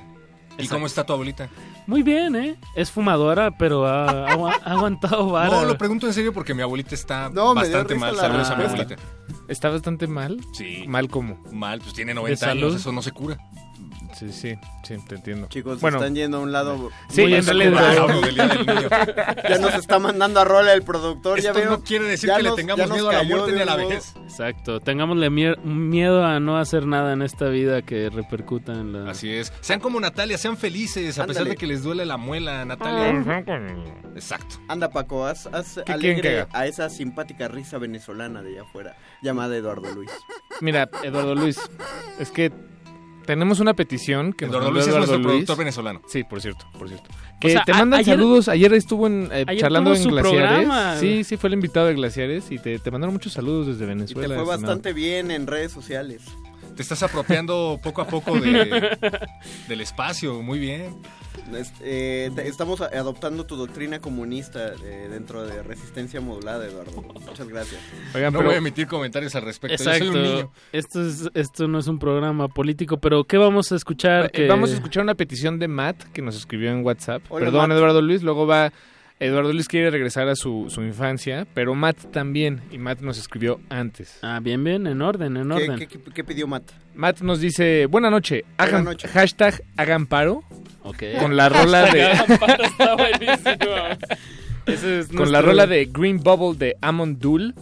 [0.59, 1.49] ¿Y cómo está tu abuelita?
[1.87, 2.55] Muy bien, ¿eh?
[2.75, 5.49] Es fumadora, pero ha, ha agu- ha aguantado vara.
[5.49, 8.15] No, lo pregunto en serio porque mi abuelita está No, bastante mal.
[8.15, 8.95] Saludos a mi abuelita.
[9.47, 10.39] ¿Está bastante mal?
[10.53, 10.83] Sí.
[10.87, 11.41] ¿Mal cómo?
[11.51, 13.37] Mal, pues tiene ¿De 90 años, eso no se cura.
[14.13, 15.47] Sí, sí, sí, te entiendo.
[15.47, 16.89] Chicos, bueno, están yendo a un lado...
[17.09, 18.21] Sí, muy en realidad- oscuro.
[18.21, 18.89] del Día del Niño.
[19.49, 21.39] ya nos está mandando a rola el productor.
[21.41, 23.51] ya Esto veo, no quiere decir ya que le tengamos ya miedo a la muerte
[23.53, 24.13] ni a la vejez.
[24.23, 24.79] Exacto.
[24.79, 29.11] Tengámosle miedo a no hacer nada en esta vida que repercuta en la...
[29.11, 29.51] Así es.
[29.61, 33.43] Sean como Natalia, sean felices, a pesar de que les duele la muela, Natalia.
[34.15, 34.55] Exacto.
[34.67, 38.61] Anda, Paco, haz, haz ¿Qué quieren que alegre a esa simpática risa venezolana de allá
[38.63, 40.11] afuera, llamada Eduardo Luis.
[40.61, 41.59] Mira, Eduardo Luis,
[42.19, 42.51] es que
[43.25, 45.27] tenemos una petición que nos Eduardo Luis es nuestro Luis.
[45.27, 46.01] productor venezolano.
[46.07, 47.09] Sí, por cierto, por cierto.
[47.39, 48.47] Que sea, te mandan ayer- saludos.
[48.49, 50.31] Ayer estuvo en, eh, Ayer charlando en Glaciares.
[50.49, 50.97] programa.
[50.99, 53.87] Sí, sí, fue el invitado de Glaciares y te, te mandaron muchos saludos desde Y
[53.87, 54.35] te Venezuela.
[54.35, 56.21] fue bastante bien en redes sociales.
[56.75, 58.97] Te estás apropiando poco a poco de,
[59.67, 60.95] del espacio, muy bien.
[61.81, 67.01] Eh, estamos adoptando tu doctrina comunista eh, dentro de resistencia modulada, Eduardo.
[67.01, 67.81] Muchas gracias.
[68.15, 69.77] Oigan, no pero- voy a emitir comentarios al respecto.
[69.77, 70.17] Yo soy Exacto.
[70.17, 70.51] un niño.
[70.71, 74.25] Esto, es, esto no es un programa político, pero ¿qué vamos a escuchar?
[74.25, 77.23] Eh, que- Vamos a escuchar una petición de Matt que nos escribió en WhatsApp.
[77.29, 77.77] Hola, Perdón, Matt.
[77.77, 78.23] Eduardo Luis.
[78.23, 78.71] Luego va.
[79.19, 82.61] Eduardo Luis quiere regresar a su, su infancia, pero Matt también.
[82.71, 84.19] Y Matt nos escribió antes.
[84.21, 85.79] Ah, bien, bien, en orden, en ¿Qué, orden.
[85.79, 86.63] qué- qué- qué pidió Matt?
[86.95, 88.43] Matt nos dice: Buena noche.
[88.57, 89.07] Hagan, noche.
[89.07, 90.43] Hashtag hagan paro.
[90.83, 91.03] Ok.
[91.19, 92.11] Con la rola de.
[92.11, 93.73] Está buenísimo.
[94.65, 97.53] Ese es con la rola de Green Bubble de Amon Dul.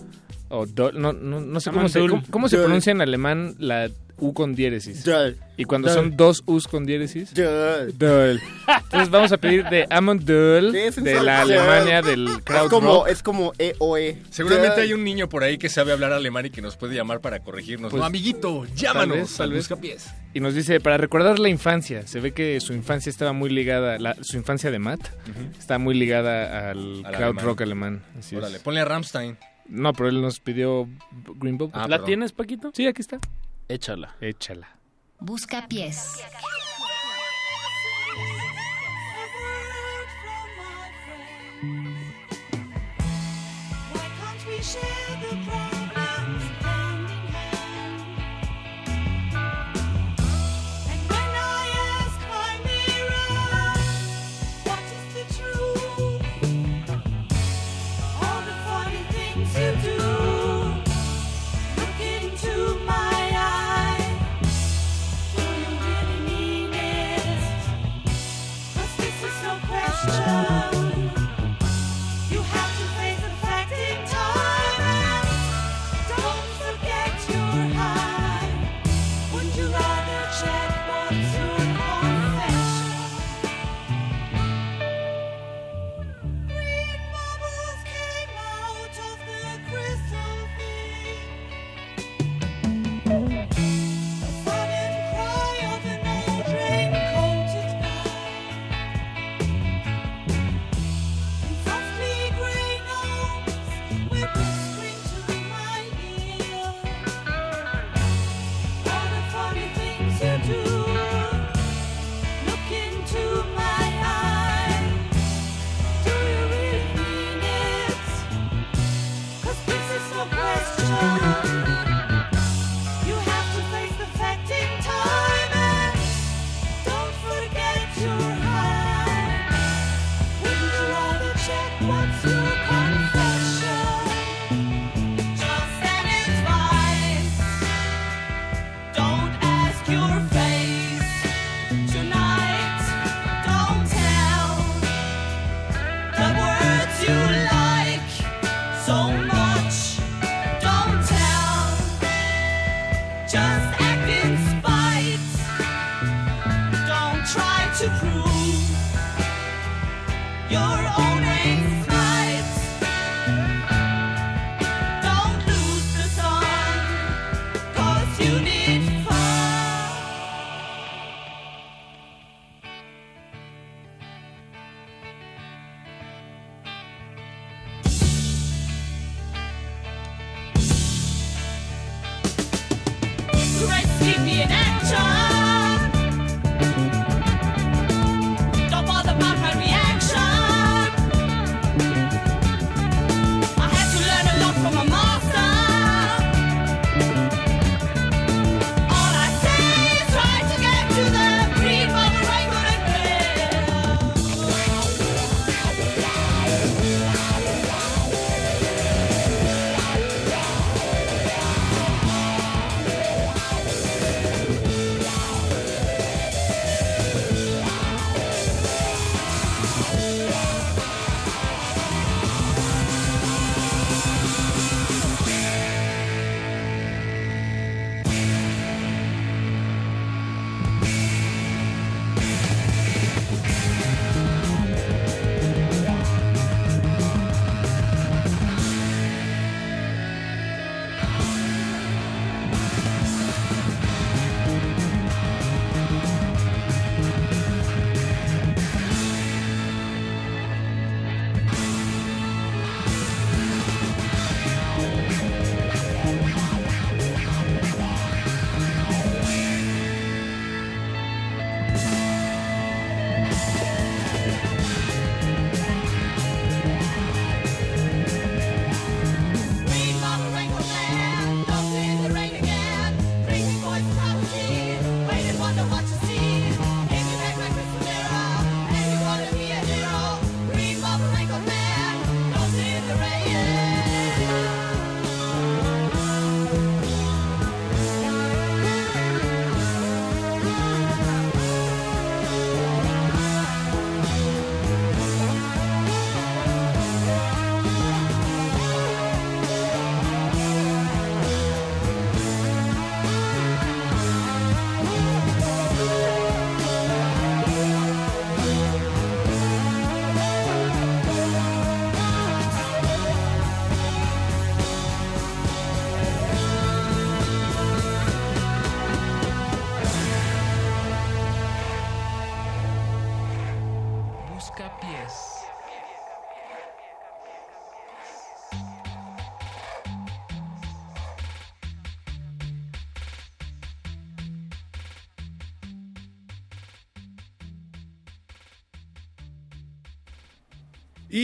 [0.50, 3.90] O no, no, no sé cómo se, cómo, cómo se pronuncia en alemán la
[4.22, 5.04] U con diéresis.
[5.58, 7.34] Y cuando son dos U's con diéresis.
[7.34, 7.98] Dul.
[7.98, 8.40] Dul.
[8.84, 11.42] Entonces vamos a pedir de Amon Dul, Sí, es un de la.
[11.42, 13.08] Alemania, del Es crowd como, rock.
[13.10, 14.18] es como EOE.
[14.30, 17.20] Seguramente hay un niño por ahí que sabe hablar alemán y que nos puede llamar
[17.20, 17.92] para corregirnos.
[17.92, 20.10] Pues, no, amiguito, Tal llámanos vez, tal al vez.
[20.34, 24.00] Y nos dice, para recordar la infancia, se ve que su infancia estaba muy ligada,
[24.00, 25.02] la- su infancia de Matt,
[25.60, 27.46] está muy ligada al Al crowd alemán.
[27.46, 28.04] rock alemán.
[28.18, 28.62] Así Órale, es.
[28.64, 29.38] ponle a Rammstein.
[29.68, 30.88] No, pero él nos pidió
[31.38, 31.72] Green Bubble.
[31.74, 32.06] Ah, ¿La perdón.
[32.06, 32.72] tienes, Paquito?
[32.74, 33.20] Sí, aquí está.
[33.72, 34.10] Échala.
[34.20, 34.68] Échala.
[35.22, 36.18] Busca pies.
[43.94, 45.01] Why can't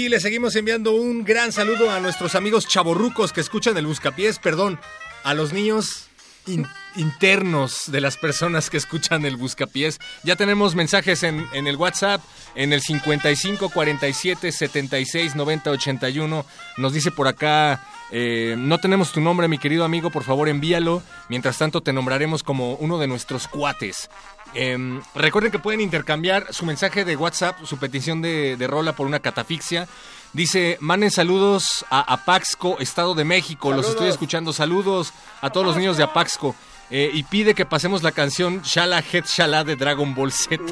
[0.07, 4.39] Y le seguimos enviando un gran saludo a nuestros amigos chavorrucos que escuchan el Buscapiés,
[4.39, 4.79] perdón,
[5.25, 6.05] a los niños
[6.45, 6.65] in-
[6.95, 9.99] internos de las personas que escuchan el Buscapiés.
[10.23, 12.21] Ya tenemos mensajes en, en el WhatsApp,
[12.55, 16.45] en el 55 47 76 90 81.
[16.77, 21.01] Nos dice por acá, eh, no tenemos tu nombre, mi querido amigo, por favor envíalo.
[21.29, 24.09] Mientras tanto, te nombraremos como uno de nuestros cuates.
[24.53, 29.07] Em, recuerden que pueden intercambiar su mensaje de WhatsApp, su petición de, de rola por
[29.07, 29.88] una catafixia.
[30.34, 33.71] Dice, manden saludos a Apaxco, Estado de México.
[33.71, 34.53] Los estoy escuchando.
[34.53, 36.55] Saludos a todos los niños de Apaxco.
[36.89, 40.63] Eh, y pide que pasemos la canción Shala Het Shala de Dragon Ball Z.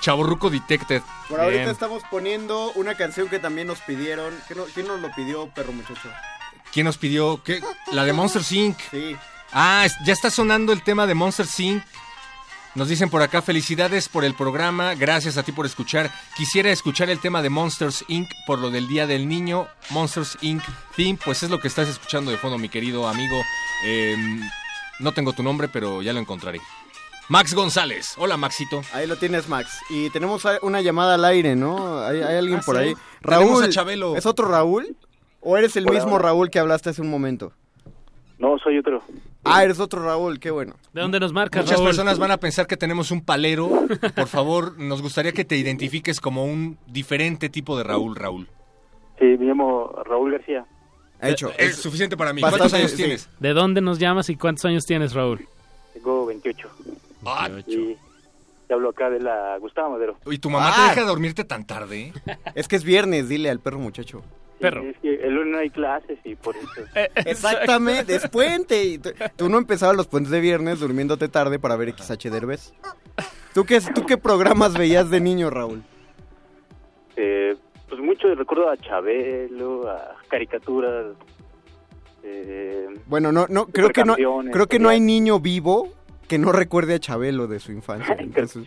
[0.00, 1.02] Chaborruco Detected.
[1.28, 1.70] Por ahorita Bien.
[1.70, 4.34] estamos poniendo una canción que también nos pidieron.
[4.46, 6.08] ¿Quién, no- quién nos lo pidió, perro muchacho?
[6.72, 7.42] ¿Quién nos pidió?
[7.42, 7.60] ¿Qué?
[7.92, 8.78] La de Monster Inc.
[8.90, 9.16] Sí.
[9.52, 11.82] Ah, ya está sonando el tema de Monster Inc.
[12.74, 16.12] Nos dicen por acá, felicidades por el programa, gracias a ti por escuchar.
[16.36, 18.28] Quisiera escuchar el tema de Monsters Inc.
[18.46, 20.62] por lo del Día del Niño, Monsters Inc.
[20.94, 23.40] Theme, pues es lo que estás escuchando de fondo, mi querido amigo.
[23.84, 24.40] Em,
[25.00, 26.60] no tengo tu nombre, pero ya lo encontraré.
[27.28, 28.14] Max González.
[28.16, 28.80] Hola, Maxito.
[28.92, 29.80] Ahí lo tienes, Max.
[29.90, 32.00] Y tenemos una llamada al aire, ¿no?
[32.00, 32.82] Hay, hay alguien Ah, por sí.
[32.82, 32.94] ahí.
[33.20, 33.64] Raúl.
[33.64, 34.16] a Chabelo.
[34.16, 34.96] ¿Es otro Raúl?
[35.40, 36.18] ¿O eres el Hola, mismo.
[36.18, 37.52] Raúl que hablaste hace un momento?
[38.38, 39.02] No, soy otro.
[39.44, 40.74] Ah, eres otro Raúl, qué bueno.
[40.92, 41.88] ¿De dónde nos marcas, Muchas Raúl?
[41.88, 43.68] personas van a pensar que tenemos un palero.
[44.16, 48.48] Por favor, nos gustaría que te identifiques como un diferente tipo de Raúl, Raúl.
[49.18, 50.64] Sí, me llamo Raúl García.
[51.20, 51.50] Hecho.
[51.58, 52.40] Es suficiente para mí.
[52.40, 52.96] Bastante, ¿Cuántos años sí.
[52.96, 53.28] tienes?
[53.40, 55.46] ¿De dónde nos llamas y cuántos años tienes, Raúl?
[55.92, 56.68] Tengo 28.
[57.34, 57.96] Ah, Y
[58.66, 60.16] te hablo acá de la Gustavo Madero.
[60.26, 60.74] ¿Y tu mamá Ah.
[60.92, 62.12] te deja dormirte tan tarde?
[62.54, 64.22] Es que es viernes, dile al perro muchacho.
[64.60, 64.82] Perro.
[64.82, 66.66] Es que el lunes no hay clases y por eso.
[67.24, 68.84] Exactamente, es puente.
[68.84, 68.98] Y
[69.36, 72.72] tú, no empezabas los puentes de viernes durmiéndote tarde para ver XH Derbez.
[73.54, 75.82] ¿Tú qué, ¿Tú qué programas veías de niño, Raúl?
[78.00, 81.14] mucho recuerdo a Chabelo, a caricaturas.
[82.22, 84.14] eh, Bueno, no, no, creo que no,
[84.50, 85.88] creo que no hay niño vivo
[86.28, 88.16] que no recuerde a Chabelo de su infancia.
[88.18, 88.64] Entonces,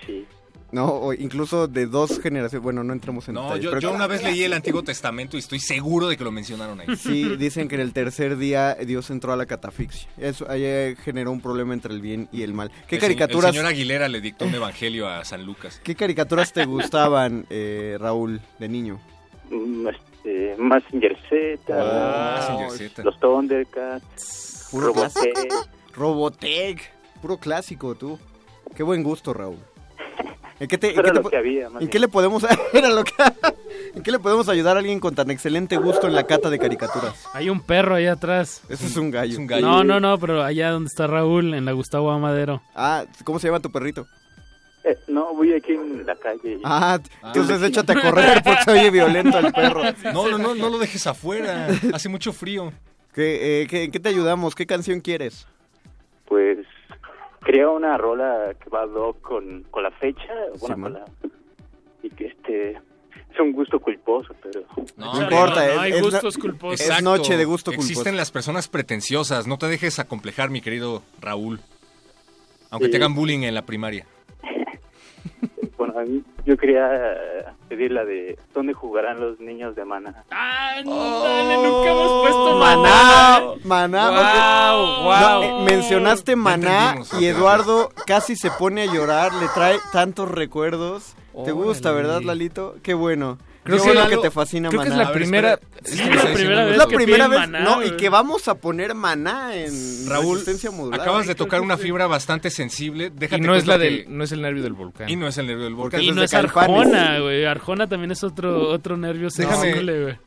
[0.71, 2.63] No, o incluso de dos generaciones.
[2.63, 5.35] Bueno, no entramos en No, detalles, yo, pero- yo una vez leí el Antiguo Testamento
[5.35, 6.95] y estoy seguro de que lo mencionaron ahí.
[6.95, 10.09] Sí, dicen que en el tercer día Dios entró a la catafixia.
[10.17, 12.71] Eso ahí eh, generó un problema entre el bien y el mal.
[12.87, 15.81] ¿Qué El caricaturas, El señor Aguilera le dictó un evangelio a San Lucas.
[15.83, 18.99] ¿qué caricaturas te gustaban, eh, Raúl, de niño?
[19.49, 21.73] mm, este, Z, Oh,
[22.57, 23.03] Mazinger Z.
[23.03, 25.53] los Thundercats, Robotech.
[25.93, 26.93] Robotech.
[27.21, 28.19] Puro clásico, tú.
[28.75, 29.57] Qué buen gusto, Raúl.
[30.59, 31.89] ¿En qué, te- en Era qué te lo po- que había, más ¿En bien.
[31.89, 33.13] qué le podemos era lo que-
[33.95, 36.59] ¿En qué le podemos ayudar a alguien con tan excelente gusto en la cata de
[36.59, 37.27] caricaturas?
[37.33, 38.61] Hay un perro allá atrás.
[38.69, 39.39] Ese es un gallo.
[39.59, 42.61] No, no, no, pero allá donde está Raúl, en la Gustavo Amadero.
[42.75, 44.07] Ah, ¿cómo se llama tu perrito?
[44.83, 46.59] Eh, no, voy aquí en la calle.
[46.63, 49.81] Ah, entonces échate a correr porque se oye violento el perro.
[50.13, 51.67] No, no, no, no lo dejes afuera.
[51.93, 52.71] Hace mucho frío.
[53.13, 54.55] ¿Qué, eh, qué- ¿En qué te ayudamos?
[54.55, 55.45] ¿Qué canción quieres?
[56.25, 56.59] Pues
[57.45, 61.05] quería una rola que va ad hoc con, con la fecha, bueno, Sí, con la-
[62.03, 64.61] y que este es un gusto culposo, pero
[64.97, 66.71] No importa, es- es no- Exacto.
[66.73, 67.87] Es noche de gusto culposo.
[67.89, 69.47] Existen las personas pretenciosas.
[69.47, 71.59] No te dejes acomplejar, mi querido Raúl.
[72.69, 72.91] Aunque Sí.
[72.91, 74.05] te hagan bullying en la primaria.
[75.77, 76.89] bueno, a mí- yo quería
[77.69, 80.23] pedir la de ¿Dónde jugarán los niños de Mana?
[80.29, 84.11] Dale, nunca hemos puesto Maná, Maná.
[84.11, 84.71] Maná.
[85.03, 85.41] Guau.
[85.41, 91.15] No, eh, mencionaste Maná y Eduardo casi se pone a llorar, le trae tantos recuerdos.
[91.45, 92.07] ¿Te gusta, Órale.
[92.07, 92.75] verdad, Lalito?
[92.83, 93.37] Qué bueno.
[93.63, 95.01] Creo que bueno que te fascina creo que Maná.
[95.03, 97.91] es la primera- que la primera vez Es la que primera vez, Maná, no, y
[97.91, 100.99] que vamos a poner Maná en Raúl, resistencia modular.
[100.99, 103.11] acabas de tocar una fibra bastante sensible.
[103.15, 105.07] Déjate Y no es, la que- del, no es el nervio del volcán.
[105.09, 106.01] Y no es el nervio del volcán.
[106.01, 106.33] Y no es.
[106.33, 107.45] Arjona, güey.
[107.45, 110.17] Arjona también es otro, otro nervio sensible, güey.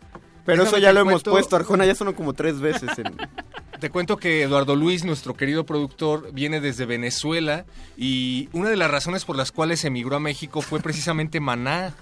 [0.44, 2.90] Pero eso ya lo hemos cuento- puesto, Arjona ya sonó como tres veces.
[2.98, 3.16] En...
[3.80, 7.66] Te cuento que Eduardo Luis, nuestro querido productor, viene desde Venezuela
[7.96, 11.92] y una de las razones por las cuales emigró a México fue precisamente Maná.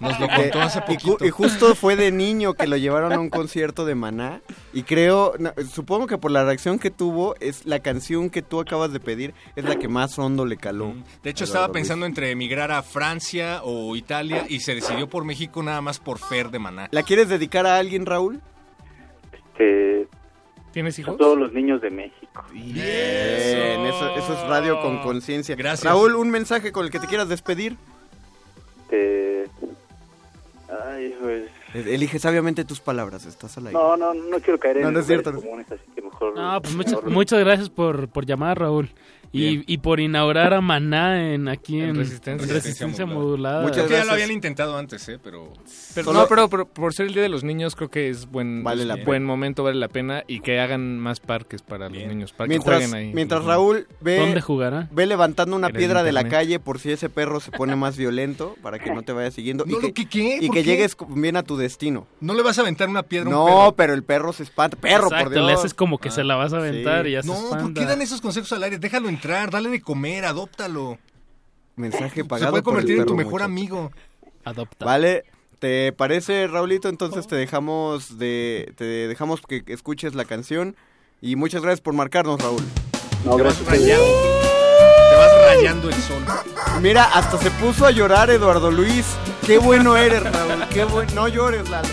[0.00, 1.24] Nos lo contó hace Eh, Y, ju- poquito.
[1.24, 4.40] y justo fue de niño que lo llevaron a un concierto de Maná.
[4.72, 8.58] Y creo, no, supongo que por la reacción que tuvo, es la canción que tú
[8.60, 10.92] acabas de pedir, es la que más hondo le caló.
[11.22, 11.74] De hecho, estaba Luis.
[11.74, 16.18] pensando entre emigrar a Francia o Italia y se decidió por México nada más por
[16.18, 16.88] Fer de Maná.
[16.90, 18.40] ¿La quieres dedicar a alguien, Raúl?
[19.32, 20.08] Este,
[20.72, 21.16] ¿Tienes a hijos?
[21.16, 22.44] todos los niños de México.
[22.52, 25.56] Bien, eso, eso es radio con conciencia.
[25.56, 25.84] Gracias.
[25.84, 27.76] Raúl, un mensaje con el que te quieras despedir.
[28.84, 29.48] Este,
[30.68, 33.78] ay, pues, Elige sabiamente tus palabras, estás al aire.
[33.78, 35.32] no, no, no quiero caer No, en no es cierto.
[35.34, 36.34] comunes, así que mejor.
[36.34, 38.90] No, pues muchas, mejor- muchas gracias por, por llamar, Raúl.
[39.32, 42.46] Y, y por inaugurar a Maná en aquí en, En Resistencia.
[42.48, 43.62] en Resistencia modulada.
[43.62, 45.18] Muchas Creo que ya lo habían intentado antes, ¿eh?
[45.22, 45.52] Pero...
[45.94, 48.26] Pero, Solo- no, pero, pero por ser el Día de los Niños creo que es
[48.30, 51.98] buen, Vale la buen momento, vale la pena y que hagan más parques para los
[51.98, 53.12] niños, para que Mientras, jueguen ahí.
[53.14, 53.44] mientras.
[53.44, 54.88] Raúl ve, ¿Dónde jugará?
[54.92, 58.56] ve levantando una piedra de la calle por si ese perro se pone más violento,
[58.62, 59.64] para que no te vaya siguiendo.
[59.64, 60.38] No, y que, lo que- ¿qué?
[60.40, 60.70] y ¿Por que qué?
[60.70, 62.06] llegues bien a tu destino.
[62.20, 63.72] No le vas a aventar una piedra a un No, perro.
[63.76, 64.76] pero el perro se espanta.
[64.76, 65.46] Perro, Exacto, por Dios.
[65.46, 67.10] le haces como que se la vas a aventar sí.
[67.10, 67.80] y ya se No, ¿por espanta.
[67.80, 68.78] qué dan esos consejos al aire?
[68.78, 70.98] Déjalo entrar, dale de comer, adóptalo.
[71.76, 73.44] Mensaje Se pagado puede por el convertir en tu mejor muchacho.
[73.44, 73.92] amigo.
[74.44, 74.84] Adopta.
[74.84, 75.24] Vale,
[75.58, 76.88] ¿te parece, Raulito?
[76.88, 80.76] Entonces te dejamos de te dejamos que escuches la canción
[81.20, 82.62] y muchas gracias por marcarnos, Raúl.
[83.24, 84.04] No, Te vas rayando.
[84.04, 86.22] Te vas rayando el sol.
[86.80, 89.06] Mira, hasta se puso a llorar Eduardo Luis.
[89.44, 90.64] Qué bueno eres, Raúl.
[90.72, 91.12] Qué bueno.
[91.14, 91.88] No llores, Lalo.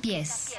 [0.00, 0.56] Pies.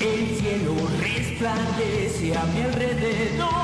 [0.00, 3.57] El cielo resplandece a mi alrededor.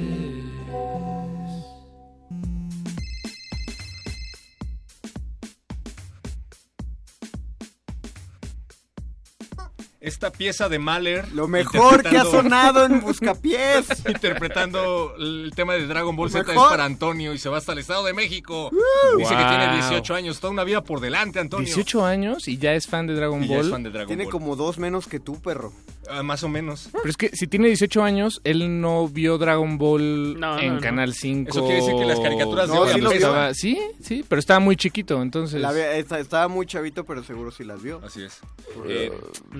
[10.09, 11.31] Esta pieza de Mahler.
[11.33, 13.85] Lo mejor que ha sonado en Buscapiés.
[14.07, 16.69] interpretando el tema de Dragon Ball Z es mejor.
[16.71, 18.71] para Antonio y se va hasta el Estado de México.
[19.17, 21.65] Dice que tiene 18 años, toda una vida por delante, Antonio.
[21.65, 23.65] 18 años y ya es fan de Dragon Y ya Ball.
[23.65, 24.31] es fan de Dragon Tiene Ball.
[24.31, 25.71] como dos menos que tú, perro.
[26.11, 26.89] Ah, más o menos.
[26.91, 30.81] Pero es que si tiene 18 años, él no vio Dragon Ball No, en no.
[30.81, 31.49] Canal 5.
[31.51, 33.17] Eso quiere decir que las caricaturas de No, hoy sí lo vio.
[33.19, 35.61] Estaba- sí, sí, pero estaba muy chiquito, entonces...
[35.61, 38.01] La ve- estaba muy chavito, pero seguro sí las vio.
[38.03, 38.39] Así es.
[38.87, 39.11] Eh,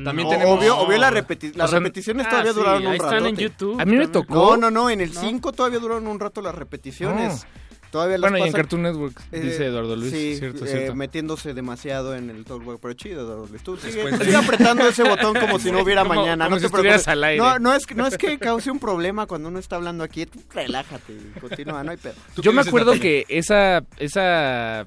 [0.03, 2.91] también tenemos- Obvio, obvio la repeti- las O sea, repeticiones ah, todavía sí, duraron un
[2.93, 3.15] ahí rato.
[3.15, 4.33] están en YouTube A mí me tocó...
[4.33, 5.21] No, no, no, en el ¿No?
[5.21, 7.45] 5 todavía duraron un rato las repeticiones.
[7.91, 10.11] Todavía Bueno, y en Cartoon Network, Eh, dice Eduardo Luis.
[10.11, 10.93] Sí, cierto, eh, cierto.
[10.95, 13.63] metiéndose demasiado en el Talk Back, pero chido, Eduardo Luis.
[13.63, 16.45] Tú sigue, apretando ese botón como si no hubiera Como- mañana.
[16.45, 17.07] como no si te estuvieras preocupes.
[17.07, 17.41] al aire.
[17.43, 20.27] No, no es, que- no es que cause un problema cuando uno está hablando aquí.
[20.27, 22.13] Tú relájate y continúa, no hay pedo.
[22.35, 23.83] ¿Tú Yo me acuerdo que esa...
[23.97, 24.85] esa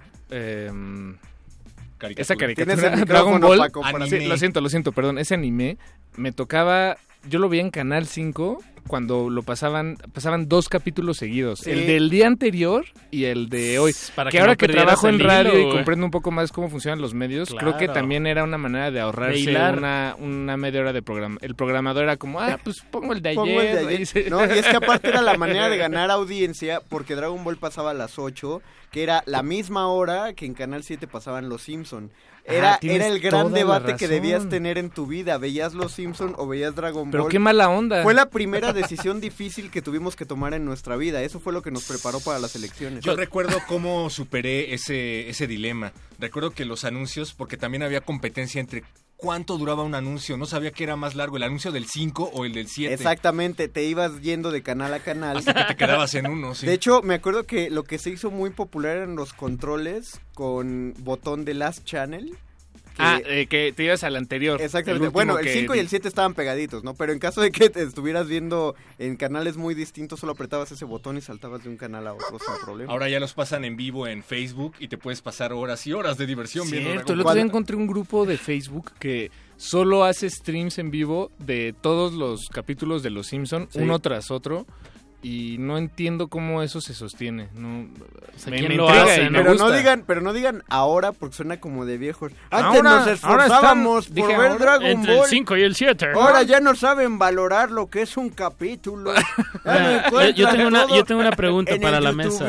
[1.98, 2.22] Caricatura.
[2.22, 5.76] esa caricatura Dragon Ball, Paco, para- sí, lo siento, lo siento, perdón, ese anime
[6.16, 6.96] me tocaba,
[7.28, 8.58] yo lo vi en Canal 5
[8.88, 11.70] cuando lo pasaban, pasaban dos capítulos seguidos, Sí.
[11.70, 13.92] el del día anterior y el de hoy.
[14.14, 16.50] Para que que ahora no que trabajo en radio hilo, y comprendo un poco más
[16.50, 20.56] cómo funcionan los medios, creo que también era una manera de ahorrarse De una, una
[20.56, 21.38] media hora de programa.
[21.42, 23.40] El programador era como, ah, pues pongo el de ayer.
[23.40, 24.26] Pongo el de ayer.
[24.26, 27.58] y No, y es que aparte era la manera de ganar audiencia porque Dragon Ball
[27.58, 31.62] pasaba a las 8, que era la misma hora que en Canal 7 pasaban Los
[31.62, 32.10] Simpson.
[32.44, 35.38] Era, Ah, era el gran debate que debías tener en tu vida.
[35.38, 37.32] ¿Veías Los Simpson o veías Dragon Pero Ball?
[37.32, 38.02] qué mala onda.
[38.02, 41.22] Fue la primera decisión difícil que tuvimos que tomar en nuestra vida.
[41.22, 43.04] Eso fue lo que nos preparó para las elecciones.
[43.04, 45.92] Yo recuerdo cómo superé ese, ese dilema.
[46.18, 48.82] Recuerdo que los anuncios, porque también había competencia entre
[49.22, 50.36] cuánto duraba un anuncio.
[50.36, 52.92] No sabía que era más largo, el anuncio del 5 o el del 7.
[52.92, 55.36] Exactamente, te ibas yendo de canal a canal.
[55.36, 56.66] Hasta que te quedabas en uno, sí.
[56.66, 60.92] De hecho, me acuerdo que lo que se hizo muy popular eran los controles con
[60.98, 62.36] botón de Last Channel.
[62.96, 64.60] Que- Ah, eh, que te ibas al anterior.
[64.60, 65.08] Exactamente.
[65.08, 66.94] bueno, el que 5 y el 7 estaban pegaditos, ¿no?
[66.94, 70.84] Pero en caso de que te estuvieras viendo en canales muy distintos, solo apretabas ese
[70.84, 72.92] botón y saltabas de un canal a otro sin problema.
[72.92, 76.18] Ahora ya los pasan en vivo en Facebook y te puedes pasar horas y horas
[76.18, 80.28] de diversión viendo Cierto, el otro día encontré un grupo de Facebook que solo hace
[80.28, 83.78] streams en vivo de todos los capítulos de Los Simpson Sí.
[83.80, 84.66] uno tras otro
[85.22, 87.48] y no entiendo cómo eso se sostiene.
[87.54, 87.86] No,
[88.36, 89.30] sea, me, ¿quién me lo intriga hace, y no?
[89.30, 92.32] me pero no digan, pero no digan ahora porque suena como de viejos.
[92.50, 95.24] Antes Ahora- nos ahora esforzábamos están- por dije ver ahora, Dragon Entre Ball.
[95.24, 96.06] el 5 y el 7.
[96.14, 99.12] Ahora ya no saben valorar lo que es un capítulo.
[99.64, 102.48] Ya no Ah, yo- tengo una- yo tengo una pregunta para la mesa.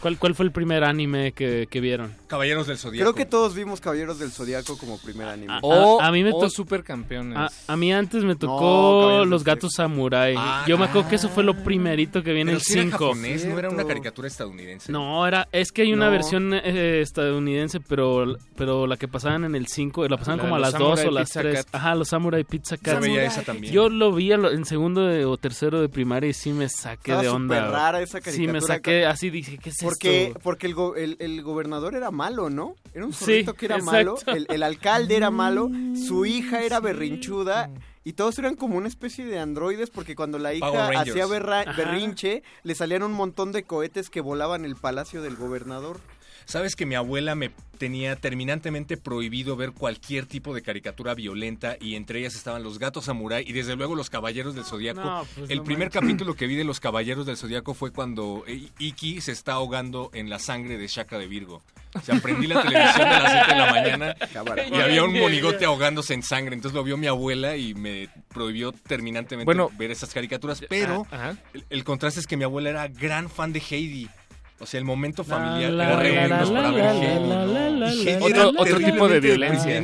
[0.00, 2.14] ¿Cuál, ¿Cuál fue el primer anime que, que vieron?
[2.26, 3.12] Caballeros del Zodíaco.
[3.12, 5.58] Creo que todos vimos Caballeros del Zodiaco como primer anime.
[5.62, 7.36] O, a mí me o to- supercampeones.
[7.38, 10.34] A, a mí antes me tocó Los Gatos Samurai.
[10.36, 11.54] Ah, Yo me acuerdo que eso fue lo
[12.10, 12.98] que vi en Pero el sí era 5.
[12.98, 14.90] japonés, no era una caricatura estadounidense.
[14.90, 16.10] No, era, es que hay una No.
[16.12, 20.56] versión eh, estadounidense, pero, pero la que pasaban en el 5, la pasaban La como
[20.56, 21.64] a las los 2 o las Pizza 3.
[21.64, 21.74] Cat.
[21.74, 22.94] Ajá, los Samurai Pizza Cat.
[22.94, 23.72] Yo veía esa también.
[23.72, 27.22] Yo lo vi en segundo de- o tercero de primaria y sí me saqué Estaba
[27.22, 27.68] de onda.
[27.70, 28.74] rara esa Sí, me caricatura.
[28.74, 30.40] saqué así, dije, ¿qué es Porque, esto?
[30.42, 32.74] porque el, go- el, el gobernador era malo, ¿no?
[32.94, 33.92] Era un Sí, zorrito que era exacto.
[33.92, 35.70] malo, el, el alcalde era malo,
[36.06, 37.70] su hija era berrinchuda
[38.04, 40.66] y todos eran como una especie de androides porque cuando la hija
[41.00, 41.72] hacía berra- Ajá.
[41.72, 46.00] berrinche le salían un montón de cohetes que volaban el palacio del gobernador.
[46.44, 51.96] Sabes que mi abuela me tenía terminantemente prohibido ver cualquier tipo de caricatura violenta y
[51.96, 55.00] entre ellas estaban los gatos samurai y desde luego los caballeros del zodiaco.
[55.02, 56.00] No, pues el no primer manches.
[56.00, 60.10] capítulo que vi de los caballeros del zodiaco fue cuando eh, Iki se está ahogando
[60.14, 61.62] en la sangre de Shaka de Virgo.
[61.94, 64.16] O sea, prendí la televisión a las 7 de la mañana
[64.70, 66.54] y había un monigote ahogándose en sangre.
[66.54, 69.70] Entonces lo vio mi abuela y me prohibió terminantemente Bueno.
[69.76, 70.62] ver esas caricaturas.
[70.70, 71.06] Pero
[71.68, 74.08] el contraste es que mi abuela era gran fan de Heidi.
[74.62, 75.72] O sea, el momento familiar
[78.20, 79.78] Otro, otro tipo de violencia.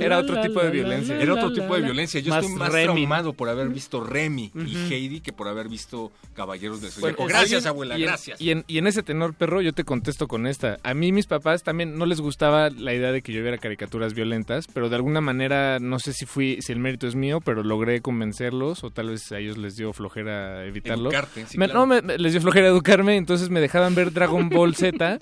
[0.00, 1.20] Era otro tipo de violencia.
[1.20, 2.20] Era otro tipo de violencia.
[2.20, 2.84] Yo Más estoy más Remy.
[2.84, 4.76] traumado por haber visto Remy y.
[4.92, 7.26] Heidi que por haber visto Caballeros del Bueno, Zodiaco.
[7.26, 8.40] Gracias, oye, abuela, y en- gracias.
[8.40, 10.78] Y en, y en ese tenor, perro, yo te contesto con esta.
[10.82, 14.14] A mí, mis papás también no les gustaba la idea de que yo viera caricaturas
[14.14, 17.62] violentas, pero de alguna manera, no sé si fui, si el mérito es mío, pero
[17.62, 21.10] logré convencerlos, o tal vez a ellos les dio flojera evitarlo.
[21.10, 21.80] Educarte, sí, Me- claro.
[21.80, 25.18] No, me- me- les dio flojera educarme, entonces me dejaban ver Dragon Ball Z,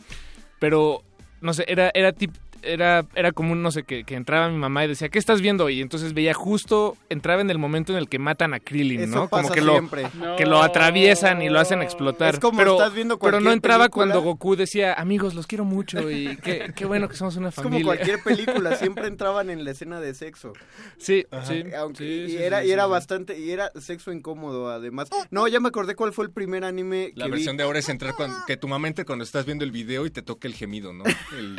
[0.58, 1.02] pero,
[1.40, 4.84] no sé, era, era tip- Era, era común, no sé, que, que entraba mi mamá
[4.84, 5.68] y decía, ¿qué estás viendo?
[5.70, 9.14] Y entonces veía justo, entraba en el momento en el que matan a Krillin, Eso
[9.14, 9.28] ¿no?
[9.28, 12.34] pasa Como que lo, que lo atraviesan y lo hacen explotar.
[12.34, 14.06] Es como pero, estás viendo pero no entraba película.
[14.12, 17.54] cuando Goku decía, amigos, los quiero mucho y qué, qué bueno que somos una Es
[17.54, 17.84] como familia.
[17.84, 20.52] cualquier película, siempre entraban en la escena de sexo.
[20.98, 21.46] Sí, Ajá.
[21.46, 21.64] sí.
[21.76, 22.90] Aunque, Sí, y sí, era, sí, y era sí, sí.
[22.92, 25.08] bastante, y era sexo incómodo además.
[25.30, 27.58] No, ya me acordé cuál fue el primer anime La que versión vi.
[27.58, 30.10] de ahora es entrar cuando, que tu mamá entre cuando estás viendo el video y
[30.10, 31.04] te toque el gemido, ¿no?
[31.38, 31.56] El-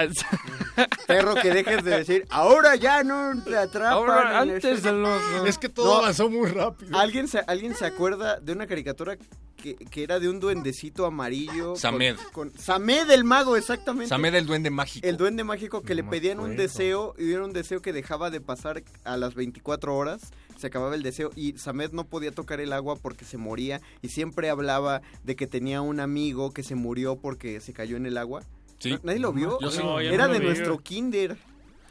[1.08, 3.94] Perro que dejes de decir, ahora ya no te atrapan.
[3.94, 4.92] Ahora, antes ese-".
[4.92, 6.98] de los- Es que todo avanzó muy rápido.
[6.98, 9.18] ¿Alguien se, ¿Alguien se acuerda de una caricatura
[9.58, 11.76] que, que era de un duendecito amarillo?
[11.76, 12.16] Samed.
[12.32, 14.08] Con, Samed el mago, exactamente.
[14.10, 15.06] Samed el duende mágico.
[15.08, 18.40] El duende mágico que le pedían un deseo y era un deseo que dejaba de
[18.42, 20.22] pasar a las 24 horas.
[20.58, 24.10] Se acababa el deseo y Samed no podía tocar el agua porque se moría y
[24.10, 28.18] siempre hablaba de que tenía un amigo que se murió porque se cayó en el
[28.18, 28.44] agua.
[28.80, 28.92] Sí.
[28.92, 29.60] ¿No- ¿Nadie lo vio?
[29.62, 29.78] Yo sí.
[29.80, 30.46] No, yo era no lo de vi.
[30.48, 31.38] nuestro kinder.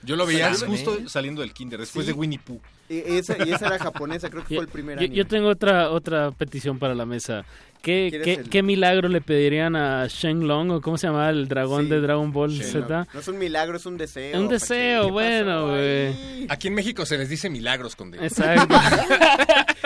[0.03, 2.13] Yo lo veía justo saliendo del kinder, después Sí.
[2.13, 2.61] de Winnie Pooh.
[2.89, 5.17] Y esa, y esa era japonesa, creo que fue el primer Yo, anime.
[5.17, 7.45] yo tengo otra otra petición para la mesa.
[7.83, 11.47] ¿Qué, ¿Quieres qué, el- qué milagro le pedirían a Shenlong o cómo se llamaba el
[11.47, 12.89] dragón Sí, de Dragon Ball Shenlong.
[12.89, 13.07] Z?
[13.15, 14.41] No es un milagro, es un deseo.
[14.41, 16.47] Un deseo, ¿qué bueno, güey.
[16.49, 18.19] Aquí en México se les dice milagros, Conde.
[18.21, 18.75] Exacto.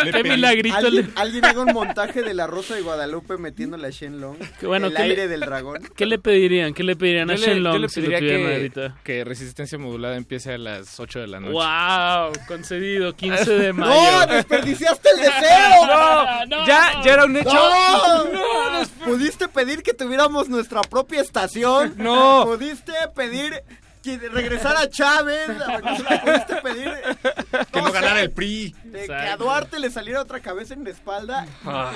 [0.04, 0.86] Le ¿Qué milagrito le...
[0.86, 4.38] ¿Alguien, alguien haga un montaje de la Rosa de Guadalupe metiéndole a Shenlong.
[4.62, 5.82] Bueno, el ¿qué le- aire del dragón.
[5.94, 6.72] ¿Qué le pedirían?
[6.72, 8.96] ¿Qué le pedirían a Yo le, yo Shenlong le si lo pediría que, ahorita?
[9.04, 11.52] que Resistencia Modulada empiece a las 8 de la noche.
[11.52, 12.32] ¡Wow!
[12.48, 13.93] Concedido, 15 de mayo.
[13.93, 14.27] ¡No!
[14.27, 15.86] ¡Desperdiciaste el deseo!
[15.93, 16.66] No, no.
[16.66, 17.52] Ya, ya era un hecho.
[17.52, 18.82] ¡No!
[19.05, 21.94] Pudiste pedir que tuviéramos nuestra propia estación.
[21.97, 22.44] No.
[22.44, 23.62] Pudiste pedir
[24.02, 25.48] que regresara Chávez.
[26.24, 26.92] Pudiste pedir
[27.72, 28.74] Que no ganara el PRI.
[28.84, 31.46] de que a Duarte le saliera otra cabeza en la espalda.
[31.64, 31.92] Ah,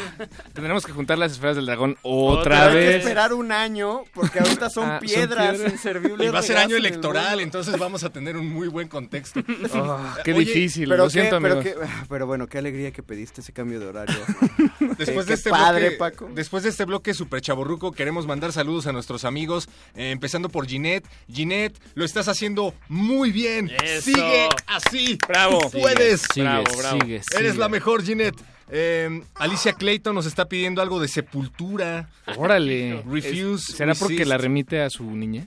[0.52, 2.96] tendremos que juntar las esferas del dragón Otra otra, Hay que vez.
[2.98, 5.72] esperar un año porque ahorita son Ah, son piedras piedras.
[5.72, 6.28] inservibles.
[6.28, 9.40] Y va a ser año electoral, entonces vamos a tener un muy buen contexto.
[9.74, 11.74] Ah, qué Oye, difícil, Pero, lo qué- siento, pero, amigos.
[11.80, 14.16] qué- pero bueno, qué alegría que pediste ese cambio de horario.
[14.98, 16.30] Después Qué de este padre, bloque, Paco.
[16.34, 20.66] después de este bloque super chaborruco, queremos mandar saludos a nuestros amigos, eh, empezando por
[20.66, 21.06] Ginette.
[21.30, 23.70] Ginette, lo estás haciendo muy bien.
[23.82, 24.02] Eso.
[24.02, 25.18] Sigue así.
[25.26, 25.58] Bravo.
[25.72, 26.22] Tú puedes.
[26.32, 27.00] Sigue, Bravo, bravo.
[27.00, 27.54] sigue, Eres sigue.
[27.54, 28.36] la mejor, Ginette.
[28.68, 32.08] Eh, Alicia Clayton nos está pidiendo algo de sepultura.
[32.36, 33.02] Órale.
[33.08, 35.46] Refuse, ¿Será porque la remite a su niña?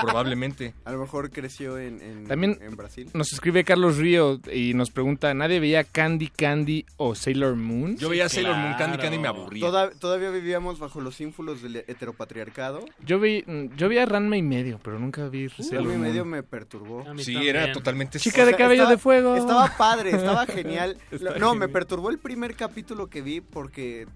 [0.00, 0.74] Probablemente.
[0.84, 3.08] A lo mejor creció en, en, También- en Brasil.
[3.14, 7.96] Nos escribe Carlos Río y nos pregunta, ¿nadie veía Candy Candy o Sailor Moon?
[7.96, 8.98] Yo veía Sailor Moon Candy.
[8.98, 9.60] Candy y me aburría.
[9.64, 12.84] Toda- todavía vivíamos bajo los ínfulos del heteropatriarcado.
[13.06, 15.96] Yo vi, mm, yo vi a Ranma y medio, pero nunca vi Sailor Algo y
[15.98, 17.04] medio me perturbó.
[17.18, 17.56] Sí, también.
[17.56, 18.18] era totalmente...
[18.18, 19.36] Chica de sea, cabello estaba- de fuego.
[19.36, 20.96] Estaba padre, estaba genial.
[21.10, 24.06] Estaba no, me perturbó el primer capítulo que vi porque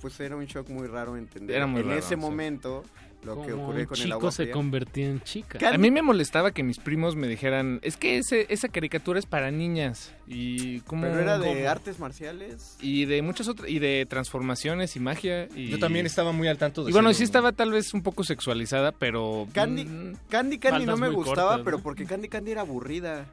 [0.00, 1.56] pues era un shock muy raro entender.
[1.56, 2.16] Era muy en raro, ese sí.
[2.16, 2.82] momento
[3.26, 4.52] lo que Como ocurrió un con el chico agua se fría.
[4.52, 5.58] convertía en chica.
[5.68, 9.26] A mí me molestaba que mis primos me dijeran, es que ese, esa caricatura es
[9.26, 10.14] para niñas.
[10.28, 12.76] Y como Pero era de artes marciales.
[12.80, 15.48] Y de muchas otras, y de transformaciones y magia.
[15.56, 15.68] Y...
[15.68, 18.22] Yo también estaba muy al tanto de Y bueno, sí estaba tal vez un poco
[18.22, 19.48] sexualizada, pero...
[19.52, 21.82] Candy, mm, Candy Candy no me gustaba, cortas, pero ¿no?
[21.82, 23.26] porque Candy Candy era aburrida.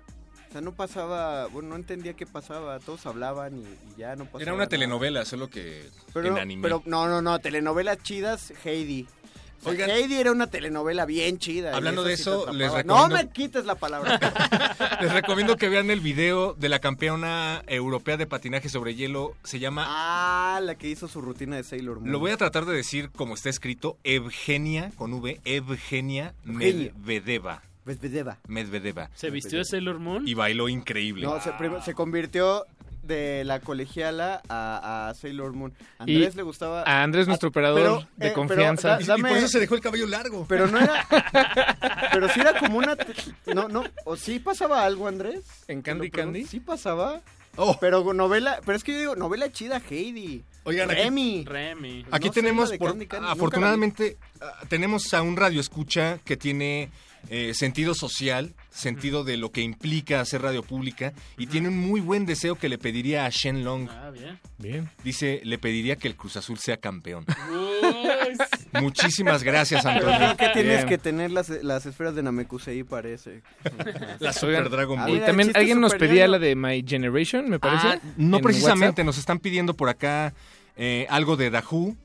[0.54, 4.26] O sea, no pasaba, bueno, no entendía qué pasaba, todos hablaban y, y ya no
[4.26, 4.44] pasaba.
[4.44, 4.70] Era una nada.
[4.70, 6.62] telenovela, solo que Pero, en anime.
[6.62, 9.08] pero no, no, no, telenovelas chidas, Heidi.
[9.62, 9.90] O sea, Oigan.
[9.90, 11.76] Heidi era una telenovela bien chida.
[11.76, 14.20] Hablando de eso, les recomiendo- No me quites la palabra.
[15.02, 19.34] Les recomiendo que vean el video de la campeona europea de patinaje sobre hielo.
[19.44, 22.12] Se llama, ah, la que hizo su rutina de Sailor Moon.
[22.12, 26.36] lo voy a tratar de decir como está escrito, Evgenia, con V, Evgenia.
[26.44, 27.64] Medvedeva.
[27.86, 28.38] Medvedeva.
[28.48, 29.10] Medvedeva.
[29.16, 30.28] ¿Se vistió de Sailor Moon?
[30.28, 31.26] Y bailó increíble.
[31.26, 31.52] No, se,
[31.84, 32.66] se convirtió
[33.04, 35.74] de la colegiala a, a Sailor Moon.
[36.00, 36.84] A Andrés Y le gustaba...
[36.84, 38.98] a Andrés, nuestro operador pero, de eh, pero confianza.
[38.98, 40.46] da- dame- dejó el cabello largo.
[40.48, 41.06] Pero no era...
[42.14, 42.96] pero sí era como una...
[43.54, 45.42] No, no, o sí pasaba algo, Andrés.
[45.68, 46.10] ¿En Candy.
[46.10, 46.46] Candy?
[46.46, 47.22] Sí pasaba.
[47.58, 47.78] Oh.
[47.82, 48.62] Pero novela...
[48.66, 50.42] Pero es que yo digo, novela chida, Heidi.
[50.64, 51.44] Oigan, aquí- Remy.
[51.46, 52.06] Remy.
[52.10, 56.38] Aquí No sé, tenemos, por- Candy Candy, afortunadamente, ah, tenemos a un radio escucha que
[56.38, 56.90] tiene
[57.30, 62.02] eh, sentido social, sentido de lo que implica hacer radio pública y tiene un muy
[62.02, 63.88] buen deseo que le pediría a Shen Long.
[63.90, 64.40] Ah, bien.
[64.58, 64.90] Bien.
[65.04, 67.26] Dice, le pediría que el Cruz Azul sea campeón.
[68.74, 70.36] Muchísimas gracias, Antonio.
[70.38, 70.88] que tienes Bien.
[70.90, 73.42] que tener las, las esferas de Namekusei, parece.
[74.20, 75.18] La Oigan, Super Dragon Ball.
[75.18, 77.88] y también alguien nos pedía la de My Generation, me parece.
[77.88, 79.06] Ah, no en precisamente, WhatsApp.
[79.06, 80.34] nos están pidiendo por acá
[80.76, 81.96] eh, algo de Dahu.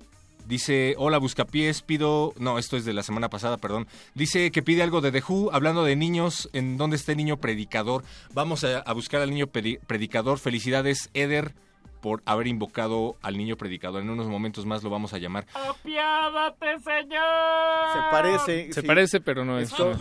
[0.48, 2.32] Dice, hola Buscapiés, pido...
[2.38, 3.86] No, esto es de la semana pasada, perdón.
[4.14, 7.36] Dice que pide algo de The Who, hablando de niños, ¿en dónde está el niño
[7.36, 8.02] predicador?
[8.32, 10.38] Vamos a, a buscar al niño predicador.
[10.38, 11.54] Felicidades, Eder,
[12.00, 14.00] por haber invocado al niño predicador.
[14.00, 15.46] En unos momentos más lo vamos a llamar.
[15.52, 17.92] ¡Apiádate, señor!
[17.92, 18.72] Se parece.
[18.72, 18.86] Se sí.
[18.86, 19.70] parece, pero no es.
[19.70, 19.98] Esto-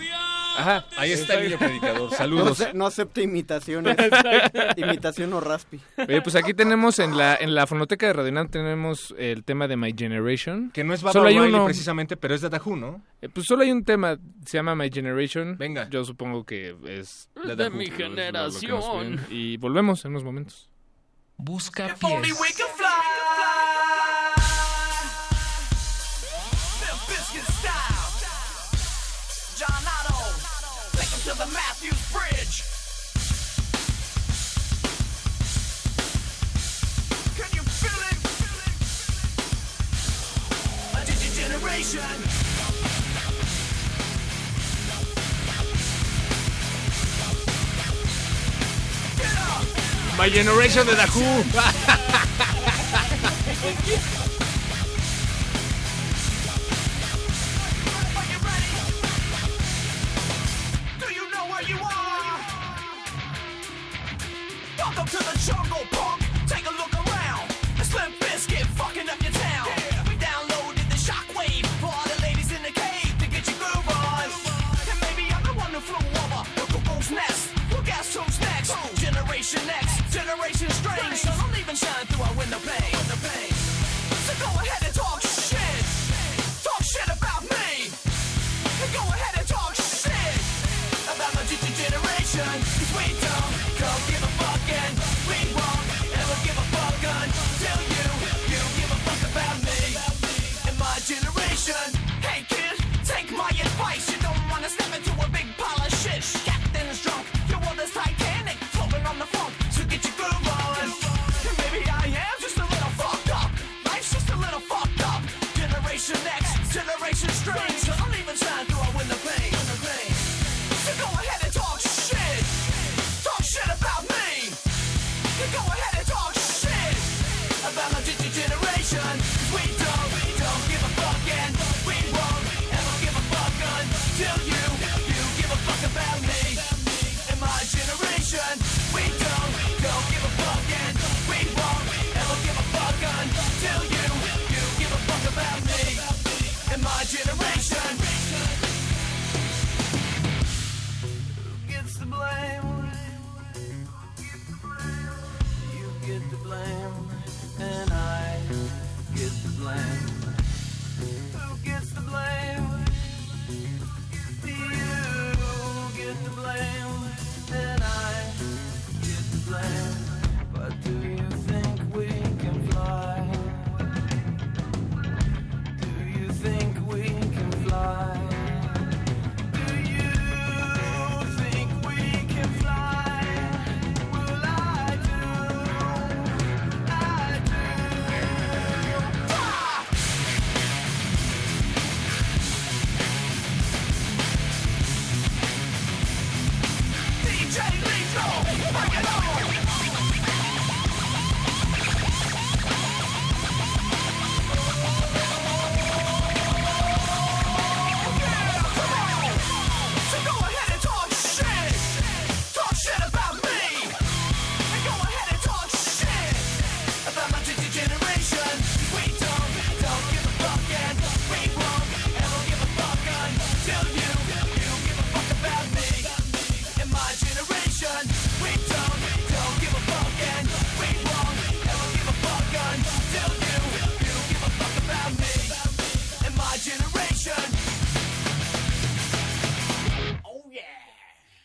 [0.58, 2.10] Ajá, Ahí está el niño predicador.
[2.12, 2.60] No, Saludos.
[2.62, 3.96] ace- no acepta imitaciones.
[4.78, 5.80] Imitación o raspi.
[5.98, 9.68] Oye, pues aquí tenemos en la en la fonoteca de Radio UNAM tenemos el tema
[9.68, 10.72] de My Generation.
[10.72, 11.66] Que no es Baba Solo hay uno.
[11.66, 13.02] precisamente, pero es de Who, ¿no?
[13.22, 15.58] Eh, pues solo hay un tema, se llama My Generation.
[15.58, 15.88] Venga.
[15.90, 19.20] Yo supongo que es De The mi generación.
[19.30, 20.70] Y volvemos en unos momentos.
[21.38, 22.32] Busca Only
[31.28, 32.64] to the Matthews Bridge.
[37.36, 38.18] Can you feel it?
[40.96, 42.18] A digigeneration.
[49.18, 49.66] Get up.
[50.18, 51.08] My Generation de The
[54.12, 54.17] Who.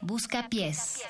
[0.02, 1.00] Busca pies.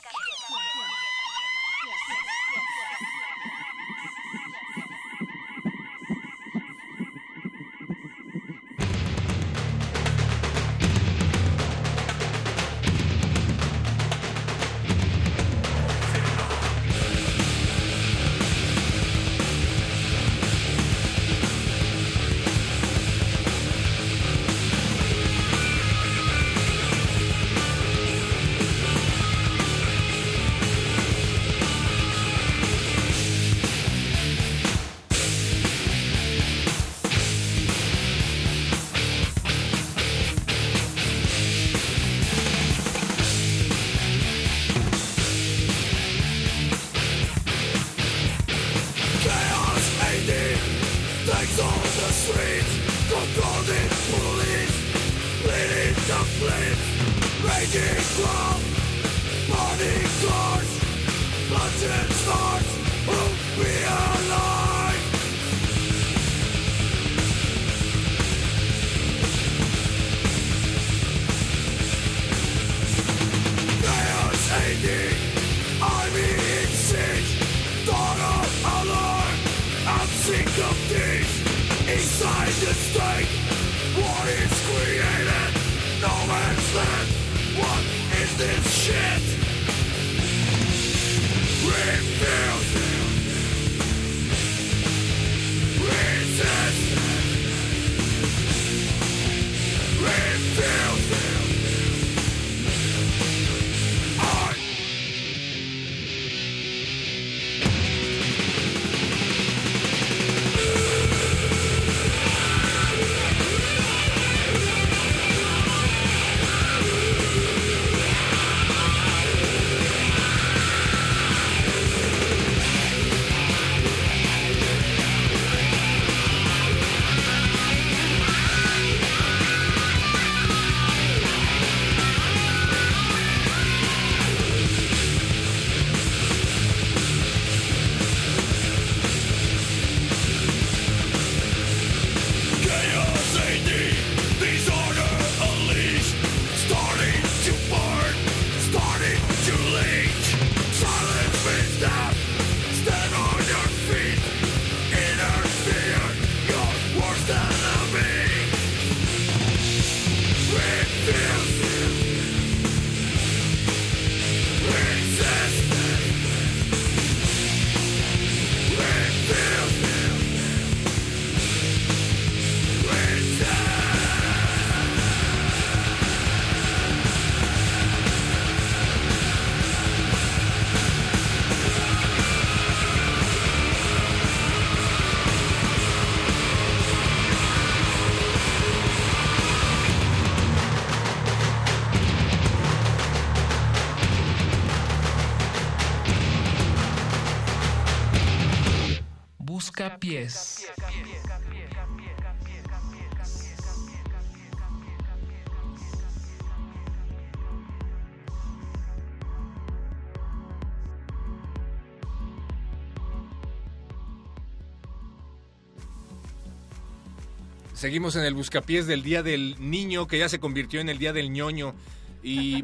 [217.83, 221.13] Seguimos en el buscapiés del Día del Niño, que ya se convirtió en el Día
[221.13, 221.75] del ñoño.
[222.23, 222.63] Y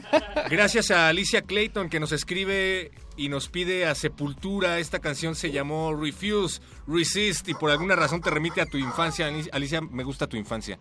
[0.48, 4.78] gracias a Alicia Clayton que nos escribe y nos pide a Sepultura.
[4.78, 9.28] Esta canción se llamó Refuse, Resist y por alguna razón te remite a tu infancia.
[9.50, 10.78] Alicia- me gusta tu infancia.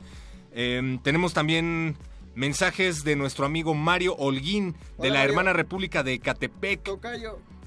[0.52, 1.98] Eh, tenemos también
[2.35, 5.30] mensajes de nuestro amigo Mario Holguín de Hola, la Mario.
[5.30, 6.89] hermana república de Catepec.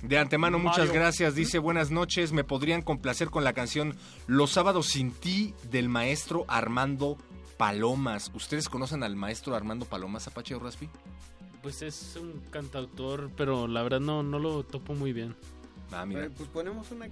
[0.03, 0.95] De antemano, muchas Mario.
[0.95, 1.35] gracias.
[1.35, 6.45] Dice, buenas noches, me podrían complacer con la canción Los sábados sin ti del maestro
[6.49, 7.17] Armando
[7.57, 8.31] Palomas.
[8.35, 10.89] ¿Ustedes conocen al maestro Armando Palomas, Apache o Raspi?
[11.63, 15.37] Pues es un cantautor, pero la verdad no, no lo topo muy bien.
[15.93, 16.29] Ah, mira.
[16.37, 17.07] Pues ponemos una.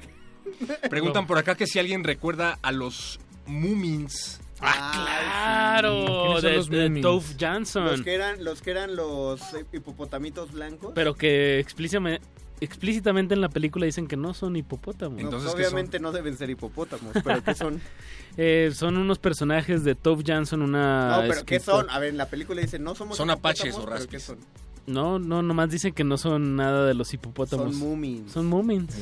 [0.89, 4.40] Preguntan por acá que si alguien recuerda a los Moomins.
[4.61, 6.41] ¡Claro!
[6.41, 7.85] De, de Tove Jansson.
[7.87, 10.93] Los que eran los, que eran los eh, hipopotamitos blancos.
[10.95, 12.27] Pero que explícitamente,
[12.61, 15.23] explícitamente en la película dicen que no son hipopótamos.
[15.23, 17.81] No, pues, obviamente no deben ser hipopótamos, pero ¿qué son?
[18.37, 21.16] Eh, son unos personajes de Tove Jansson, una...
[21.23, 21.91] No, pero ¿qué escritora- son?
[21.91, 24.11] A ver, en la película dicen, no somos Son apaches hipopótamos, o pero raspis.
[24.12, 24.39] ¿qué son?
[24.87, 27.73] No, no, nomás dicen que no son nada de los hipopótamos.
[27.77, 28.32] Son moomins.
[28.32, 28.95] Son moomins.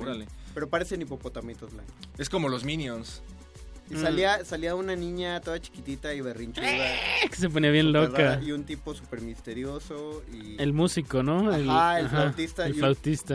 [0.00, 0.28] Órale.
[0.54, 1.94] Pero parecen hipopotamitos blancos.
[2.16, 3.22] Es como los Minions.
[3.88, 4.02] Y Mm.
[4.02, 6.66] salía, salía una niña toda chiquitita y berrinchuda.
[7.30, 8.16] Que se ponía bien loca.
[8.36, 10.22] rara, Y un tipo súper misterioso.
[10.32, 10.60] Y...
[10.60, 11.54] El músico, ¿no?
[11.54, 12.66] El, Ajá, el ajá, flautista.
[12.66, 12.80] El y un-.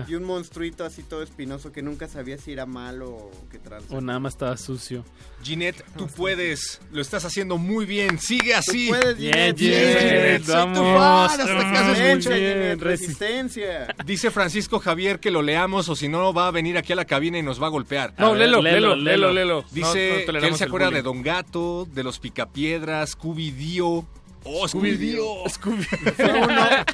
[0.09, 3.95] Y un monstruito así todo espinoso que nunca sabía si era malo o qué tranza.
[3.95, 5.05] O nada más estaba sucio.
[5.43, 6.79] Ginette, tú puedes.
[6.91, 8.19] Lo estás haciendo muy bien.
[8.19, 8.87] Sigue así.
[8.87, 10.51] Tú puedes, Ginette, Ginette, sí, Ginette, soy tu
[10.81, 13.95] vamos, fan, hasta que haces Ginette, resi- resistencia.
[14.05, 17.05] Dice Francisco Javier que lo leamos o si no va a venir aquí a la
[17.05, 18.13] cabina y nos va a golpear.
[18.17, 19.33] No, A ver, léelo, léelo, léelo, léelo, léelo.
[19.33, 19.65] léelo.
[19.71, 21.01] Dice No, no que él se acuerda de.
[21.01, 24.05] Don Gato, de los Picapiedras, Scooby-Dio.
[24.43, 25.43] Oh, Scooby-Dio.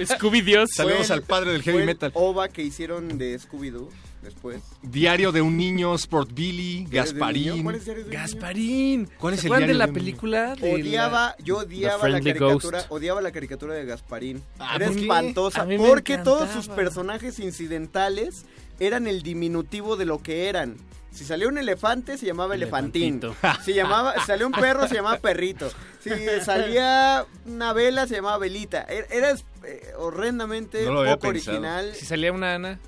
[0.05, 0.69] Scooby Dios.
[0.75, 2.11] Saludos al padre del heavy metal.
[2.13, 3.89] OVA que hicieron de Scooby-Doo
[4.21, 4.61] después.
[4.81, 6.85] Diario de un niño, Sport Billy.
[6.89, 7.63] Gasparín.
[7.63, 8.21] ¿Cuál es Diario de un niño?
[8.21, 9.09] Gasparín.
[9.17, 10.05] ¿Cuál es ¿Se el de diario la de un niño?
[10.05, 10.55] película?
[10.55, 12.91] de Odiaba, yo odiaba la caricatura, Ghost.
[12.91, 14.43] odiaba la caricatura de Gasparín.
[14.59, 18.45] Ah, Era espantosa A mí me porque todos sus personajes incidentales
[18.79, 20.75] eran el diminutivo de lo que eran.
[21.17, 23.15] Si salía un elefante se llamaba elefantín.
[23.15, 23.63] Elefantito.
[23.65, 25.71] Si llamaba, si un perro se llamaba perrito.
[25.99, 26.11] Si
[26.45, 28.83] salía una vela se llamaba velita.
[28.83, 29.31] Era, era,
[29.63, 31.29] eh, horrendamente No poco pensado.
[31.29, 31.95] original.
[31.95, 32.79] Si salía una Ana,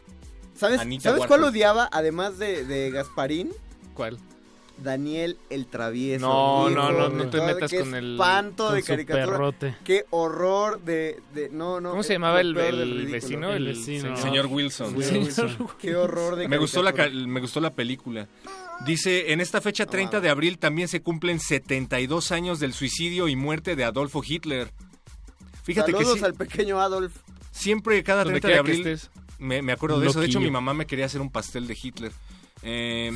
[0.56, 3.52] ¿Sabes, ¿sabes cuál odiaba además de, de Gasparín?
[3.96, 4.20] ¿cuál?
[4.84, 6.28] Daniel el travieso.
[6.28, 9.26] No, hijo no, no, no te metas qué con el- espanto con de caricatura.
[9.26, 9.76] perrote.
[9.84, 11.92] Qué horror de, de no, no.
[11.92, 13.12] ¿Cómo se llamaba el, el ridículo.
[13.12, 13.50] vecino?
[13.52, 14.18] El El vecino.
[14.18, 14.96] Señor Wilson.
[14.96, 15.68] Wilson.
[15.80, 17.28] Qué horror de Me gustó, la, caricatura.
[17.28, 18.28] me gustó la película.
[18.86, 23.36] Dice, en esta fecha 30 de abril también se cumplen 72 años del suicidio y
[23.36, 24.72] muerte de Adolfo Hitler.
[25.64, 27.14] Fíjate Saludos que sí, al pequeño Adolf.
[27.52, 29.00] siempre cada Donde 30 de abril
[29.38, 30.20] me, me acuerdo de eso.
[30.20, 32.12] De hecho, mi mamá me quería hacer un pastel de Hitler.
[32.64, 33.12] Eh,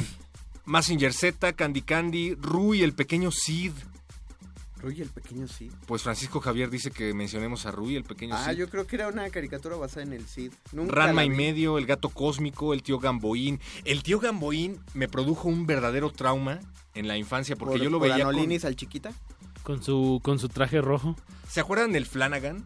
[0.65, 3.71] Massinger Z, Candy Candy, Rui, el pequeño Sid.
[4.77, 5.71] Rui el pequeño Cid.
[5.87, 8.57] Pues Francisco Javier dice que mencionemos a Rui, el pequeño Ah, Sid.
[8.57, 10.51] yo creo que era una caricatura basada en el Cid.
[10.73, 13.61] Nunca Ranma y medio, el gato cósmico, el tío Gamboín.
[13.85, 16.59] El tío Gamboín me produjo un verdadero trauma
[16.95, 18.35] en la infancia porque Por- yo lo por veía con...
[18.35, 19.13] Anolinis al chiquita?
[19.63, 21.15] Con su, con su traje rojo.
[21.47, 22.65] ¿Se acuerdan del Flanagan?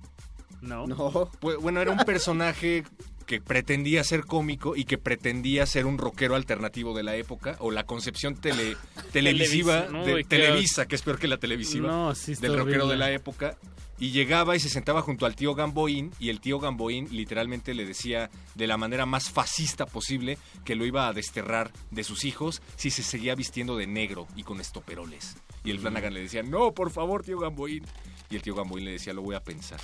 [0.62, 0.88] No.
[0.88, 1.30] No.
[1.40, 2.84] Pues, bueno, era un personaje
[3.28, 7.70] que pretendía ser cómico y que pretendía ser un rockero alternativo de la época o
[7.70, 8.76] la concepción tele-
[9.12, 12.58] televisiva Televisa, no, de Televisa, que es peor que la televisiva, No, sí está del
[12.58, 13.56] rockero de la época.
[14.00, 17.84] Y llegaba y se sentaba junto al tío Gamboín y el tío Gamboín literalmente le
[17.84, 22.62] decía de la manera más fascista posible que lo iba a desterrar de sus hijos
[22.76, 25.36] si se seguía vistiendo de negro y con estoperoles.
[25.64, 27.84] Y el Flanagan le decía, no, por favor, tío Gamboín.
[28.30, 29.82] Y el tío Gamboín le decía, lo voy a pensar.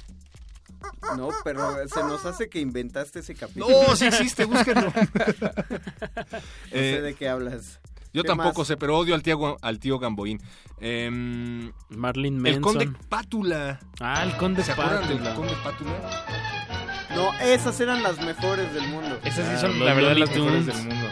[1.18, 3.68] No, pero se nos hace que inventaste ese capítulo.
[3.88, 4.92] No, sí existe, búsquenlo.
[5.42, 6.40] No
[6.72, 7.80] Eh, sé de qué hablas.
[8.14, 8.68] Yo ¿Qué tampoco más?
[8.68, 10.40] sé, pero odio al tío, al tío Gamboín.
[10.80, 12.54] Em, Marlin Manson.
[12.56, 13.80] el conde Pátula.
[14.00, 15.36] Ah, el conde ¿Se acuerdan del Pátula.
[15.36, 16.26] conde Pátula?
[17.16, 19.18] No, esas eran las mejores del mundo.
[19.24, 21.08] Esas sí Ah, son, los la verdad, las mejores del mundo.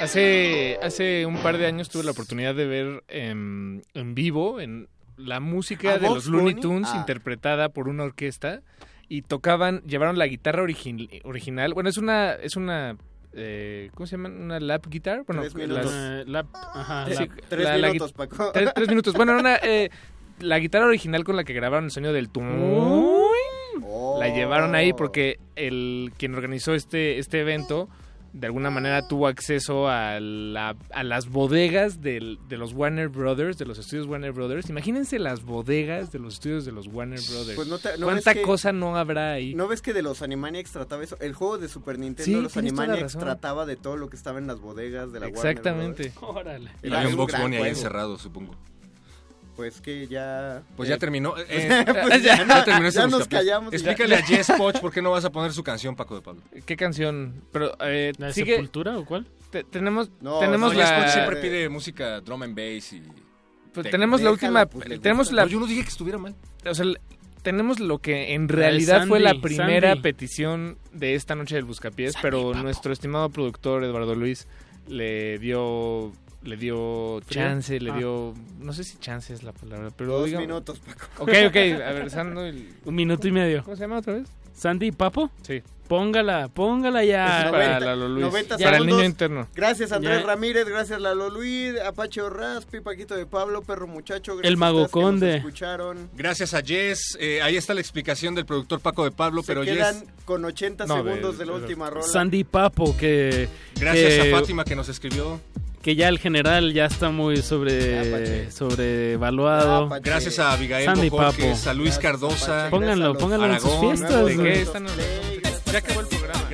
[0.00, 4.88] Hace, hace un par de años tuve la oportunidad de ver em, en vivo en
[5.16, 6.54] la música ¿A de los Looney?
[6.54, 6.96] Tunes Ah.
[6.98, 8.62] interpretada por una orquesta
[9.10, 11.74] y tocaban, llevaron la guitarra origi- original.
[11.74, 12.96] Bueno, es una, es una,
[13.34, 14.28] eh, ¿cómo se llama?
[14.30, 15.24] Una lap guitar.
[15.26, 15.92] Bueno, Tres las- minutos.
[15.94, 18.52] Eh, la- ajá, Sí, la- Tres la- la minutos, gui- Paco.
[18.52, 19.12] Tres, tres minutos.
[19.14, 19.90] Bueno, era una, eh,
[20.38, 22.46] la guitarra original con la que grabaron el sonido del tum.
[22.62, 24.16] Oh.
[24.20, 27.88] La llevaron ahí porque el quien organizó este, este evento
[28.32, 33.58] de alguna manera tuvo acceso a, la- a las bodegas del- de los Warner Brothers,
[33.58, 34.70] de los estudios Warner Brothers.
[34.70, 37.56] Imagínense las bodegas de los estudios de los Warner Brothers.
[37.56, 39.54] Pues no te- no ¿Cuánta ves que- cosa no habrá ahí?
[39.54, 41.16] ¿No ves que de los Animaniacs trataba eso?
[41.20, 44.46] El juego de Super Nintendo, Sí, los Animaniacs trataba de todo lo que estaba en
[44.46, 46.12] las bodegas de la Warner Exactamente.
[46.20, 46.70] Órale.
[46.82, 48.54] Y había un Box Bunny ahí encerrado, supongo.
[49.60, 50.62] Pues que ya...
[50.76, 51.34] Pues eh, ya terminó.
[51.34, 51.68] pues eh,
[52.22, 53.76] ya, ya terminó este ya nos callamos ya.
[53.76, 56.42] Explícale a Jess Poch por qué no vas a poner su canción, Paco de Pablo.
[56.64, 57.42] ¿Qué canción?
[57.52, 58.52] Pero eh, ¿La sigue.
[58.54, 59.26] Sepultura o cuál?
[59.50, 63.02] te- tenemos No, tenemos No, Jess Poch la siempre pide música drum and bass y...
[63.74, 66.34] pues, Te- tenemos la última pues, tenemos la No, yo no dije que estuviera mal.
[66.64, 66.86] o sea,
[67.42, 70.02] tenemos lo que en realidad fue la primera Sandy.
[70.02, 74.46] petición de esta noche del Buscapiés, pero nuestro estimado productor Eduardo Luis
[74.88, 76.12] le dio
[76.42, 77.96] le dio chance, le Ah.
[77.96, 81.22] dio no sé si chance es la palabra, pero Dos digamos- minutos, Paco.
[81.24, 83.62] Ok, ok, a ver, Sando, el- Un minuto y medio.
[83.64, 84.28] ¿cómo se llama otra vez?
[84.54, 87.44] Sandy y Papo, Sí, póngala, póngala ya.
[87.46, 88.96] es para 90, Lalo Luis, 90 para el segundos.
[88.98, 89.48] niño interno.
[89.54, 90.26] Gracias Andrés Ya.
[90.26, 94.32] Ramírez, gracias Lalo Luis, Apache Raspi, Paquito de Pablo, Perro Muchacho.
[94.34, 95.36] Gracias El Mago Conde.
[95.36, 96.10] escucharon.
[96.14, 97.16] Gracias a Jess.
[97.18, 100.08] eh, ahí está la explicación del productor Paco de Pablo, Se pero quedan Jess...
[100.26, 102.06] con 80 No, de- segundos de la de- última rola.
[102.06, 105.40] Sandy Papo, que, Gracias que- a Fátima que nos escribió.
[105.82, 108.50] Que ya el general ya está muy sobre Pache.
[108.50, 109.84] sobrevaluado.
[109.84, 110.02] Ya, Pache.
[110.04, 111.70] Gracias a Abigail Sandy Bojorges, Papo.
[111.70, 112.68] a Luis Gracias, Cardosa.
[112.70, 114.26] Pónganlo, pónganlo en sus fiestas.
[115.72, 116.49] Ya acabó el programa.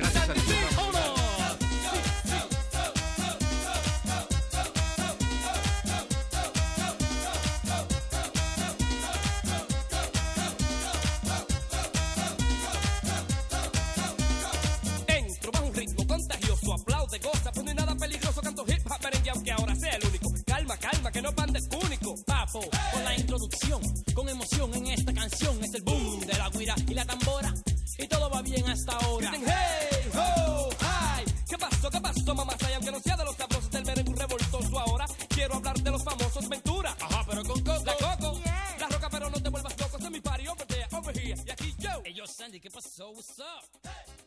[21.17, 22.61] que no pan de único, papo.
[22.91, 23.81] Con la introducción,
[24.13, 25.63] con emoción en esta canción.
[25.63, 27.51] Es el boom de la guira y la tambora.
[27.97, 29.31] Y todo va bien hasta ahora.
[29.31, 31.25] Dicen, hey, ho, ay.
[31.49, 32.53] ¿Qué pasó, qué pasó, mamá?
[32.69, 36.03] Y aunque no sea de los sabrosos del merengue revoltoso ahora, quiero hablar de los
[36.03, 36.95] famosos Ventura.
[37.01, 37.83] Ajá, pero con coco.
[37.83, 38.39] La coco.
[38.79, 39.97] La roca, pero no te vuelvas loco.
[39.97, 41.41] Este mi party over there, over here.
[41.47, 41.89] Y aquí yo.
[42.03, 43.09] Hey, yo, Sandy, ¿qué pasó?
[43.09, 43.65] What's up?
[43.81, 44.26] Hey.